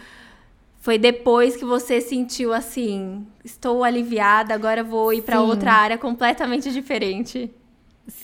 foi 0.80 0.98
depois 0.98 1.58
que 1.58 1.66
você 1.66 2.00
sentiu 2.00 2.54
assim: 2.54 3.28
estou 3.44 3.84
aliviada, 3.84 4.54
agora 4.54 4.82
vou 4.82 5.12
ir 5.12 5.24
para 5.24 5.42
outra 5.42 5.74
área 5.74 5.98
completamente 5.98 6.72
diferente? 6.72 7.54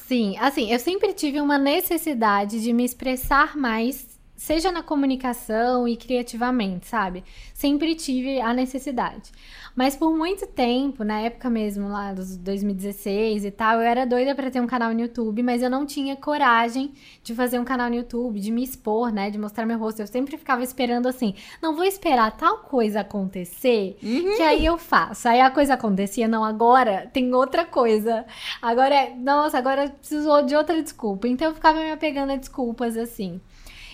Sim, 0.08 0.38
assim, 0.40 0.72
eu 0.72 0.80
sempre 0.80 1.14
tive 1.14 1.42
uma 1.42 1.58
necessidade 1.58 2.62
de 2.62 2.72
me 2.72 2.86
expressar 2.86 3.58
mais, 3.58 4.07
seja 4.38 4.72
na 4.72 4.84
comunicação 4.84 5.88
e 5.88 5.98
criativamente, 5.98 6.88
sabe? 6.88 7.24
Sempre 7.56 7.96
tive 7.96 8.40
a 8.40 8.54
necessidade. 8.54 9.32
Mas 9.76 9.96
por 9.96 10.16
muito 10.16 10.46
tempo, 10.46 11.04
na 11.04 11.20
época 11.20 11.50
mesmo, 11.50 11.90
lá 11.90 12.14
dos 12.14 12.38
2016 12.38 13.46
e 13.46 13.52
tal, 13.52 13.76
eu 13.76 13.82
era 13.82 14.06
doida 14.06 14.36
para 14.36 14.52
ter 14.52 14.62
um 14.62 14.68
canal 14.68 14.94
no 14.94 15.02
YouTube, 15.02 15.42
mas 15.42 15.62
eu 15.64 15.70
não 15.70 15.86
tinha 15.86 16.16
coragem 16.16 16.94
de 17.24 17.34
fazer 17.34 17.60
um 17.60 17.66
canal 17.66 17.90
no 17.90 17.96
YouTube, 17.96 18.40
de 18.40 18.52
me 18.52 18.64
expor, 18.64 19.12
né? 19.12 19.32
De 19.32 19.40
mostrar 19.40 19.66
meu 19.66 19.80
rosto. 19.80 20.02
Eu 20.02 20.08
sempre 20.08 20.38
ficava 20.38 20.64
esperando 20.64 21.08
assim, 21.08 21.34
não 21.62 21.76
vou 21.76 21.84
esperar 21.84 22.38
tal 22.38 22.60
coisa 22.60 23.02
acontecer, 23.02 23.98
uhum. 24.04 24.36
que 24.36 24.42
aí 24.44 24.66
eu 24.66 24.78
faço. 24.78 25.28
Aí 25.28 25.42
a 25.42 25.50
coisa 25.50 25.74
acontecia, 25.74 26.28
não, 26.28 26.44
agora 26.44 27.10
tem 27.12 27.34
outra 27.34 27.66
coisa. 27.66 28.24
Agora 28.62 28.94
é, 28.94 29.16
nossa, 29.16 29.58
agora 29.58 29.90
precisou 29.90 30.44
de 30.44 30.56
outra 30.56 30.82
desculpa. 30.82 31.28
Então 31.28 31.48
eu 31.48 31.56
ficava 31.56 31.80
me 31.80 31.92
apegando 31.92 32.32
a 32.32 32.36
desculpas 32.36 32.96
assim. 32.98 33.42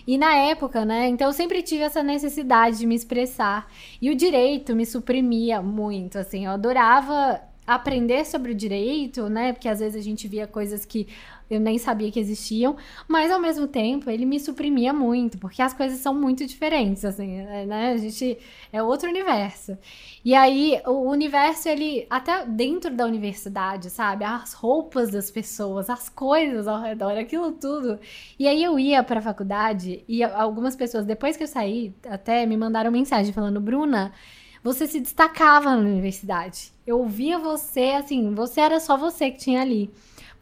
E 0.06 0.18
na 0.18 0.36
época, 0.36 0.86
né? 0.86 1.08
Então 1.08 1.28
eu 1.28 1.34
sempre 1.34 1.62
tive 1.62 1.84
essa 1.84 2.04
necessidade 2.04 2.78
de 2.78 2.86
me 2.86 2.96
expressar. 2.96 3.72
E 4.02 4.10
o 4.10 4.16
direito 4.16 4.76
me 4.76 4.86
suprimia 4.86 5.62
muito, 5.62 6.18
assim. 6.18 6.46
Eu 6.46 6.52
adorava 6.52 7.42
aprender 7.66 8.26
sobre 8.26 8.52
o 8.52 8.56
direito, 8.56 9.30
né? 9.30 9.54
Porque 9.54 9.70
às 9.70 9.80
vezes 9.80 9.96
a 9.96 10.04
gente 10.04 10.28
via 10.28 10.46
coisas 10.46 10.86
que 10.86 11.08
eu 11.54 11.60
nem 11.60 11.78
sabia 11.78 12.12
que 12.12 12.20
existiam, 12.20 12.76
mas 13.08 13.32
ao 13.32 13.40
mesmo 13.40 13.68
tempo 13.68 14.10
ele 14.10 14.26
me 14.26 14.40
suprimia 14.40 14.94
muito, 14.94 15.38
porque 15.38 15.62
as 15.62 15.74
coisas 15.74 16.00
são 16.00 16.14
muito 16.14 16.46
diferentes, 16.46 17.06
assim, 17.06 17.44
né? 17.66 17.94
A 17.94 17.98
gente 17.98 18.38
é 18.72 18.82
outro 18.82 19.10
universo. 19.10 19.78
E 20.24 20.34
aí 20.34 20.82
o 20.86 21.10
universo 21.10 21.70
ele 21.70 22.06
até 22.10 22.46
dentro 22.46 22.96
da 22.96 23.06
universidade, 23.06 23.90
sabe? 23.90 24.24
As 24.24 24.54
roupas 24.54 25.12
das 25.12 25.30
pessoas, 25.30 25.90
as 25.90 26.10
coisas 26.10 26.68
ao 26.68 26.82
redor, 26.82 27.18
aquilo 27.18 27.52
tudo. 27.52 28.00
E 28.40 28.48
aí 28.48 28.64
eu 28.64 28.80
ia 28.80 29.04
para 29.04 29.20
a 29.20 29.24
faculdade 29.24 30.04
e 30.08 30.24
algumas 30.24 30.76
pessoas 30.76 31.06
depois 31.06 31.38
que 31.38 31.44
eu 31.44 31.48
saí 31.48 31.94
até 32.10 32.46
me 32.46 32.58
mandaram 32.58 32.92
mensagem 32.92 33.34
falando: 33.34 33.60
"Bruna, 33.60 34.12
você 34.64 34.88
se 34.88 35.00
destacava 35.02 35.76
na 35.76 35.82
universidade. 35.82 36.72
Eu 36.88 37.00
ouvia 37.00 37.38
você, 37.38 37.92
assim, 37.98 38.34
você 38.34 38.62
era 38.62 38.80
só 38.80 38.96
você 38.96 39.30
que 39.30 39.38
tinha 39.38 39.62
ali. 39.62 39.92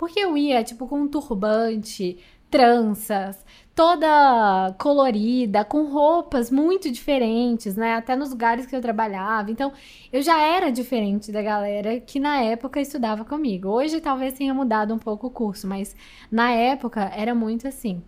Porque 0.02 0.20
eu 0.20 0.36
ia, 0.36 0.64
tipo, 0.64 0.88
com 0.88 1.02
um 1.02 1.08
turbante, 1.08 2.18
tranças, 2.49 3.45
toda 3.76 4.74
colorida, 4.80 5.64
com 5.64 5.91
roupas 5.91 6.49
muito 6.49 6.89
diferentes, 6.89 7.76
né? 7.76 7.93
Até 7.93 8.16
nos 8.16 8.32
lugares 8.32 8.66
que 8.66 8.76
eu 8.76 8.82
trabalhava. 8.82 9.52
Então, 9.52 9.72
eu 10.12 10.24
já 10.24 10.41
era 10.41 10.72
diferente 10.72 11.32
da 11.32 11.43
galera 11.43 11.99
que 11.99 12.20
na 12.20 12.41
época 12.41 12.82
estudava 12.82 13.24
comigo. 13.24 13.70
Hoje 13.70 14.02
talvez 14.02 14.34
tenha 14.34 14.56
mudado 14.56 14.91
um 14.91 14.97
pouco 14.97 15.28
o 15.28 15.30
curso, 15.30 15.68
mas 15.68 15.95
na 16.32 16.49
época 16.49 17.12
era 17.16 17.36
muito 17.36 17.68
assim. 17.68 18.02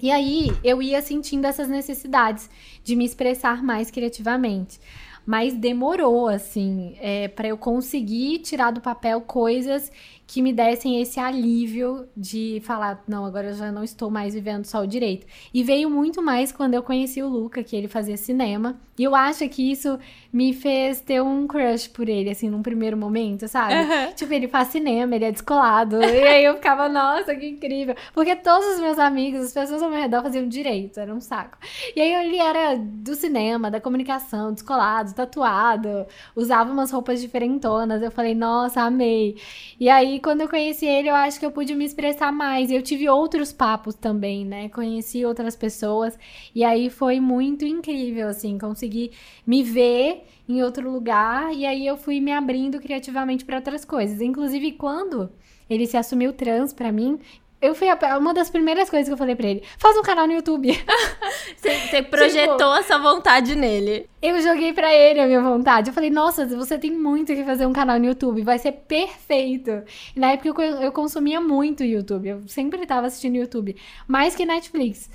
E 0.00 0.08
aí 0.08 0.52
eu 0.62 0.80
ia 0.80 1.02
sentindo 1.02 1.48
essas 1.48 1.68
necessidades 1.68 2.48
de 2.84 2.94
me 2.94 3.04
expressar 3.04 3.60
mais 3.60 3.90
criativamente 3.90 4.78
mas 5.24 5.54
demorou, 5.54 6.28
assim, 6.28 6.96
é, 7.00 7.28
para 7.28 7.48
eu 7.48 7.56
conseguir 7.56 8.40
tirar 8.40 8.72
do 8.72 8.80
papel 8.80 9.20
coisas 9.20 9.90
que 10.32 10.40
me 10.40 10.50
dessem 10.50 10.98
esse 11.02 11.20
alívio 11.20 12.08
de 12.16 12.62
falar, 12.64 13.04
não, 13.06 13.26
agora 13.26 13.48
eu 13.48 13.54
já 13.54 13.70
não 13.70 13.84
estou 13.84 14.10
mais 14.10 14.32
vivendo 14.32 14.64
só 14.64 14.80
o 14.80 14.86
direito. 14.86 15.26
E 15.52 15.62
veio 15.62 15.90
muito 15.90 16.22
mais 16.22 16.50
quando 16.50 16.72
eu 16.72 16.82
conheci 16.82 17.22
o 17.22 17.28
Luca, 17.28 17.62
que 17.62 17.76
ele 17.76 17.86
fazia 17.86 18.16
cinema. 18.16 18.80
E 18.98 19.04
eu 19.04 19.14
acho 19.14 19.46
que 19.50 19.70
isso 19.70 19.98
me 20.32 20.54
fez 20.54 21.00
ter 21.00 21.20
um 21.20 21.46
crush 21.46 21.86
por 21.88 22.08
ele, 22.08 22.30
assim, 22.30 22.48
num 22.48 22.62
primeiro 22.62 22.96
momento, 22.96 23.46
sabe? 23.46 23.74
Uhum. 23.74 24.12
Tipo, 24.14 24.32
ele 24.32 24.48
faz 24.48 24.68
cinema, 24.68 25.14
ele 25.14 25.26
é 25.26 25.32
descolado. 25.32 26.00
e 26.02 26.24
aí 26.24 26.44
eu 26.44 26.54
ficava, 26.54 26.88
nossa, 26.88 27.34
que 27.34 27.46
incrível. 27.46 27.94
Porque 28.14 28.34
todos 28.34 28.66
os 28.68 28.80
meus 28.80 28.98
amigos, 28.98 29.42
as 29.42 29.52
pessoas 29.52 29.82
ao 29.82 29.90
meu 29.90 30.00
redor 30.00 30.22
faziam 30.22 30.48
direito, 30.48 30.98
era 30.98 31.12
um 31.14 31.20
saco. 31.20 31.58
E 31.94 32.00
aí 32.00 32.26
ele 32.26 32.38
era 32.38 32.76
do 32.78 33.14
cinema, 33.14 33.70
da 33.70 33.82
comunicação, 33.82 34.54
descolado, 34.54 35.12
tatuado, 35.12 36.06
usava 36.34 36.72
umas 36.72 36.90
roupas 36.90 37.20
diferentonas. 37.20 38.00
Eu 38.00 38.10
falei, 38.10 38.34
nossa, 38.34 38.80
amei. 38.80 39.36
E 39.78 39.90
aí, 39.90 40.21
quando 40.22 40.42
eu 40.42 40.48
conheci 40.48 40.86
ele, 40.86 41.10
eu 41.10 41.14
acho 41.14 41.38
que 41.38 41.44
eu 41.44 41.50
pude 41.50 41.74
me 41.74 41.84
expressar 41.84 42.32
mais. 42.32 42.70
Eu 42.70 42.80
tive 42.80 43.08
outros 43.08 43.52
papos 43.52 43.94
também, 43.94 44.44
né? 44.44 44.68
Conheci 44.68 45.24
outras 45.24 45.56
pessoas. 45.56 46.18
E 46.54 46.62
aí 46.64 46.88
foi 46.88 47.20
muito 47.20 47.64
incrível, 47.64 48.28
assim, 48.28 48.56
conseguir 48.58 49.10
me 49.46 49.62
ver 49.62 50.24
em 50.48 50.62
outro 50.62 50.90
lugar. 50.90 51.52
E 51.52 51.66
aí 51.66 51.86
eu 51.86 51.96
fui 51.96 52.20
me 52.20 52.32
abrindo 52.32 52.80
criativamente 52.80 53.44
para 53.44 53.56
outras 53.56 53.84
coisas. 53.84 54.20
Inclusive, 54.20 54.72
quando 54.72 55.30
ele 55.68 55.86
se 55.86 55.96
assumiu 55.96 56.32
trans 56.32 56.72
para 56.72 56.92
mim, 56.92 57.18
eu 57.62 57.76
fui 57.76 57.88
a, 57.88 58.18
uma 58.18 58.34
das 58.34 58.50
primeiras 58.50 58.90
coisas 58.90 59.08
que 59.08 59.12
eu 59.12 59.16
falei 59.16 59.36
pra 59.36 59.46
ele: 59.46 59.62
faz 59.78 59.96
um 59.96 60.02
canal 60.02 60.26
no 60.26 60.32
YouTube. 60.32 60.68
Você 61.56 62.02
projetou 62.02 62.56
tipo, 62.56 62.74
essa 62.74 62.98
vontade 62.98 63.54
nele. 63.54 64.08
Eu 64.20 64.40
joguei 64.42 64.72
pra 64.72 64.92
ele 64.92 65.20
a 65.20 65.26
minha 65.26 65.40
vontade. 65.40 65.88
Eu 65.90 65.94
falei: 65.94 66.10
nossa, 66.10 66.44
você 66.44 66.76
tem 66.76 66.90
muito 66.90 67.34
que 67.34 67.44
fazer 67.44 67.64
um 67.66 67.72
canal 67.72 67.98
no 67.98 68.06
YouTube, 68.06 68.42
vai 68.42 68.58
ser 68.58 68.72
perfeito. 68.72 69.82
E 70.14 70.18
na 70.18 70.32
época 70.32 70.62
eu, 70.62 70.82
eu 70.82 70.92
consumia 70.92 71.40
muito 71.40 71.84
YouTube, 71.84 72.28
eu 72.28 72.42
sempre 72.48 72.84
tava 72.84 73.06
assistindo 73.06 73.36
YouTube, 73.36 73.76
mais 74.08 74.34
que 74.34 74.44
Netflix. 74.44 75.08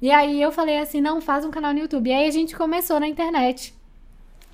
E 0.00 0.10
aí 0.10 0.40
eu 0.40 0.52
falei 0.52 0.78
assim: 0.78 1.00
não, 1.00 1.20
faz 1.20 1.44
um 1.44 1.50
canal 1.50 1.72
no 1.72 1.80
YouTube. 1.80 2.10
E 2.10 2.12
aí 2.12 2.28
a 2.28 2.30
gente 2.30 2.54
começou 2.54 3.00
na 3.00 3.08
internet. 3.08 3.75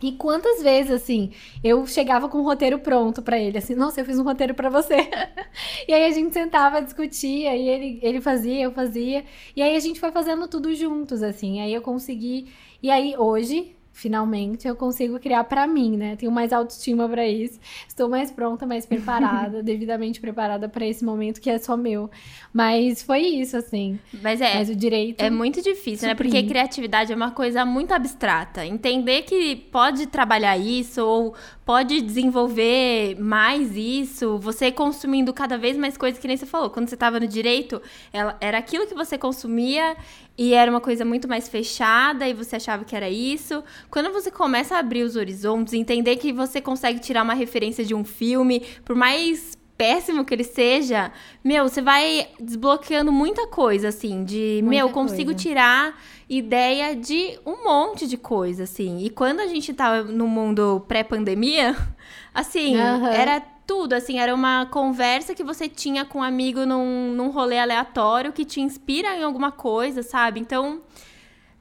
E 0.03 0.13
quantas 0.13 0.63
vezes, 0.63 0.91
assim, 0.91 1.31
eu 1.63 1.87
chegava 1.87 2.29
com 2.29 2.39
um 2.39 2.43
roteiro 2.43 2.79
pronto 2.79 3.23
para 3.23 3.39
ele, 3.39 3.59
assim, 3.59 3.75
nossa, 3.75 4.01
eu 4.01 4.05
fiz 4.05 4.19
um 4.19 4.25
roteiro 4.25 4.55
para 4.55 4.69
você. 4.69 5.09
e 5.87 5.93
aí 5.93 6.05
a 6.05 6.11
gente 6.11 6.33
sentava, 6.33 6.83
discutia, 6.83 7.55
e 7.57 7.69
ele, 7.69 8.01
ele 8.03 8.21
fazia, 8.21 8.63
eu 8.63 8.73
fazia. 8.73 9.25
E 9.55 9.63
aí 9.63 9.77
a 9.77 9.81
gente 9.81 10.01
foi 10.01 10.11
fazendo 10.11 10.49
tudo 10.49 10.75
juntos, 10.75 11.23
assim. 11.23 11.61
Aí 11.61 11.73
eu 11.73 11.83
consegui. 11.83 12.53
E 12.83 12.91
aí 12.91 13.15
hoje, 13.17 13.77
finalmente 13.93 14.67
eu 14.67 14.75
consigo 14.75 15.19
criar 15.21 15.45
para 15.45 15.67
mim, 15.67 15.97
né? 15.97 16.17
Tenho 16.17 16.33
mais 16.33 16.53
autoestima 16.53 17.09
para 17.09 17.27
isso. 17.27 17.59
Estou 17.87 18.09
mais 18.09 18.31
pronta, 18.31 18.67
mais 18.67 18.87
preparada, 18.87 19.63
devidamente 19.63 20.21
preparada 20.21 20.69
para 20.69 20.87
esse 20.87 21.05
momento 21.05 21.41
que 21.41 21.51
é 21.51 21.59
só 21.59 21.77
meu. 21.77 22.11
Mas 22.53 23.03
foi 23.03 23.21
isso, 23.21 23.57
assim. 23.57 23.99
Mas 24.23 24.41
é. 24.41 24.55
Mas 24.55 24.71
o 24.71 24.75
direito. 24.75 25.21
É 25.21 25.31
muito 25.31 25.63
difícil, 25.63 26.09
né? 26.09 26.15
Porque 26.15 26.43
criatividade 26.43 27.13
é 27.13 27.17
uma 27.17 27.31
coisa 27.31 27.65
muito 27.65 27.93
abstrata. 27.93 28.65
Entender 28.65 29.23
que 29.23 29.57
pode 29.57 30.07
trabalhar 30.07 30.57
isso 30.57 31.05
ou 31.05 31.35
pode 31.65 32.01
desenvolver 32.01 33.17
mais 33.21 33.77
isso, 33.77 34.39
você 34.39 34.73
consumindo 34.73 35.33
cada 35.33 35.57
vez 35.57 35.77
mais 35.77 35.97
coisas 35.97 36.21
que 36.21 36.27
nem 36.27 36.37
você 36.37 36.47
falou. 36.47 36.71
Quando 36.71 36.89
você 36.89 36.95
estava 36.95 37.21
no 37.21 37.27
direito, 37.27 37.81
ela, 38.13 38.37
era 38.41 38.59
aquilo 38.59 38.87
que 38.87 38.95
você 38.95 39.17
consumia 39.17 39.97
e 40.37 40.55
era 40.55 40.71
uma 40.71 40.81
coisa 40.81 41.05
muito 41.05 41.29
mais 41.29 41.49
fechada 41.49 42.27
e 42.27 42.33
você 42.33 42.57
achava 42.57 42.85
que 42.85 42.97
era 42.97 43.09
isso. 43.09 43.63
Quando 43.91 44.13
você 44.13 44.31
começa 44.31 44.77
a 44.77 44.79
abrir 44.79 45.03
os 45.03 45.17
horizontes, 45.17 45.75
entender 45.75 46.17
que 46.17 46.33
você 46.33 46.61
consegue 46.61 47.01
tirar 47.01 47.23
uma 47.23 47.35
referência 47.35 47.85
de 47.85 47.95
um 47.95 48.05
filme, 48.05 48.61
por 48.85 48.97
mais 48.97 49.59
péssimo 49.77 50.25
que 50.25 50.33
ele 50.33 50.45
seja, 50.45 51.11
meu, 51.43 51.69
você 51.69 51.83
vai 51.83 52.29
desbloqueando 52.41 53.11
muita 53.11 53.49
coisa, 53.49 53.89
assim, 53.89 54.25
de, 54.25 54.61
muita 54.63 54.85
meu, 54.85 54.91
consigo 54.91 55.31
coisa. 55.31 55.39
tirar 55.39 56.01
ideia 56.29 56.95
de 56.95 57.39
um 57.45 57.65
monte 57.65 58.07
de 58.07 58.17
coisa, 58.17 58.63
assim. 58.63 59.05
E 59.05 59.11
quando 59.11 59.41
a 59.41 59.47
gente 59.47 59.75
tava 59.75 60.05
no 60.05 60.27
mundo 60.27 60.85
pré-pandemia, 60.87 61.77
assim, 62.33 62.77
uhum. 62.77 63.07
era 63.07 63.43
tudo, 63.67 63.95
assim, 63.95 64.19
era 64.19 64.35
uma 64.35 64.67
conversa 64.67 65.35
que 65.35 65.43
você 65.45 65.69
tinha 65.69 66.05
com 66.05 66.19
um 66.19 66.23
amigo 66.23 66.67
num, 66.67 67.13
num 67.13 67.31
rolê 67.31 67.59
aleatório 67.59 68.33
que 68.33 68.45
te 68.45 68.61
inspira 68.61 69.17
em 69.17 69.23
alguma 69.23 69.53
coisa, 69.53 70.03
sabe? 70.03 70.41
Então, 70.41 70.83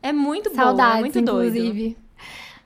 é 0.02 0.12
muito 0.12 0.54
Saudades, 0.54 0.92
bom, 0.92 0.98
é 0.98 1.00
muito 1.00 1.20
inclusive. 1.20 1.98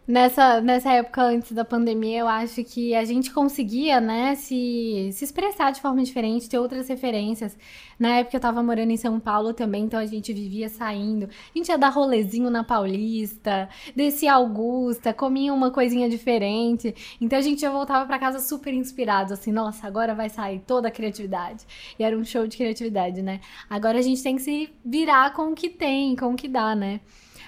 Nessa, 0.08 0.62
nessa 0.62 0.92
época 0.94 1.24
antes 1.24 1.52
da 1.52 1.66
pandemia, 1.66 2.20
eu 2.20 2.28
acho 2.28 2.64
que 2.64 2.94
a 2.94 3.04
gente 3.04 3.32
conseguia, 3.32 4.00
né, 4.00 4.36
se, 4.36 5.10
se 5.12 5.26
expressar 5.26 5.72
de 5.72 5.82
forma 5.82 6.04
diferente, 6.04 6.48
ter 6.48 6.60
outras 6.60 6.88
referências. 6.88 7.58
Na 7.98 8.18
época 8.18 8.38
eu 8.38 8.42
tava 8.42 8.62
morando 8.62 8.92
em 8.92 8.98
São 8.98 9.20
Paulo 9.20 9.52
também, 9.52 9.86
então 9.86 10.00
a 10.00 10.06
gente 10.06 10.32
vivia 10.32 10.70
saindo. 10.70 11.26
A 11.26 11.58
gente 11.58 11.70
ia 11.70 11.78
dar 11.78 11.90
rolezinho 11.90 12.52
na 12.52 12.64
Paulista, 12.64 13.68
descia 13.96 14.34
Augusta, 14.34 15.12
comia 15.12 15.52
uma 15.52 15.72
coisinha 15.72 16.08
diferente. 16.08 16.94
Então 17.20 17.40
a 17.40 17.42
gente 17.42 17.62
já 17.62 17.72
voltava 17.72 18.06
para 18.06 18.20
casa 18.20 18.40
super 18.40 18.76
inspirado, 18.76 19.34
assim, 19.34 19.52
nossa, 19.52 19.88
agora 19.88 20.14
vai 20.14 20.30
sair 20.30 20.60
toda 20.68 20.88
a 20.90 20.92
criatividade. 20.92 21.66
E 21.98 22.04
era 22.04 22.16
um 22.16 22.24
show 22.24 22.46
de 22.46 22.58
criatividade, 22.58 23.24
né? 23.24 23.40
Agora 23.68 23.98
a 23.98 24.04
gente 24.04 24.22
tem 24.22 24.36
que 24.36 24.44
se 24.44 24.70
virar 24.86 25.34
com 25.34 25.52
o 25.52 25.56
que 25.56 25.68
tem, 25.68 26.16
com 26.16 26.34
o 26.34 26.36
que 26.36 26.48
dá, 26.48 26.76
né? 26.76 27.00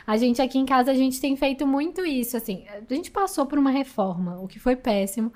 A 0.07 0.15
gente 0.15 0.41
aqui 0.41 0.57
em 0.57 0.65
casa, 0.65 0.89
a 0.89 0.95
gente 0.95 1.19
tem 1.19 1.35
feito 1.35 1.67
muito 1.67 2.05
isso, 2.05 2.37
assim. 2.37 2.63
A 2.69 2.93
gente 2.93 3.11
passou 3.11 3.45
por 3.45 3.59
uma 3.59 3.69
reforma, 3.69 4.39
o 4.39 4.47
que 4.47 4.57
foi 4.57 4.77
péssimo, 4.77 5.33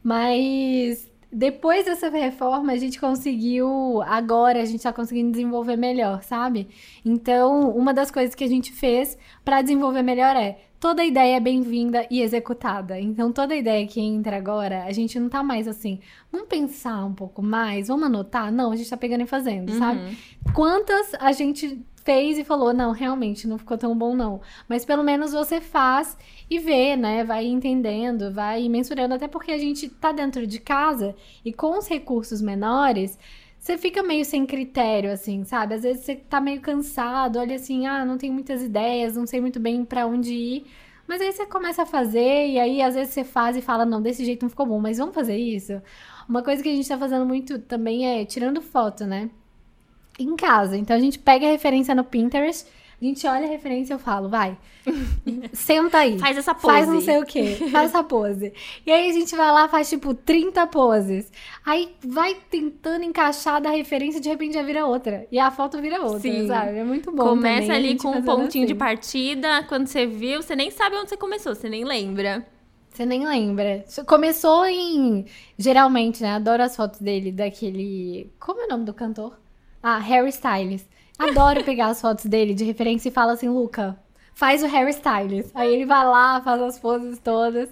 mas 0.00 1.10
depois 1.32 1.86
dessa 1.86 2.10
reforma, 2.10 2.72
a 2.72 2.76
gente 2.76 3.00
conseguiu. 3.00 4.02
Agora, 4.02 4.60
a 4.60 4.64
gente 4.66 4.82
tá 4.82 4.92
conseguindo 4.92 5.30
desenvolver 5.30 5.76
melhor, 5.76 6.22
sabe? 6.22 6.68
Então, 7.02 7.70
uma 7.70 7.94
das 7.94 8.10
coisas 8.10 8.34
que 8.34 8.44
a 8.44 8.48
gente 8.48 8.70
fez 8.70 9.16
para 9.42 9.62
desenvolver 9.62 10.02
melhor 10.02 10.36
é 10.36 10.58
toda 10.78 11.02
ideia 11.02 11.36
é 11.36 11.40
bem-vinda 11.40 12.06
e 12.10 12.20
executada. 12.20 13.00
Então, 13.00 13.32
toda 13.32 13.56
ideia 13.56 13.86
que 13.86 13.98
entra 13.98 14.36
agora, 14.36 14.84
a 14.84 14.92
gente 14.92 15.18
não 15.18 15.30
tá 15.30 15.42
mais 15.42 15.66
assim, 15.66 16.00
vamos 16.30 16.48
pensar 16.48 17.04
um 17.06 17.14
pouco 17.14 17.40
mais, 17.40 17.88
vamos 17.88 18.04
anotar? 18.04 18.52
Não, 18.52 18.70
a 18.70 18.76
gente 18.76 18.90
tá 18.90 18.96
pegando 18.96 19.22
e 19.22 19.26
fazendo, 19.26 19.72
uhum. 19.72 19.78
sabe? 19.78 20.18
Quantas 20.52 21.14
a 21.18 21.32
gente 21.32 21.80
fez 22.04 22.38
e 22.38 22.44
falou: 22.44 22.72
não, 22.72 22.92
realmente 22.92 23.46
não 23.46 23.58
ficou 23.58 23.78
tão 23.78 23.96
bom, 23.96 24.14
não. 24.14 24.40
Mas 24.68 24.84
pelo 24.84 25.02
menos 25.02 25.32
você 25.32 25.60
faz 25.60 26.16
e 26.50 26.58
vê, 26.58 26.96
né? 26.96 27.24
Vai 27.24 27.46
entendendo, 27.46 28.32
vai 28.32 28.68
mensurando, 28.68 29.14
até 29.14 29.28
porque 29.28 29.52
a 29.52 29.58
gente 29.58 29.88
tá 29.88 30.12
dentro 30.12 30.46
de 30.46 30.58
casa 30.60 31.14
e 31.44 31.52
com 31.52 31.78
os 31.78 31.88
recursos 31.88 32.40
menores. 32.40 33.18
Você 33.58 33.78
fica 33.78 34.02
meio 34.02 34.24
sem 34.24 34.44
critério, 34.44 35.12
assim, 35.12 35.44
sabe? 35.44 35.74
Às 35.74 35.82
vezes 35.84 36.04
você 36.04 36.16
tá 36.16 36.40
meio 36.40 36.60
cansado, 36.60 37.38
olha 37.38 37.54
assim, 37.54 37.86
ah, 37.86 38.04
não 38.04 38.18
tenho 38.18 38.32
muitas 38.32 38.60
ideias, 38.60 39.16
não 39.16 39.24
sei 39.26 39.40
muito 39.40 39.60
bem 39.60 39.84
para 39.84 40.04
onde 40.04 40.34
ir. 40.34 40.66
Mas 41.06 41.20
aí 41.20 41.30
você 41.32 41.46
começa 41.46 41.82
a 41.82 41.86
fazer, 41.86 42.48
e 42.48 42.58
aí 42.58 42.82
às 42.82 42.94
vezes 42.94 43.14
você 43.14 43.22
faz 43.22 43.56
e 43.56 43.62
fala, 43.62 43.84
não, 43.84 44.02
desse 44.02 44.24
jeito 44.24 44.42
não 44.42 44.50
ficou 44.50 44.66
bom, 44.66 44.80
mas 44.80 44.98
vamos 44.98 45.14
fazer 45.14 45.36
isso? 45.36 45.80
Uma 46.28 46.42
coisa 46.42 46.62
que 46.62 46.68
a 46.68 46.74
gente 46.74 46.88
tá 46.88 46.98
fazendo 46.98 47.26
muito 47.26 47.58
também 47.60 48.06
é 48.06 48.24
tirando 48.24 48.60
foto, 48.62 49.04
né? 49.06 49.30
Em 50.18 50.36
casa. 50.36 50.76
Então 50.76 50.96
a 50.96 51.00
gente 51.00 51.18
pega 51.18 51.46
a 51.46 51.50
referência 51.50 51.94
no 51.94 52.04
Pinterest, 52.04 52.66
a 53.00 53.04
gente 53.04 53.26
olha 53.26 53.46
a 53.46 53.48
referência 53.48 53.92
e 53.92 53.96
eu 53.96 53.98
falo, 53.98 54.28
vai, 54.28 54.56
senta 55.52 55.98
aí. 55.98 56.18
Faz 56.20 56.36
essa 56.38 56.54
pose. 56.54 56.66
Faz 56.74 56.88
não 56.88 57.00
sei 57.00 57.18
o 57.18 57.26
quê, 57.26 57.56
faz 57.72 57.90
essa 57.90 58.04
pose. 58.04 58.52
E 58.86 58.92
aí 58.92 59.10
a 59.10 59.12
gente 59.12 59.34
vai 59.34 59.50
lá, 59.50 59.68
faz 59.68 59.90
tipo 59.90 60.14
30 60.14 60.66
poses. 60.68 61.32
Aí 61.66 61.96
vai 62.06 62.36
tentando 62.48 63.04
encaixar 63.04 63.60
da 63.60 63.70
referência, 63.70 64.20
de 64.20 64.28
repente 64.28 64.54
já 64.54 64.62
vira 64.62 64.86
outra. 64.86 65.26
E 65.32 65.38
a 65.38 65.50
foto 65.50 65.80
vira 65.80 66.00
outra, 66.00 66.20
Sim. 66.20 66.46
sabe? 66.46 66.78
É 66.78 66.84
muito 66.84 67.10
bom. 67.10 67.24
Começa 67.24 67.72
também, 67.72 67.90
ali 67.90 67.98
com 67.98 68.10
um 68.10 68.22
pontinho 68.22 68.66
de 68.66 68.72
assim. 68.72 68.78
partida, 68.78 69.64
quando 69.64 69.88
você 69.88 70.06
viu, 70.06 70.40
você 70.40 70.54
nem 70.54 70.70
sabe 70.70 70.94
onde 70.96 71.10
você 71.10 71.16
começou, 71.16 71.56
você 71.56 71.68
nem 71.68 71.84
lembra. 71.84 72.46
Você 72.88 73.06
nem 73.06 73.26
lembra. 73.26 73.84
Começou 74.06 74.66
em. 74.66 75.24
Geralmente, 75.58 76.22
né? 76.22 76.34
Adoro 76.34 76.62
as 76.62 76.76
fotos 76.76 77.00
dele, 77.00 77.32
daquele. 77.32 78.30
Como 78.38 78.60
é 78.60 78.66
o 78.66 78.68
nome 78.68 78.84
do 78.84 78.92
cantor? 78.92 79.40
Ah, 79.82 79.98
Harry 79.98 80.30
Styles. 80.30 80.86
Adoro 81.18 81.64
pegar 81.64 81.88
as 81.88 82.00
fotos 82.00 82.26
dele 82.26 82.54
de 82.54 82.64
referência 82.64 83.08
e 83.08 83.12
falo 83.12 83.32
assim, 83.32 83.48
Luca, 83.48 83.98
faz 84.34 84.62
o 84.62 84.66
Harry 84.66 84.90
Styles. 84.90 85.50
Aí 85.54 85.72
ele 85.72 85.86
vai 85.86 86.04
lá, 86.04 86.40
faz 86.42 86.60
as 86.62 86.78
poses 86.78 87.18
todas. 87.18 87.68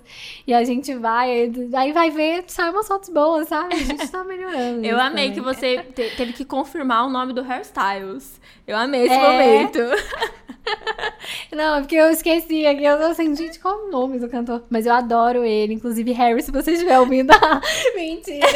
E 0.46 0.52
a 0.54 0.62
gente 0.64 0.94
vai, 0.94 1.50
aí- 1.74 1.92
vai 1.92 2.10
ver, 2.10 2.44
sai 2.46 2.70
umas 2.70 2.86
fotos 2.86 3.08
boas, 3.08 3.48
sabe? 3.48 3.74
A 3.74 3.78
gente 3.78 4.08
tá 4.08 4.22
melhorando. 4.24 4.84
Eu 4.86 4.98
amei 5.00 5.30
também. 5.30 5.32
que 5.32 5.40
você 5.40 5.78
te- 5.94 6.16
teve 6.16 6.32
que 6.32 6.44
confirmar 6.44 7.06
o 7.06 7.10
nome 7.10 7.32
do 7.32 7.42
hairstyles. 7.42 8.40
Eu 8.66 8.76
amei 8.76 9.04
esse 9.06 9.14
É. 9.14 9.18
momento. 9.20 9.78
Não, 11.52 11.76
é 11.76 11.80
porque 11.80 11.96
eu 11.96 12.10
esqueci 12.10 12.64
aqui. 12.66 12.84
Eu 12.84 12.96
tô 12.98 13.04
assim, 13.06 13.34
gente, 13.34 13.58
qual 13.58 13.74
é 13.74 13.82
o 13.86 13.90
nome 13.90 14.18
do 14.20 14.28
cantor? 14.28 14.62
Mas 14.70 14.86
eu 14.86 14.92
adoro 14.92 15.44
ele. 15.44 15.74
Inclusive, 15.74 16.12
Harry, 16.12 16.40
se 16.42 16.52
você 16.52 16.72
estiver 16.72 16.98
ouvindo. 17.00 17.32
Mentira. 17.96 18.46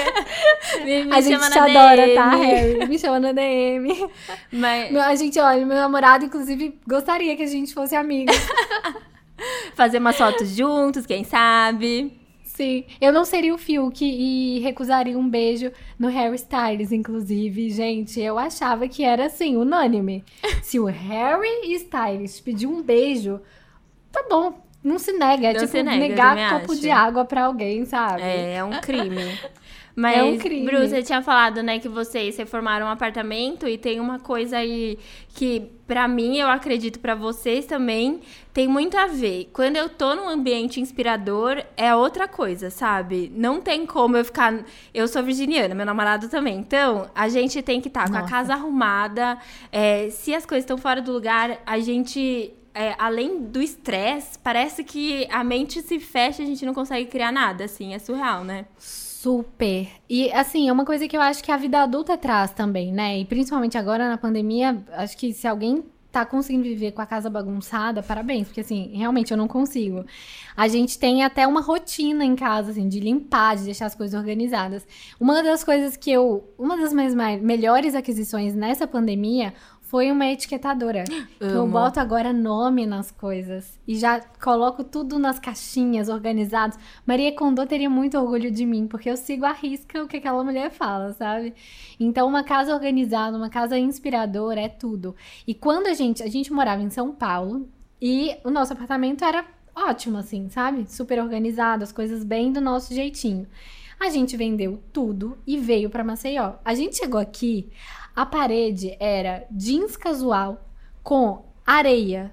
Me, 0.84 1.04
me 1.04 1.12
a 1.14 1.20
gente 1.20 1.50
te 1.50 1.58
adora, 1.58 2.02
DM. 2.02 2.14
tá, 2.14 2.28
Harry? 2.36 2.86
Me 2.86 2.98
chama 2.98 3.18
na 3.18 3.32
DM. 3.32 4.08
Mas 4.52 4.94
A 4.96 5.14
gente, 5.16 5.38
olha, 5.40 5.64
meu 5.66 5.76
namorado, 5.76 6.24
inclusive, 6.24 6.78
gostaria 6.86 7.34
que 7.36 7.42
a 7.42 7.46
gente 7.48 7.74
fosse 7.74 7.93
amigos. 7.94 8.36
fazer 9.74 9.98
umas 9.98 10.16
fotos 10.16 10.54
juntos, 10.56 11.06
quem 11.06 11.24
sabe? 11.24 12.20
Sim. 12.44 12.84
Eu 13.00 13.12
não 13.12 13.24
seria 13.24 13.52
o 13.52 13.58
Fiuk 13.58 14.04
e 14.04 14.60
recusaria 14.60 15.18
um 15.18 15.28
beijo 15.28 15.72
no 15.98 16.08
Harry 16.08 16.36
Styles, 16.36 16.92
inclusive. 16.92 17.68
Gente, 17.70 18.20
eu 18.20 18.38
achava 18.38 18.86
que 18.86 19.02
era 19.02 19.26
assim, 19.26 19.56
unânime. 19.56 20.24
Se 20.62 20.78
o 20.78 20.84
Harry 20.84 21.74
Styles 21.74 22.40
pedir 22.40 22.68
um 22.68 22.80
beijo, 22.80 23.40
tá 24.12 24.24
bom. 24.28 24.63
Não 24.84 24.98
se 24.98 25.12
nega. 25.12 25.48
É 25.48 25.52
Não 25.54 25.66
tipo 25.66 25.82
nega, 25.82 25.96
negar 25.96 26.50
copo 26.60 26.72
acho. 26.72 26.80
de 26.82 26.90
água 26.90 27.24
pra 27.24 27.46
alguém, 27.46 27.86
sabe? 27.86 28.22
É, 28.22 28.56
é 28.56 28.64
um 28.64 28.80
crime. 28.80 29.16
Mas, 29.96 30.18
É 30.18 30.24
um 30.24 30.36
crime. 30.36 30.66
Bru, 30.66 30.78
você 30.88 31.02
tinha 31.04 31.22
falado, 31.22 31.62
né, 31.62 31.78
que 31.78 31.88
vocês 31.88 32.36
reformaram 32.36 32.86
um 32.86 32.88
apartamento 32.90 33.68
e 33.68 33.78
tem 33.78 34.00
uma 34.00 34.18
coisa 34.18 34.56
aí 34.56 34.98
que, 35.34 35.70
pra 35.86 36.08
mim, 36.08 36.36
eu 36.36 36.48
acredito 36.48 36.98
pra 36.98 37.14
vocês 37.14 37.64
também, 37.64 38.20
tem 38.52 38.66
muito 38.66 38.96
a 38.96 39.06
ver. 39.06 39.50
Quando 39.52 39.76
eu 39.76 39.88
tô 39.88 40.16
num 40.16 40.28
ambiente 40.28 40.80
inspirador, 40.80 41.62
é 41.76 41.94
outra 41.94 42.26
coisa, 42.26 42.70
sabe? 42.70 43.30
Não 43.36 43.60
tem 43.60 43.86
como 43.86 44.16
eu 44.16 44.24
ficar. 44.24 44.64
Eu 44.92 45.06
sou 45.06 45.22
virginiana, 45.22 45.76
meu 45.76 45.86
namorado 45.86 46.28
também. 46.28 46.56
Então, 46.58 47.08
a 47.14 47.28
gente 47.28 47.62
tem 47.62 47.80
que 47.80 47.86
estar 47.86 48.10
com 48.10 48.16
a 48.16 48.22
casa 48.22 48.52
arrumada. 48.54 49.38
é, 49.70 50.10
se 50.10 50.34
as 50.34 50.44
coisas 50.44 50.64
estão 50.64 50.76
fora 50.76 51.00
do 51.00 51.12
lugar, 51.12 51.58
a 51.64 51.78
gente. 51.78 52.52
É, 52.74 52.94
além 52.98 53.40
do 53.40 53.62
estresse, 53.62 54.38
parece 54.38 54.82
que 54.82 55.26
a 55.30 55.44
mente 55.44 55.80
se 55.80 56.00
fecha 56.00 56.42
e 56.42 56.44
a 56.44 56.48
gente 56.48 56.66
não 56.66 56.74
consegue 56.74 57.08
criar 57.08 57.30
nada, 57.30 57.64
assim, 57.64 57.94
é 57.94 57.98
surreal, 57.98 58.42
né? 58.42 58.66
Super. 58.76 59.88
E 60.10 60.30
assim, 60.32 60.68
é 60.68 60.72
uma 60.72 60.84
coisa 60.84 61.08
que 61.08 61.16
eu 61.16 61.20
acho 61.20 61.42
que 61.42 61.52
a 61.52 61.56
vida 61.56 61.82
adulta 61.82 62.18
traz 62.18 62.50
também, 62.50 62.92
né? 62.92 63.18
E 63.18 63.24
principalmente 63.24 63.78
agora 63.78 64.08
na 64.08 64.18
pandemia, 64.18 64.84
acho 64.92 65.16
que 65.16 65.32
se 65.32 65.46
alguém 65.46 65.84
tá 66.14 66.24
conseguindo 66.24 66.62
viver 66.62 66.92
com 66.92 67.02
a 67.02 67.06
casa 67.06 67.28
bagunçada, 67.28 68.00
parabéns, 68.00 68.46
porque 68.46 68.60
assim, 68.60 68.92
realmente 68.94 69.32
eu 69.32 69.36
não 69.36 69.48
consigo. 69.48 70.04
A 70.56 70.68
gente 70.68 70.96
tem 70.96 71.24
até 71.24 71.44
uma 71.44 71.60
rotina 71.60 72.24
em 72.24 72.36
casa, 72.36 72.70
assim, 72.70 72.88
de 72.88 73.00
limpar, 73.00 73.56
de 73.56 73.64
deixar 73.64 73.86
as 73.86 73.96
coisas 73.96 74.16
organizadas. 74.16 74.86
Uma 75.18 75.42
das 75.42 75.64
coisas 75.64 75.96
que 75.96 76.12
eu. 76.12 76.48
Uma 76.56 76.76
das 76.76 76.92
minhas 76.92 77.14
melhores 77.42 77.96
aquisições 77.96 78.54
nessa 78.54 78.86
pandemia 78.86 79.52
foi 79.84 80.10
uma 80.10 80.26
etiquetadora. 80.26 81.04
Que 81.38 81.44
eu 81.44 81.62
Amo. 81.62 81.72
boto 81.72 82.00
agora 82.00 82.32
nome 82.32 82.86
nas 82.86 83.10
coisas. 83.10 83.78
E 83.86 83.96
já 83.96 84.20
coloco 84.42 84.82
tudo 84.82 85.18
nas 85.18 85.38
caixinhas, 85.38 86.08
organizados. 86.08 86.78
Maria 87.06 87.34
Condô 87.34 87.66
teria 87.66 87.90
muito 87.90 88.18
orgulho 88.18 88.50
de 88.50 88.64
mim, 88.64 88.86
porque 88.86 89.10
eu 89.10 89.16
sigo 89.16 89.44
à 89.44 89.52
risca 89.52 90.02
o 90.02 90.08
que 90.08 90.16
aquela 90.16 90.42
mulher 90.42 90.70
fala, 90.70 91.12
sabe? 91.12 91.54
Então, 92.00 92.26
uma 92.26 92.42
casa 92.42 92.74
organizada, 92.74 93.36
uma 93.36 93.50
casa 93.50 93.78
inspiradora, 93.78 94.60
é 94.60 94.68
tudo. 94.68 95.14
E 95.46 95.54
quando 95.54 95.86
a 95.86 95.94
gente. 95.94 96.22
A 96.22 96.28
gente 96.28 96.52
morava 96.52 96.82
em 96.82 96.90
São 96.90 97.12
Paulo 97.12 97.68
e 98.00 98.36
o 98.42 98.50
nosso 98.50 98.72
apartamento 98.72 99.24
era 99.24 99.44
ótimo, 99.74 100.18
assim, 100.18 100.48
sabe? 100.48 100.90
Super 100.90 101.20
organizado, 101.20 101.84
as 101.84 101.92
coisas 101.92 102.24
bem 102.24 102.52
do 102.52 102.60
nosso 102.60 102.94
jeitinho. 102.94 103.46
A 104.00 104.08
gente 104.10 104.36
vendeu 104.36 104.82
tudo 104.92 105.38
e 105.46 105.56
veio 105.56 105.88
pra 105.90 106.04
Maceió. 106.04 106.54
A 106.64 106.74
gente 106.74 106.96
chegou 106.96 107.20
aqui, 107.20 107.70
a 108.14 108.24
parede 108.24 108.96
era 109.00 109.46
jeans 109.50 109.96
casual 109.96 110.64
com 111.02 111.44
areia. 111.66 112.32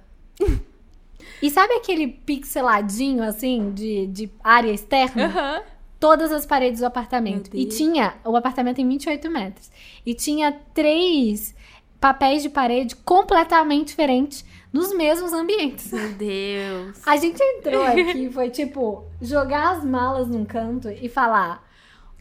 E 1.41 1.49
sabe 1.49 1.73
aquele 1.73 2.07
pixeladinho, 2.07 3.23
assim, 3.23 3.71
de, 3.73 4.07
de 4.07 4.32
área 4.43 4.71
externa? 4.71 5.25
Aham. 5.25 5.61
Todas 5.99 6.32
as 6.32 6.45
paredes 6.45 6.79
do 6.79 6.86
apartamento. 6.86 7.51
E 7.53 7.65
tinha, 7.65 8.15
o 8.25 8.36
apartamento 8.36 8.77
tem 8.77 8.88
28 8.88 9.29
metros. 9.29 9.71
E 10.03 10.15
tinha 10.15 10.51
três 10.73 11.53
papéis 11.99 12.41
de 12.41 12.49
parede 12.49 12.95
completamente 12.95 13.89
diferentes 13.89 14.43
nos 14.73 14.93
mesmos 14.93 15.32
ambientes. 15.34 15.91
Meu 15.91 16.13
Deus. 16.13 17.01
A 17.05 17.17
gente 17.17 17.39
entrou 17.39 17.84
aqui 17.84 18.29
foi 18.32 18.49
tipo 18.49 19.05
jogar 19.21 19.77
as 19.77 19.86
malas 19.86 20.27
num 20.27 20.43
canto 20.43 20.89
e 20.89 21.07
falar 21.07 21.63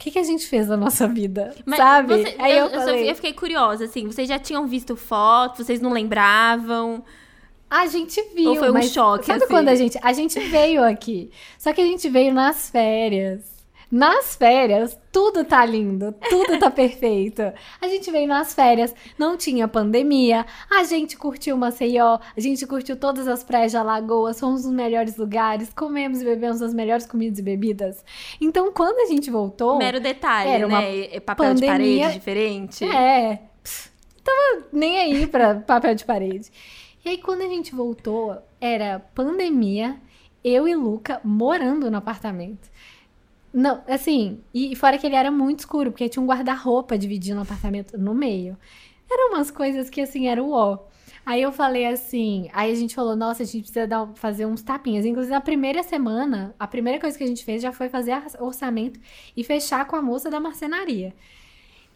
que, 0.00 0.10
que 0.10 0.18
a 0.18 0.22
gente 0.24 0.46
fez 0.46 0.66
na 0.68 0.76
nossa 0.76 1.06
vida, 1.06 1.54
Mas 1.64 1.78
sabe? 1.78 2.16
você- 2.18 2.34
Aí 2.38 2.56
eu, 2.56 2.66
eu, 2.66 2.80
falei, 2.80 3.10
eu 3.10 3.14
fiquei 3.14 3.32
curiosa, 3.32 3.84
assim, 3.84 4.06
vocês 4.06 4.28
já 4.28 4.38
tinham 4.38 4.66
visto 4.66 4.96
fotos, 4.96 5.66
vocês 5.66 5.80
não 5.80 5.92
lembravam? 5.92 7.04
a 7.70 7.86
gente 7.86 8.20
viu, 8.34 8.50
Ou 8.50 8.56
foi 8.56 8.68
um 8.70 8.72
mas 8.72 8.90
choque, 8.90 9.26
sabe 9.26 9.44
assim? 9.44 9.52
quando 9.52 9.68
a 9.68 9.76
gente 9.76 9.96
a 10.02 10.12
gente 10.12 10.40
veio 10.40 10.82
aqui? 10.82 11.30
Só 11.56 11.72
que 11.72 11.80
a 11.80 11.84
gente 11.84 12.08
veio 12.08 12.34
nas 12.34 12.68
férias. 12.68 13.59
Nas 13.90 14.36
férias, 14.36 14.96
tudo 15.10 15.44
tá 15.44 15.64
lindo, 15.66 16.14
tudo 16.28 16.58
tá 16.60 16.70
perfeito. 16.70 17.42
A 17.80 17.88
gente 17.88 18.08
veio 18.10 18.28
nas 18.28 18.54
férias, 18.54 18.94
não 19.18 19.36
tinha 19.36 19.66
pandemia, 19.66 20.46
a 20.70 20.84
gente 20.84 21.16
curtiu 21.16 21.56
Maceió, 21.56 22.18
a 22.36 22.40
gente 22.40 22.64
curtiu 22.68 22.96
todas 22.96 23.26
as 23.26 23.42
praias 23.42 23.72
de 23.72 23.76
Alagoas, 23.76 24.38
fomos 24.38 24.64
nos 24.64 24.72
melhores 24.72 25.16
lugares, 25.16 25.72
comemos 25.74 26.22
e 26.22 26.24
bebemos 26.24 26.62
as 26.62 26.72
melhores 26.72 27.04
comidas 27.04 27.40
e 27.40 27.42
bebidas. 27.42 28.04
Então, 28.40 28.72
quando 28.72 29.00
a 29.00 29.06
gente 29.06 29.28
voltou, 29.28 29.78
Mero 29.78 29.98
detalhe, 29.98 30.50
era 30.50 30.66
uma 30.66 30.80
né? 30.80 31.18
Papel 31.20 31.54
de 31.54 31.60
pandemia- 31.66 32.02
parede 32.04 32.18
diferente. 32.18 32.84
é, 32.84 33.40
pff, 33.62 33.90
tava 34.22 34.66
nem 34.72 34.98
aí 35.00 35.26
pra 35.26 35.56
papel 35.66 35.96
de 35.96 36.04
parede. 36.04 36.48
E 37.04 37.08
aí, 37.08 37.18
quando 37.18 37.40
a 37.40 37.48
gente 37.48 37.74
voltou, 37.74 38.36
era 38.60 39.00
pandemia, 39.14 39.96
eu 40.44 40.68
e 40.68 40.74
Luca 40.76 41.20
morando 41.24 41.90
no 41.90 41.96
apartamento. 41.96 42.68
Não, 43.52 43.82
assim, 43.88 44.40
e 44.54 44.76
fora 44.76 44.96
que 44.96 45.06
ele 45.06 45.16
era 45.16 45.30
muito 45.30 45.60
escuro, 45.60 45.90
porque 45.90 46.08
tinha 46.08 46.22
um 46.22 46.26
guarda-roupa 46.26 46.96
dividindo 46.96 47.40
o 47.40 47.42
apartamento 47.42 47.98
no 47.98 48.14
meio. 48.14 48.56
Eram 49.10 49.30
umas 49.34 49.50
coisas 49.50 49.90
que, 49.90 50.00
assim, 50.00 50.28
era 50.28 50.42
o 50.42 50.52
ó. 50.52 50.78
Aí 51.26 51.42
eu 51.42 51.52
falei 51.52 51.86
assim, 51.86 52.48
aí 52.52 52.70
a 52.72 52.74
gente 52.74 52.94
falou, 52.94 53.14
nossa, 53.16 53.42
a 53.42 53.46
gente 53.46 53.62
precisa 53.62 53.86
dar, 53.86 54.02
um- 54.04 54.14
fazer 54.14 54.46
uns 54.46 54.62
tapinhas. 54.62 55.04
Inclusive, 55.04 55.32
na 55.34 55.40
primeira 55.40 55.82
semana, 55.82 56.54
a 56.58 56.66
primeira 56.66 57.00
coisa 57.00 57.18
que 57.18 57.24
a 57.24 57.26
gente 57.26 57.44
fez 57.44 57.60
já 57.62 57.72
foi 57.72 57.88
fazer 57.88 58.12
orçamento 58.40 59.00
e 59.36 59.44
fechar 59.44 59.84
com 59.86 59.96
a 59.96 60.02
moça 60.02 60.30
da 60.30 60.40
marcenaria. 60.40 61.14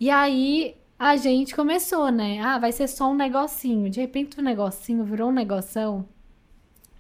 E 0.01 0.11
aí 0.11 0.77
a 0.99 1.17
gente 1.17 1.55
começou, 1.55 2.11
né? 2.11 2.41
Ah, 2.43 2.59
vai 2.59 2.73
ser 2.73 2.89
só 2.89 3.11
um 3.11 3.15
negocinho. 3.15 3.91
De 3.91 4.01
repente 4.01 4.39
o 4.39 4.43
negocinho 4.43 5.05
virou 5.05 5.31
um 5.31 5.33
negoção. 5.33 6.09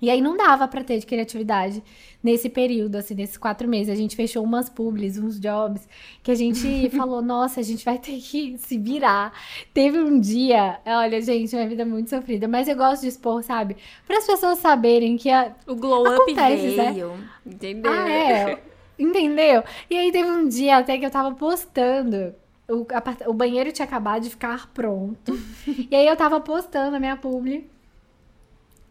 E 0.05 0.11
aí 0.11 0.21
não 0.21 0.37
dava 0.37 0.67
pra 0.69 0.85
ter 0.85 0.99
de 0.99 1.07
criatividade 1.07 1.83
nesse 2.23 2.49
período, 2.49 2.97
assim, 2.97 3.15
nesses 3.15 3.37
quatro 3.37 3.69
meses. 3.69 3.89
A 3.93 3.95
gente 3.95 4.15
fechou 4.17 4.43
umas 4.43 4.69
publis, 4.69 5.19
uns 5.19 5.39
jobs, 5.41 5.87
que 6.23 6.31
a 6.31 6.35
gente 6.35 6.89
falou, 6.97 7.21
nossa, 7.23 7.61
a 7.61 7.63
gente 7.63 7.85
vai 7.85 7.99
ter 7.99 8.19
que 8.21 8.57
se 8.59 8.79
virar. 8.79 9.33
Teve 9.73 9.99
um 9.99 10.19
dia, 10.21 10.79
olha, 10.87 11.21
gente, 11.21 11.55
minha 11.55 11.69
vida 11.69 11.83
é 11.83 11.85
muito 11.85 12.11
sofrida, 12.11 12.47
mas 12.49 12.69
eu 12.69 12.77
gosto 12.77 13.03
de 13.03 13.09
expor, 13.09 13.43
sabe? 13.43 13.77
Para 14.07 14.19
as 14.19 14.27
pessoas 14.27 14.59
saberem 14.59 15.17
que 15.17 15.31
a, 15.31 15.53
O 15.67 15.75
glow 15.75 16.03
up 16.07 16.15
Acontece, 16.33 16.77
né? 16.77 16.93
veio, 16.93 17.13
entendeu? 17.45 17.93
ah, 17.93 18.11
é. 18.11 18.63
Entendeu? 18.99 19.63
E 19.91 19.97
aí 19.99 20.13
teve 20.13 20.31
um 20.31 20.47
dia 20.49 20.77
até 20.79 20.97
que 20.97 21.05
eu 21.05 21.11
tava 21.11 21.35
postando. 21.35 22.35
O, 22.69 22.87
apart- 22.95 23.27
o 23.27 23.33
banheiro 23.35 23.71
tinha 23.73 23.85
acabado 23.85 24.23
de 24.23 24.31
ficar 24.31 24.71
pronto. 24.73 25.37
e 25.91 25.95
aí 25.95 26.07
eu 26.07 26.17
tava 26.17 26.41
postando 26.41 26.97
a 26.97 27.01
minha 27.01 27.17
publi. 27.17 27.69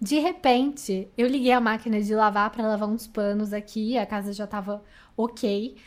De 0.03 0.19
repente, 0.19 1.07
eu 1.17 1.27
liguei 1.27 1.53
a 1.53 1.61
máquina 1.61 2.01
de 2.01 2.13
lavar 2.13 2.49
pra 2.49 2.67
lavar 2.67 2.89
uns 2.89 3.07
panos 3.07 3.53
aqui. 3.53 3.97
A 3.97 4.05
casa 4.05 4.33
já 4.33 4.45
tava 4.45 4.83
ok. 5.15 5.77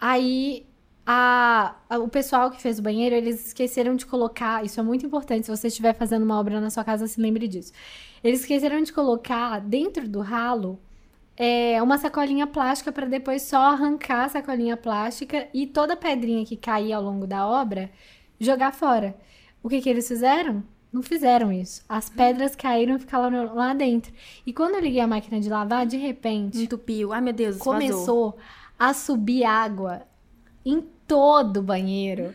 Aí 0.00 0.64
a, 1.04 1.74
a, 1.90 1.98
o 1.98 2.08
pessoal 2.08 2.52
que 2.52 2.62
fez 2.62 2.78
o 2.78 2.82
banheiro, 2.82 3.16
eles 3.16 3.48
esqueceram 3.48 3.96
de 3.96 4.06
colocar. 4.06 4.64
Isso 4.64 4.78
é 4.78 4.82
muito 4.84 5.04
importante. 5.04 5.46
Se 5.46 5.50
você 5.50 5.66
estiver 5.66 5.92
fazendo 5.94 6.22
uma 6.22 6.38
obra 6.38 6.60
na 6.60 6.70
sua 6.70 6.84
casa, 6.84 7.08
se 7.08 7.20
lembre 7.20 7.48
disso. 7.48 7.72
Eles 8.22 8.42
esqueceram 8.42 8.80
de 8.80 8.92
colocar 8.92 9.60
dentro 9.60 10.08
do 10.08 10.20
ralo 10.20 10.78
é, 11.36 11.82
uma 11.82 11.98
sacolinha 11.98 12.46
plástica 12.46 12.92
para 12.92 13.06
depois 13.06 13.42
só 13.42 13.58
arrancar 13.72 14.26
a 14.26 14.28
sacolinha 14.28 14.76
plástica 14.76 15.48
e 15.52 15.66
toda 15.66 15.96
pedrinha 15.96 16.46
que 16.46 16.56
caía 16.56 16.96
ao 16.96 17.02
longo 17.02 17.26
da 17.26 17.44
obra 17.44 17.90
jogar 18.38 18.72
fora. 18.72 19.16
O 19.64 19.68
que, 19.68 19.80
que 19.80 19.88
eles 19.90 20.06
fizeram? 20.06 20.62
Não 20.92 21.02
fizeram 21.02 21.52
isso. 21.52 21.82
As 21.88 22.08
pedras 22.08 22.56
caíram 22.56 22.96
e 22.96 22.98
ficaram 22.98 23.54
lá 23.54 23.74
dentro. 23.74 24.12
E 24.46 24.52
quando 24.52 24.74
eu 24.74 24.80
liguei 24.80 25.00
a 25.00 25.06
máquina 25.06 25.38
de 25.38 25.48
lavar, 25.48 25.86
de 25.86 25.96
repente. 25.96 26.62
Entupiu. 26.62 27.12
Ai, 27.12 27.20
meu 27.20 27.32
Deus, 27.32 27.58
Começou 27.58 28.30
vazou. 28.30 28.38
a 28.78 28.94
subir 28.94 29.44
água 29.44 30.02
em 30.64 30.82
todo 31.06 31.58
o 31.58 31.62
banheiro. 31.62 32.34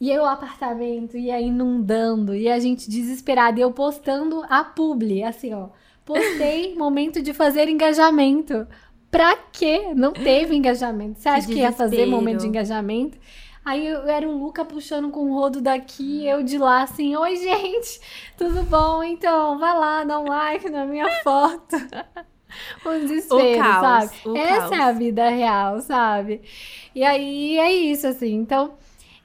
E 0.00 0.10
aí 0.10 0.18
o 0.18 0.24
apartamento 0.24 1.16
ia 1.16 1.38
inundando. 1.40 2.34
E 2.34 2.48
a 2.48 2.58
gente 2.58 2.88
desesperada. 2.88 3.58
E 3.58 3.62
eu 3.62 3.70
postando 3.70 4.42
a 4.48 4.64
publi, 4.64 5.22
assim, 5.22 5.52
ó. 5.52 5.68
Postei 6.04 6.74
momento 6.76 7.20
de 7.20 7.34
fazer 7.34 7.68
engajamento. 7.68 8.66
Pra 9.10 9.36
quê? 9.36 9.92
Não 9.94 10.12
teve 10.12 10.54
engajamento. 10.54 11.18
Você 11.18 11.28
acha 11.28 11.46
que, 11.46 11.54
que 11.54 11.60
ia 11.60 11.72
fazer 11.72 12.06
momento 12.06 12.40
de 12.40 12.46
engajamento? 12.46 13.18
Aí 13.64 13.86
eu 13.86 14.08
era 14.08 14.26
o 14.28 14.36
Luca 14.38 14.64
puxando 14.64 15.10
com 15.10 15.30
o 15.30 15.34
rodo 15.34 15.60
daqui, 15.60 16.26
eu 16.26 16.42
de 16.42 16.56
lá 16.56 16.82
assim, 16.82 17.14
oi 17.14 17.36
gente, 17.36 18.00
tudo 18.36 18.62
bom? 18.64 19.02
Então, 19.02 19.58
vai 19.58 19.78
lá, 19.78 20.04
dá 20.04 20.18
um 20.18 20.24
like 20.28 20.68
na 20.70 20.86
minha 20.86 21.08
foto. 21.22 21.76
o 22.84 22.90
desespero, 23.06 23.58
o 23.58 23.62
caos, 23.62 24.10
sabe? 24.10 24.10
O 24.24 24.36
Essa 24.36 24.60
caos. 24.60 24.72
é 24.72 24.82
a 24.82 24.92
vida 24.92 25.28
real, 25.28 25.80
sabe? 25.80 26.40
E 26.94 27.04
aí 27.04 27.58
é 27.58 27.70
isso, 27.70 28.06
assim. 28.06 28.34
Então, 28.34 28.74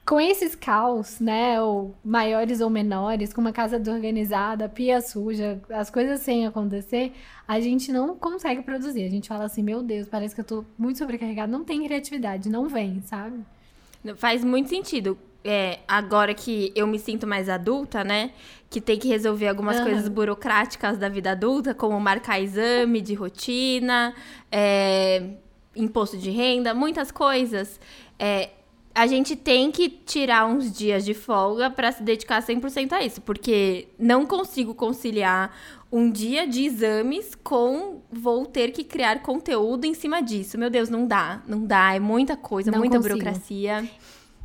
com 0.05 0.19
esses 0.21 0.53
caos, 0.53 1.19
né, 1.19 1.59
ou 1.61 1.95
maiores 2.03 2.61
ou 2.61 2.69
menores, 2.69 3.33
com 3.33 3.41
uma 3.41 3.53
casa 3.53 3.79
desorganizada, 3.79 4.69
pia 4.69 5.01
suja, 5.01 5.59
as 5.69 5.89
coisas 5.89 6.19
sem 6.19 6.45
acontecer, 6.45 7.13
a 7.47 7.59
gente 7.59 7.91
não 7.91 8.15
consegue 8.15 8.61
produzir. 8.61 9.03
A 9.05 9.09
gente 9.09 9.27
fala 9.27 9.45
assim, 9.45 9.63
meu 9.63 9.81
Deus, 9.81 10.07
parece 10.07 10.36
que 10.36 10.41
eu 10.41 10.45
tô 10.45 10.65
muito 10.77 10.99
sobrecarregada, 10.99 11.51
não 11.51 11.63
tem 11.63 11.83
criatividade, 11.83 12.49
não 12.49 12.67
vem, 12.67 13.01
sabe? 13.01 13.43
Faz 14.16 14.43
muito 14.43 14.70
sentido. 14.70 15.18
É, 15.43 15.80
agora 15.88 16.34
que 16.34 16.72
eu 16.76 16.88
me 16.88 16.97
sinto 16.97 17.28
mais 17.28 17.49
adulta, 17.49 18.03
né? 18.03 18.32
Que 18.70 18.82
tem 18.82 18.97
que 18.97 19.08
resolver 19.08 19.47
algumas 19.47 19.78
uhum. 19.78 19.84
coisas 19.84 20.10
burocráticas 20.10 20.97
da 20.97 21.08
vida 21.08 21.32
adulta, 21.32 21.74
como 21.74 21.99
marcar 21.99 22.41
exame 22.41 22.99
de 22.99 23.14
rotina, 23.14 24.14
é, 24.51 25.24
imposto 25.76 26.18
de 26.18 26.32
renda, 26.32 26.74
muitas 26.74 27.12
coisas. 27.12 27.80
É, 28.18 28.49
a 28.96 29.06
gente 29.08 29.36
tem 29.36 29.70
que 29.72 29.89
tirar 29.89 30.46
uns 30.46 30.72
dias 30.72 31.04
de 31.04 31.14
folga 31.14 31.70
para 31.70 31.91
se 31.91 32.02
dedicar 32.02 32.41
100% 32.41 32.93
a 32.93 33.04
isso, 33.04 33.22
porque 33.22 33.89
não 34.00 34.26
consigo 34.26 34.74
conciliar 34.74 35.54
um 35.91 36.10
dia 36.10 36.48
de 36.48 36.64
exames 36.64 37.36
com 37.36 38.02
vou 38.10 38.46
ter 38.46 38.72
que 38.72 38.86
criar 38.86 39.22
conteúdo 39.22 39.84
em 39.84 39.93
cima 39.93 40.22
disso. 40.22 40.58
Meu 40.58 40.70
Deus, 40.70 40.89
não 40.89 41.06
dá, 41.06 41.43
não 41.46 41.66
dá, 41.66 41.93
é 41.93 42.00
muita 42.00 42.38
coisa, 42.38 42.72
não 42.72 42.80
muita 42.80 42.96
consigo. 42.96 43.16
burocracia. 43.16 43.86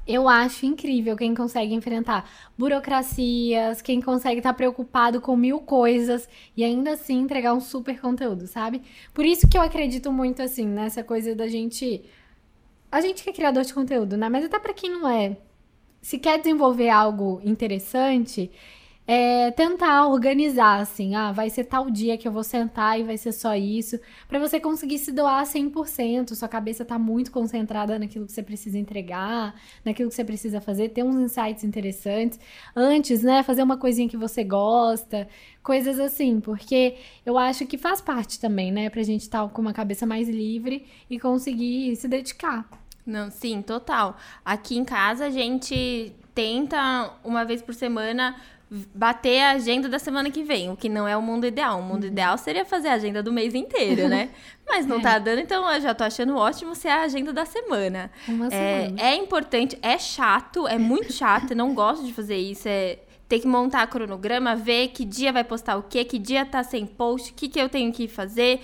Eu 0.04 0.28
acho 0.28 0.66
incrível 0.66 1.16
quem 1.16 1.32
consegue 1.32 1.72
enfrentar 1.72 2.28
burocracias, 2.58 3.80
quem 3.80 4.00
consegue 4.00 4.38
estar 4.38 4.50
tá 4.50 4.56
preocupado 4.56 5.20
com 5.20 5.36
mil 5.36 5.60
coisas 5.60 6.28
e 6.56 6.64
ainda 6.64 6.94
assim 6.94 7.20
entregar 7.20 7.54
um 7.54 7.60
super 7.60 8.00
conteúdo, 8.00 8.48
sabe? 8.48 8.82
Por 9.14 9.24
isso 9.24 9.48
que 9.48 9.56
eu 9.56 9.62
acredito 9.62 10.10
muito 10.10 10.42
assim 10.42 10.66
nessa 10.66 11.04
coisa 11.04 11.36
da 11.36 11.46
gente 11.46 12.02
a 12.90 13.00
gente 13.00 13.22
que 13.22 13.30
é 13.30 13.32
criador 13.32 13.64
de 13.64 13.74
conteúdo, 13.74 14.16
né? 14.16 14.28
Mas 14.28 14.44
até 14.44 14.58
para 14.58 14.74
quem 14.74 14.90
não 14.90 15.08
é, 15.08 15.36
se 16.02 16.18
quer 16.18 16.38
desenvolver 16.38 16.88
algo 16.88 17.40
interessante, 17.44 18.50
é, 19.06 19.50
tentar 19.50 20.06
organizar, 20.06 20.80
assim, 20.80 21.16
ah, 21.16 21.32
vai 21.32 21.50
ser 21.50 21.64
tal 21.64 21.90
dia 21.90 22.16
que 22.16 22.28
eu 22.28 22.32
vou 22.32 22.44
sentar 22.44 22.98
e 23.00 23.02
vai 23.02 23.16
ser 23.16 23.32
só 23.32 23.56
isso, 23.56 23.98
para 24.28 24.38
você 24.38 24.60
conseguir 24.60 24.98
se 24.98 25.10
doar 25.10 25.44
100%, 25.44 26.34
sua 26.34 26.48
cabeça 26.48 26.84
tá 26.84 26.98
muito 26.98 27.32
concentrada 27.32 27.98
naquilo 27.98 28.26
que 28.26 28.32
você 28.32 28.42
precisa 28.42 28.78
entregar, 28.78 29.54
naquilo 29.84 30.08
que 30.08 30.14
você 30.14 30.24
precisa 30.24 30.60
fazer, 30.60 30.90
ter 30.90 31.02
uns 31.02 31.16
insights 31.16 31.64
interessantes, 31.64 32.38
antes, 32.76 33.22
né, 33.22 33.42
fazer 33.42 33.62
uma 33.62 33.76
coisinha 33.76 34.08
que 34.08 34.16
você 34.16 34.44
gosta, 34.44 35.26
coisas 35.62 35.98
assim, 35.98 36.38
porque 36.40 36.96
eu 37.26 37.36
acho 37.36 37.66
que 37.66 37.76
faz 37.76 38.00
parte 38.00 38.38
também, 38.38 38.70
né, 38.70 38.88
pra 38.90 39.02
gente 39.02 39.22
estar 39.22 39.42
tá 39.42 39.48
com 39.48 39.60
uma 39.60 39.72
cabeça 39.72 40.06
mais 40.06 40.28
livre 40.28 40.86
e 41.08 41.18
conseguir 41.18 41.96
se 41.96 42.06
dedicar. 42.06 42.68
Não, 43.04 43.28
sim, 43.30 43.60
total. 43.60 44.16
Aqui 44.44 44.76
em 44.78 44.84
casa 44.84 45.26
a 45.26 45.30
gente 45.30 46.12
tenta 46.32 47.12
uma 47.24 47.44
vez 47.44 47.60
por 47.60 47.74
semana 47.74 48.36
bater 48.94 49.40
a 49.40 49.50
agenda 49.52 49.88
da 49.88 49.98
semana 49.98 50.30
que 50.30 50.44
vem, 50.44 50.70
o 50.70 50.76
que 50.76 50.88
não 50.88 51.06
é 51.06 51.16
o 51.16 51.22
mundo 51.22 51.46
ideal. 51.46 51.80
O 51.80 51.82
mundo 51.82 52.04
uhum. 52.04 52.10
ideal 52.10 52.38
seria 52.38 52.64
fazer 52.64 52.88
a 52.88 52.94
agenda 52.94 53.22
do 53.22 53.32
mês 53.32 53.54
inteiro, 53.54 54.08
né? 54.08 54.30
Mas 54.68 54.86
não 54.86 54.98
é. 54.98 55.02
tá 55.02 55.18
dando, 55.18 55.40
então 55.40 55.68
eu 55.72 55.80
já 55.80 55.92
tô 55.92 56.04
achando 56.04 56.36
ótimo 56.36 56.76
ser 56.76 56.88
a 56.88 57.02
agenda 57.02 57.32
da 57.32 57.44
semana. 57.44 58.10
Uma 58.28 58.46
é, 58.46 58.84
semana. 58.84 59.02
é 59.02 59.16
importante, 59.16 59.76
é 59.82 59.98
chato, 59.98 60.68
é 60.68 60.78
muito 60.78 61.12
chato, 61.12 61.50
eu 61.50 61.56
não 61.56 61.74
gosto 61.74 62.04
de 62.04 62.12
fazer 62.12 62.36
isso, 62.36 62.68
é 62.68 63.00
ter 63.28 63.40
que 63.40 63.48
montar 63.48 63.86
cronograma, 63.88 64.54
ver 64.54 64.88
que 64.88 65.04
dia 65.04 65.32
vai 65.32 65.44
postar 65.44 65.76
o 65.76 65.82
quê, 65.84 66.04
que 66.04 66.18
dia 66.18 66.44
tá 66.44 66.62
sem 66.62 66.86
post, 66.86 67.30
o 67.30 67.34
que, 67.34 67.48
que 67.48 67.60
eu 67.60 67.68
tenho 67.68 67.92
que 67.92 68.06
fazer 68.06 68.60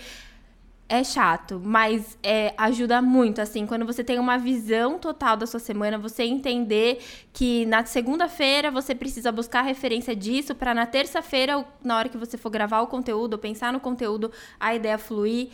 é 0.89 1.03
chato, 1.03 1.61
mas 1.65 2.17
é, 2.23 2.55
ajuda 2.57 3.03
muito, 3.03 3.41
assim, 3.41 3.67
quando 3.67 3.85
você 3.85 4.05
tem 4.05 4.21
uma 4.21 4.39
visão 4.39 4.99
total 4.99 5.37
da 5.37 5.47
sua 5.47 5.59
semana, 5.59 5.99
você 5.99 6.23
entender 6.23 7.01
que 7.33 7.67
na 7.67 7.85
segunda-feira 7.85 8.71
você 8.71 8.95
precisa 8.95 9.33
buscar 9.33 9.63
referência 9.63 10.15
disso 10.15 10.55
para 10.55 10.73
na 10.73 10.87
terça-feira, 10.87 11.65
na 11.83 11.97
hora 11.97 12.09
que 12.09 12.17
você 12.17 12.39
for 12.39 12.51
gravar 12.51 12.83
o 12.83 12.87
conteúdo, 12.87 13.37
pensar 13.37 13.73
no 13.73 13.81
conteúdo, 13.81 14.31
a 14.61 14.75
ideia 14.77 14.97
fluir 14.97 15.49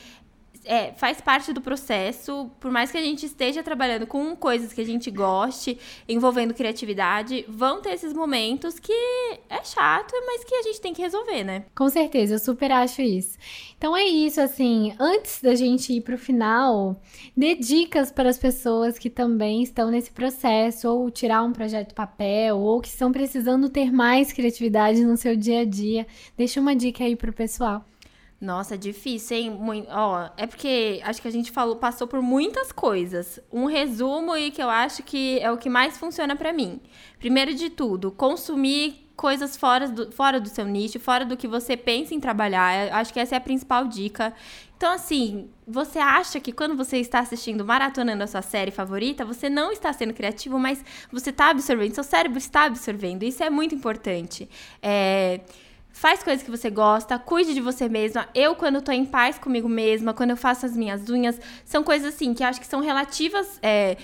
é, 0.64 0.92
faz 0.92 1.20
parte 1.20 1.52
do 1.52 1.60
processo, 1.60 2.50
por 2.60 2.70
mais 2.70 2.90
que 2.90 2.98
a 2.98 3.02
gente 3.02 3.26
esteja 3.26 3.62
trabalhando 3.62 4.06
com 4.06 4.34
coisas 4.36 4.72
que 4.72 4.80
a 4.80 4.84
gente 4.84 5.10
goste, 5.10 5.78
envolvendo 6.08 6.54
criatividade, 6.54 7.44
vão 7.48 7.80
ter 7.80 7.90
esses 7.90 8.12
momentos 8.12 8.78
que 8.78 8.92
é 9.48 9.62
chato, 9.64 10.12
mas 10.26 10.44
que 10.44 10.54
a 10.54 10.62
gente 10.62 10.80
tem 10.80 10.92
que 10.92 11.02
resolver, 11.02 11.44
né? 11.44 11.64
Com 11.74 11.88
certeza, 11.88 12.34
eu 12.34 12.38
super 12.38 12.70
acho 12.70 13.02
isso. 13.02 13.38
Então 13.76 13.96
é 13.96 14.04
isso, 14.04 14.40
assim, 14.40 14.94
antes 14.98 15.40
da 15.42 15.54
gente 15.54 15.92
ir 15.92 16.00
pro 16.02 16.16
final, 16.16 17.00
dê 17.36 17.54
dicas 17.54 18.12
para 18.12 18.28
as 18.28 18.38
pessoas 18.38 18.98
que 18.98 19.10
também 19.10 19.62
estão 19.62 19.90
nesse 19.90 20.12
processo, 20.12 20.88
ou 20.88 21.10
tirar 21.10 21.42
um 21.42 21.52
projeto 21.52 21.94
papel, 21.94 22.58
ou 22.58 22.80
que 22.80 22.88
estão 22.88 23.10
precisando 23.10 23.68
ter 23.68 23.92
mais 23.92 24.32
criatividade 24.32 25.04
no 25.04 25.16
seu 25.16 25.36
dia 25.36 25.60
a 25.60 25.64
dia. 25.64 26.06
Deixa 26.36 26.60
uma 26.60 26.76
dica 26.76 27.04
aí 27.04 27.16
pro 27.16 27.32
pessoal. 27.32 27.84
Nossa, 28.42 28.74
é 28.74 28.76
difícil, 28.76 29.36
hein? 29.36 29.50
Muito, 29.50 29.86
ó, 29.88 30.28
é 30.36 30.48
porque 30.48 31.00
acho 31.04 31.22
que 31.22 31.28
a 31.28 31.30
gente 31.30 31.52
falou, 31.52 31.76
passou 31.76 32.08
por 32.08 32.20
muitas 32.20 32.72
coisas. 32.72 33.38
Um 33.52 33.66
resumo 33.66 34.36
e 34.36 34.50
que 34.50 34.60
eu 34.60 34.68
acho 34.68 35.04
que 35.04 35.38
é 35.38 35.48
o 35.52 35.56
que 35.56 35.70
mais 35.70 35.96
funciona 35.96 36.34
para 36.34 36.52
mim. 36.52 36.80
Primeiro 37.20 37.54
de 37.54 37.70
tudo, 37.70 38.10
consumir 38.10 39.08
coisas 39.14 39.56
fora 39.56 39.86
do, 39.86 40.10
fora 40.10 40.40
do 40.40 40.48
seu 40.48 40.64
nicho, 40.64 40.98
fora 40.98 41.24
do 41.24 41.36
que 41.36 41.46
você 41.46 41.76
pensa 41.76 42.16
em 42.16 42.18
trabalhar. 42.18 42.88
Eu 42.88 42.96
acho 42.96 43.12
que 43.12 43.20
essa 43.20 43.36
é 43.36 43.38
a 43.38 43.40
principal 43.40 43.86
dica. 43.86 44.34
Então, 44.76 44.92
assim, 44.92 45.48
você 45.64 46.00
acha 46.00 46.40
que 46.40 46.50
quando 46.50 46.76
você 46.76 46.98
está 46.98 47.20
assistindo, 47.20 47.64
maratonando 47.64 48.24
a 48.24 48.26
sua 48.26 48.42
série 48.42 48.72
favorita, 48.72 49.24
você 49.24 49.48
não 49.48 49.70
está 49.70 49.92
sendo 49.92 50.12
criativo, 50.12 50.58
mas 50.58 50.84
você 51.12 51.30
está 51.30 51.50
absorvendo, 51.50 51.94
seu 51.94 52.02
cérebro 52.02 52.38
está 52.38 52.64
absorvendo. 52.64 53.22
Isso 53.22 53.44
é 53.44 53.50
muito 53.50 53.72
importante. 53.72 54.48
É 54.82 55.42
Faz 55.92 56.22
coisas 56.22 56.42
que 56.42 56.50
você 56.50 56.70
gosta, 56.70 57.18
cuide 57.18 57.54
de 57.54 57.60
você 57.60 57.88
mesma. 57.88 58.28
Eu, 58.34 58.54
quando 58.54 58.80
tô 58.80 58.90
em 58.90 59.04
paz 59.04 59.38
comigo 59.38 59.68
mesma, 59.68 60.14
quando 60.14 60.30
eu 60.30 60.36
faço 60.36 60.64
as 60.64 60.76
minhas 60.76 61.08
unhas, 61.08 61.38
são 61.64 61.82
coisas 61.84 62.14
assim 62.14 62.32
que 62.32 62.42
acho 62.42 62.60
que 62.60 62.66
são 62.66 62.80
relativas. 62.80 63.58
É, 63.62 63.96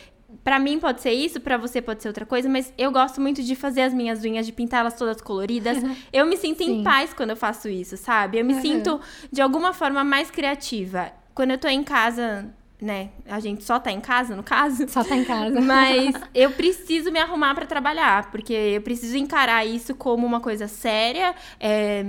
para 0.44 0.58
mim 0.58 0.78
pode 0.78 1.00
ser 1.00 1.12
isso, 1.12 1.40
para 1.40 1.56
você 1.56 1.80
pode 1.80 2.02
ser 2.02 2.08
outra 2.08 2.26
coisa, 2.26 2.48
mas 2.48 2.72
eu 2.76 2.92
gosto 2.92 3.20
muito 3.20 3.42
de 3.42 3.56
fazer 3.56 3.82
as 3.82 3.94
minhas 3.94 4.22
unhas, 4.22 4.44
de 4.44 4.52
pintá-las 4.52 4.94
todas 4.94 5.20
coloridas. 5.20 5.78
eu 6.12 6.26
me 6.26 6.36
sinto 6.36 6.62
Sim. 6.62 6.80
em 6.80 6.84
paz 6.84 7.14
quando 7.14 7.30
eu 7.30 7.36
faço 7.36 7.68
isso, 7.68 7.96
sabe? 7.96 8.38
Eu 8.38 8.44
me 8.44 8.54
uhum. 8.54 8.60
sinto 8.60 9.00
de 9.32 9.40
alguma 9.40 9.72
forma 9.72 10.04
mais 10.04 10.30
criativa. 10.30 11.10
Quando 11.34 11.52
eu 11.52 11.58
tô 11.58 11.68
em 11.68 11.82
casa, 11.82 12.52
né? 12.80 13.10
A 13.28 13.40
gente 13.40 13.64
só 13.64 13.78
tá 13.78 13.90
em 13.90 14.00
casa, 14.00 14.36
no 14.36 14.42
caso. 14.42 14.86
Só 14.88 15.02
tá 15.02 15.16
em 15.16 15.24
casa. 15.24 15.60
Mas 15.60 16.14
eu 16.34 16.50
preciso 16.52 17.10
me 17.10 17.18
arrumar 17.18 17.54
para 17.54 17.66
trabalhar, 17.66 18.30
porque 18.30 18.52
eu 18.52 18.82
preciso 18.82 19.16
encarar 19.16 19.66
isso 19.66 19.94
como 19.94 20.26
uma 20.26 20.40
coisa 20.40 20.68
séria. 20.68 21.34
É, 21.58 22.04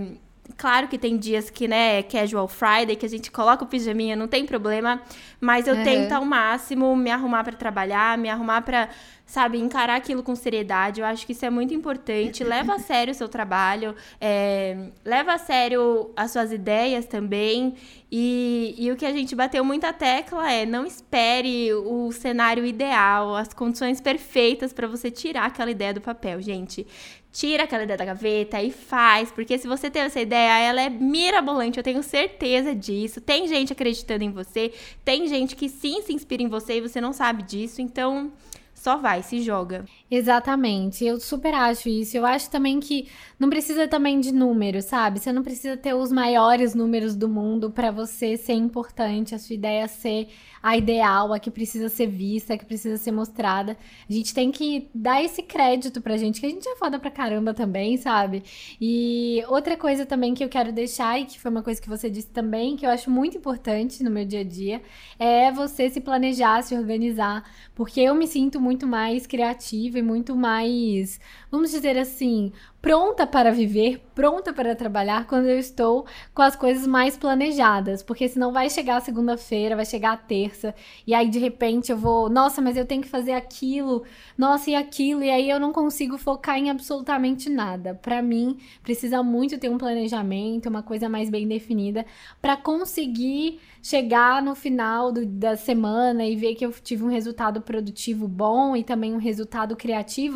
claro 0.56 0.88
que 0.88 0.98
tem 0.98 1.18
dias 1.18 1.50
que, 1.50 1.68
né, 1.68 2.00
é 2.00 2.04
casual 2.04 2.48
Friday, 2.48 2.96
que 2.96 3.06
a 3.06 3.10
gente 3.10 3.32
coloca 3.32 3.64
o 3.64 3.68
pijaminha, 3.68 4.16
não 4.16 4.28
tem 4.28 4.46
problema. 4.46 5.02
Mas 5.42 5.68
eu 5.68 5.76
uhum. 5.76 5.84
tento 5.84 6.12
ao 6.12 6.24
máximo 6.24 6.96
me 6.96 7.10
arrumar 7.10 7.44
para 7.44 7.56
trabalhar, 7.56 8.18
me 8.18 8.30
arrumar 8.30 8.62
para 8.62 8.90
sabe, 9.30 9.60
encarar 9.60 9.96
aquilo 9.96 10.24
com 10.24 10.36
seriedade. 10.36 11.02
Eu 11.02 11.06
acho 11.06 11.24
que 11.24 11.34
isso 11.34 11.46
é 11.46 11.52
muito 11.52 11.72
importante. 11.72 12.44
Leva 12.44 12.74
a 12.74 12.80
sério 12.82 13.12
o 13.12 13.16
seu 13.16 13.30
trabalho, 13.30 13.96
é, 14.20 14.90
leva 15.06 15.34
a 15.34 15.38
sério 15.38 16.10
as 16.16 16.32
suas 16.32 16.52
ideias 16.52 17.06
também. 17.06 17.76
E, 18.12 18.74
e 18.76 18.92
o 18.92 18.96
que 18.96 19.06
a 19.06 19.12
gente 19.12 19.36
bateu 19.36 19.64
muita 19.64 19.94
tecla 19.94 20.52
é 20.52 20.66
não 20.66 20.84
espere 20.84 21.72
o 21.76 22.12
cenário 22.12 22.66
ideal, 22.66 23.36
as 23.36 23.54
condições 23.54 24.02
perfeitas 24.02 24.74
para 24.74 24.88
você 24.88 25.12
tirar 25.12 25.46
aquela 25.46 25.70
ideia 25.70 25.94
do 25.94 26.02
papel, 26.02 26.42
gente. 26.42 26.88
Tira 27.32 27.66
aquela 27.66 27.84
ideia 27.84 27.98
da 27.98 28.06
gaveta 28.06 28.60
e 28.60 28.72
faz, 28.72 29.32
porque 29.32 29.60
se 29.60 29.68
você 29.68 29.92
tem 29.92 30.02
essa 30.02 30.20
ideia, 30.20 30.58
ela 30.58 30.82
é 30.82 30.90
mirabolante, 30.90 31.78
eu 31.78 31.84
tenho 31.84 32.02
certeza 32.02 32.74
disso. 32.74 33.22
Tem 33.22 33.48
gente 33.48 33.72
acreditando 33.72 34.24
em 34.24 34.32
você, 34.32 34.74
tem 35.06 35.28
gente 35.28 35.56
que 35.56 35.70
sim 35.70 36.02
se 36.02 36.12
inspira 36.12 36.42
em 36.42 36.48
você 36.48 36.78
e 36.78 36.82
você 36.82 37.00
não 37.00 37.14
sabe 37.14 37.44
disso, 37.44 37.80
então 37.80 38.32
só 38.80 38.98
vai, 38.98 39.22
se 39.22 39.42
joga. 39.42 39.84
Exatamente, 40.12 41.06
eu 41.06 41.20
super 41.20 41.54
acho 41.54 41.88
isso. 41.88 42.18
Eu 42.18 42.26
acho 42.26 42.50
também 42.50 42.80
que 42.80 43.08
não 43.38 43.48
precisa 43.48 43.88
também 43.88 44.20
de 44.20 44.32
números, 44.32 44.86
sabe? 44.86 45.20
Você 45.20 45.32
não 45.32 45.44
precisa 45.44 45.78
ter 45.78 45.94
os 45.94 46.12
maiores 46.12 46.74
números 46.74 47.16
do 47.16 47.30
mundo 47.30 47.70
para 47.70 47.92
você 47.92 48.36
ser 48.36 48.54
importante, 48.54 49.36
a 49.36 49.40
sua 49.40 49.54
ideia 49.54 49.88
ser 49.88 50.28
a 50.62 50.76
ideal, 50.76 51.32
a 51.32 51.40
que 51.40 51.50
precisa 51.50 51.88
ser 51.90 52.08
vista, 52.08 52.54
a 52.54 52.58
que 52.58 52.66
precisa 52.66 52.98
ser 52.98 53.12
mostrada. 53.12 53.78
A 54.10 54.12
gente 54.12 54.34
tem 54.34 54.52
que 54.52 54.90
dar 54.94 55.24
esse 55.24 55.42
crédito 55.42 56.02
pra 56.02 56.18
gente, 56.18 56.42
que 56.42 56.46
a 56.48 56.50
gente 56.50 56.68
é 56.68 56.76
foda 56.76 57.00
pra 57.00 57.10
caramba 57.12 57.54
também, 57.54 57.96
sabe? 57.96 58.44
E 58.82 59.44
outra 59.48 59.78
coisa 59.78 60.06
também 60.06 60.34
que 60.34 60.44
eu 60.44 60.50
quero 60.50 60.72
deixar, 60.74 61.20
e 61.20 61.26
que 61.26 61.40
foi 61.40 61.52
uma 61.52 61.64
coisa 61.64 61.82
que 61.82 61.88
você 61.88 62.10
disse 62.10 62.28
também, 62.30 62.76
que 62.76 62.86
eu 62.86 62.90
acho 62.90 63.10
muito 63.10 63.38
importante 63.38 64.04
no 64.04 64.12
meu 64.12 64.26
dia 64.26 64.42
a 64.42 64.44
dia, 64.44 64.82
é 65.18 65.52
você 65.52 65.90
se 65.90 66.02
planejar, 66.02 66.62
se 66.64 66.76
organizar, 66.76 67.44
porque 67.74 68.02
eu 68.02 68.14
me 68.16 68.28
sinto 68.28 68.60
muito 68.60 68.86
mais 68.88 69.26
criativa 69.26 69.99
muito 70.02 70.36
mais, 70.36 71.20
vamos 71.52 71.72
dizer 71.72 71.98
assim, 71.98 72.52
pronta 72.82 73.28
para 73.28 73.52
viver, 73.52 74.02
pronta 74.16 74.54
para 74.54 74.76
trabalhar 74.76 75.28
quando 75.28 75.48
eu 75.48 75.60
estou 75.60 76.06
com 76.34 76.42
as 76.42 76.56
coisas 76.56 76.88
mais 76.88 77.18
planejadas, 77.18 78.02
porque 78.02 78.28
senão 78.28 78.54
vai 78.54 78.70
chegar 78.70 78.98
a 78.98 79.02
segunda-feira, 79.02 79.76
vai 79.76 79.86
chegar 79.86 80.14
a 80.14 80.18
terça, 80.18 80.74
e 81.06 81.14
aí 81.14 81.30
de 81.30 81.40
repente 81.40 81.92
eu 81.92 81.98
vou, 81.98 82.30
nossa, 82.30 82.62
mas 82.62 82.78
eu 82.78 82.86
tenho 82.86 83.02
que 83.02 83.08
fazer 83.08 83.34
aquilo, 83.34 84.04
nossa, 84.38 84.70
e 84.70 84.76
aquilo, 84.76 85.24
e 85.24 85.30
aí 85.30 85.50
eu 85.50 85.60
não 85.60 85.74
consigo 85.74 86.18
focar 86.18 86.58
em 86.58 86.70
absolutamente 86.70 87.50
nada. 87.50 87.94
Para 87.96 88.22
mim, 88.22 88.58
precisa 88.82 89.22
muito 89.22 89.58
ter 89.58 89.70
um 89.70 89.78
planejamento, 89.78 90.70
uma 90.70 90.84
coisa 90.84 91.10
mais 91.10 91.30
bem 91.30 91.48
definida 91.48 92.06
para 92.42 92.56
conseguir 92.56 93.60
chegar 93.82 94.42
no 94.42 94.56
final 94.56 95.12
do, 95.12 95.26
da 95.26 95.56
semana 95.56 96.26
e 96.26 96.36
ver 96.36 96.56
que 96.56 96.66
eu 96.66 96.72
tive 96.72 97.04
um 97.04 97.10
resultado 97.10 97.62
produtivo 97.62 98.28
bom 98.28 98.76
e 98.76 98.84
também 98.84 99.14
um 99.14 99.18
resultado 99.18 99.76
criativo 99.76 99.89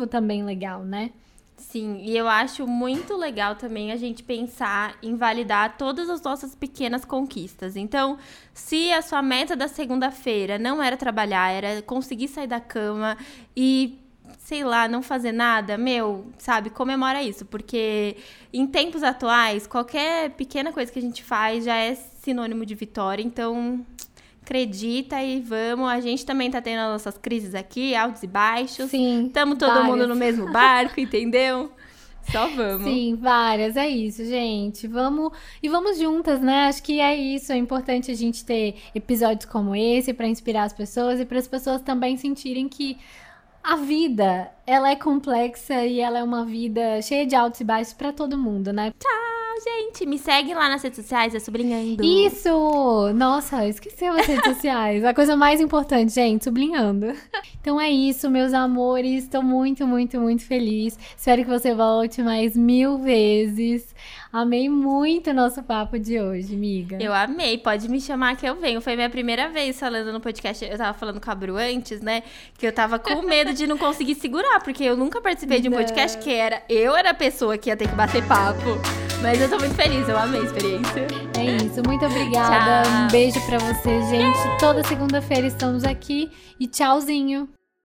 também 0.06 0.44
legal, 0.44 0.82
né? 0.82 1.10
Sim, 1.56 1.98
e 2.02 2.16
eu 2.16 2.26
acho 2.28 2.66
muito 2.66 3.16
legal 3.16 3.54
também 3.54 3.92
a 3.92 3.96
gente 3.96 4.22
pensar 4.22 4.96
em 5.02 5.16
validar 5.16 5.76
todas 5.76 6.10
as 6.10 6.20
nossas 6.20 6.54
pequenas 6.54 7.04
conquistas. 7.04 7.76
Então, 7.76 8.18
se 8.52 8.92
a 8.92 9.00
sua 9.00 9.22
meta 9.22 9.54
da 9.54 9.68
segunda-feira 9.68 10.58
não 10.58 10.82
era 10.82 10.96
trabalhar, 10.96 11.50
era 11.50 11.80
conseguir 11.82 12.28
sair 12.28 12.48
da 12.48 12.60
cama 12.60 13.16
e 13.56 14.00
sei 14.38 14.62
lá, 14.62 14.86
não 14.86 15.02
fazer 15.02 15.32
nada, 15.32 15.78
meu, 15.78 16.26
sabe, 16.38 16.68
comemora 16.68 17.22
isso, 17.22 17.46
porque 17.46 18.16
em 18.52 18.66
tempos 18.66 19.02
atuais, 19.02 19.66
qualquer 19.66 20.30
pequena 20.30 20.70
coisa 20.70 20.92
que 20.92 20.98
a 20.98 21.02
gente 21.02 21.24
faz 21.24 21.64
já 21.64 21.76
é 21.76 21.94
sinônimo 21.94 22.66
de 22.66 22.74
vitória, 22.74 23.22
então 23.22 23.84
acredita 24.44 25.22
e 25.22 25.40
vamos. 25.40 25.88
A 25.88 26.00
gente 26.00 26.24
também 26.24 26.50
tá 26.50 26.60
tendo 26.60 26.80
as 26.80 26.92
nossas 26.92 27.18
crises 27.18 27.54
aqui, 27.54 27.96
altos 27.96 28.22
e 28.22 28.26
baixos. 28.26 28.90
Sim. 28.90 29.26
Estamos 29.26 29.58
todo 29.58 29.70
várias. 29.70 29.86
mundo 29.86 30.06
no 30.06 30.14
mesmo 30.14 30.52
barco, 30.52 31.00
entendeu? 31.00 31.72
Só 32.30 32.46
vamos. 32.48 32.84
Sim, 32.84 33.16
várias. 33.16 33.76
É 33.76 33.88
isso, 33.88 34.24
gente. 34.24 34.86
Vamos 34.86 35.32
e 35.62 35.68
vamos 35.68 35.98
juntas, 35.98 36.40
né? 36.40 36.66
Acho 36.68 36.82
que 36.82 37.00
é 37.00 37.16
isso. 37.16 37.52
É 37.52 37.56
importante 37.56 38.10
a 38.10 38.14
gente 38.14 38.44
ter 38.44 38.76
episódios 38.94 39.50
como 39.50 39.74
esse 39.74 40.12
para 40.12 40.26
inspirar 40.26 40.64
as 40.64 40.72
pessoas 40.72 41.18
e 41.18 41.24
para 41.24 41.38
as 41.38 41.48
pessoas 41.48 41.80
também 41.82 42.16
sentirem 42.16 42.68
que 42.68 42.98
a 43.62 43.76
vida, 43.76 44.50
ela 44.66 44.90
é 44.90 44.96
complexa 44.96 45.86
e 45.86 45.98
ela 45.98 46.18
é 46.18 46.22
uma 46.22 46.44
vida 46.44 47.00
cheia 47.00 47.26
de 47.26 47.34
altos 47.34 47.60
e 47.60 47.64
baixos 47.64 47.94
para 47.94 48.12
todo 48.12 48.36
mundo, 48.36 48.72
né? 48.72 48.92
Tchau 48.98 49.33
gente. 49.60 50.06
Me 50.06 50.18
segue 50.18 50.54
lá 50.54 50.68
nas 50.68 50.82
redes 50.82 50.96
sociais, 51.00 51.34
é 51.34 51.38
sublinhando. 51.38 52.04
Isso! 52.04 53.12
Nossa, 53.14 53.66
esqueci 53.66 54.04
as 54.04 54.26
redes 54.26 54.44
sociais. 54.44 55.04
A 55.04 55.14
coisa 55.14 55.36
mais 55.36 55.60
importante, 55.60 56.12
gente, 56.12 56.44
sublinhando. 56.44 57.12
Então 57.60 57.80
é 57.80 57.90
isso, 57.90 58.30
meus 58.30 58.52
amores. 58.52 59.24
Estou 59.24 59.42
muito, 59.42 59.86
muito, 59.86 60.20
muito 60.20 60.44
feliz. 60.44 60.98
Espero 61.16 61.42
que 61.42 61.50
você 61.50 61.74
volte 61.74 62.22
mais 62.22 62.56
mil 62.56 62.98
vezes. 62.98 63.94
Amei 64.34 64.68
muito 64.68 65.30
o 65.30 65.32
nosso 65.32 65.62
papo 65.62 65.96
de 65.96 66.20
hoje, 66.20 66.56
amiga. 66.56 66.98
Eu 67.00 67.14
amei. 67.14 67.56
Pode 67.56 67.88
me 67.88 68.00
chamar 68.00 68.36
que 68.36 68.44
eu 68.44 68.56
venho. 68.56 68.80
Foi 68.80 68.96
minha 68.96 69.08
primeira 69.08 69.48
vez 69.48 69.78
falando 69.78 70.12
no 70.12 70.20
podcast. 70.20 70.64
Eu 70.64 70.76
tava 70.76 70.92
falando 70.98 71.20
com 71.20 71.30
a 71.30 71.34
Bru 71.36 71.56
antes, 71.56 72.00
né? 72.00 72.24
Que 72.58 72.66
eu 72.66 72.72
tava 72.72 72.98
com 72.98 73.22
medo 73.22 73.54
de 73.54 73.64
não 73.64 73.78
conseguir 73.78 74.16
segurar, 74.16 74.58
porque 74.58 74.82
eu 74.82 74.96
nunca 74.96 75.20
participei 75.20 75.60
de 75.60 75.68
um 75.68 75.72
podcast 75.72 76.18
que 76.18 76.34
era 76.34 76.64
eu 76.68 76.96
era 76.96 77.10
a 77.10 77.14
pessoa 77.14 77.56
que 77.56 77.70
ia 77.70 77.76
ter 77.76 77.88
que 77.88 77.94
bater 77.94 78.26
papo. 78.26 78.58
Mas 79.22 79.40
eu 79.40 79.48
tô 79.48 79.56
muito 79.56 79.76
feliz, 79.76 80.08
eu 80.08 80.18
amei 80.18 80.40
a 80.40 80.44
experiência. 80.44 81.06
É 81.38 81.64
isso, 81.64 81.80
muito 81.86 82.04
obrigada. 82.04 82.82
Tchau. 82.82 82.92
Um 83.04 83.08
beijo 83.12 83.40
para 83.46 83.58
você, 83.58 84.02
gente. 84.10 84.58
Toda 84.58 84.82
segunda-feira 84.82 85.46
estamos 85.46 85.84
aqui 85.84 86.28
e 86.58 86.66
tchauzinho. 86.66 87.48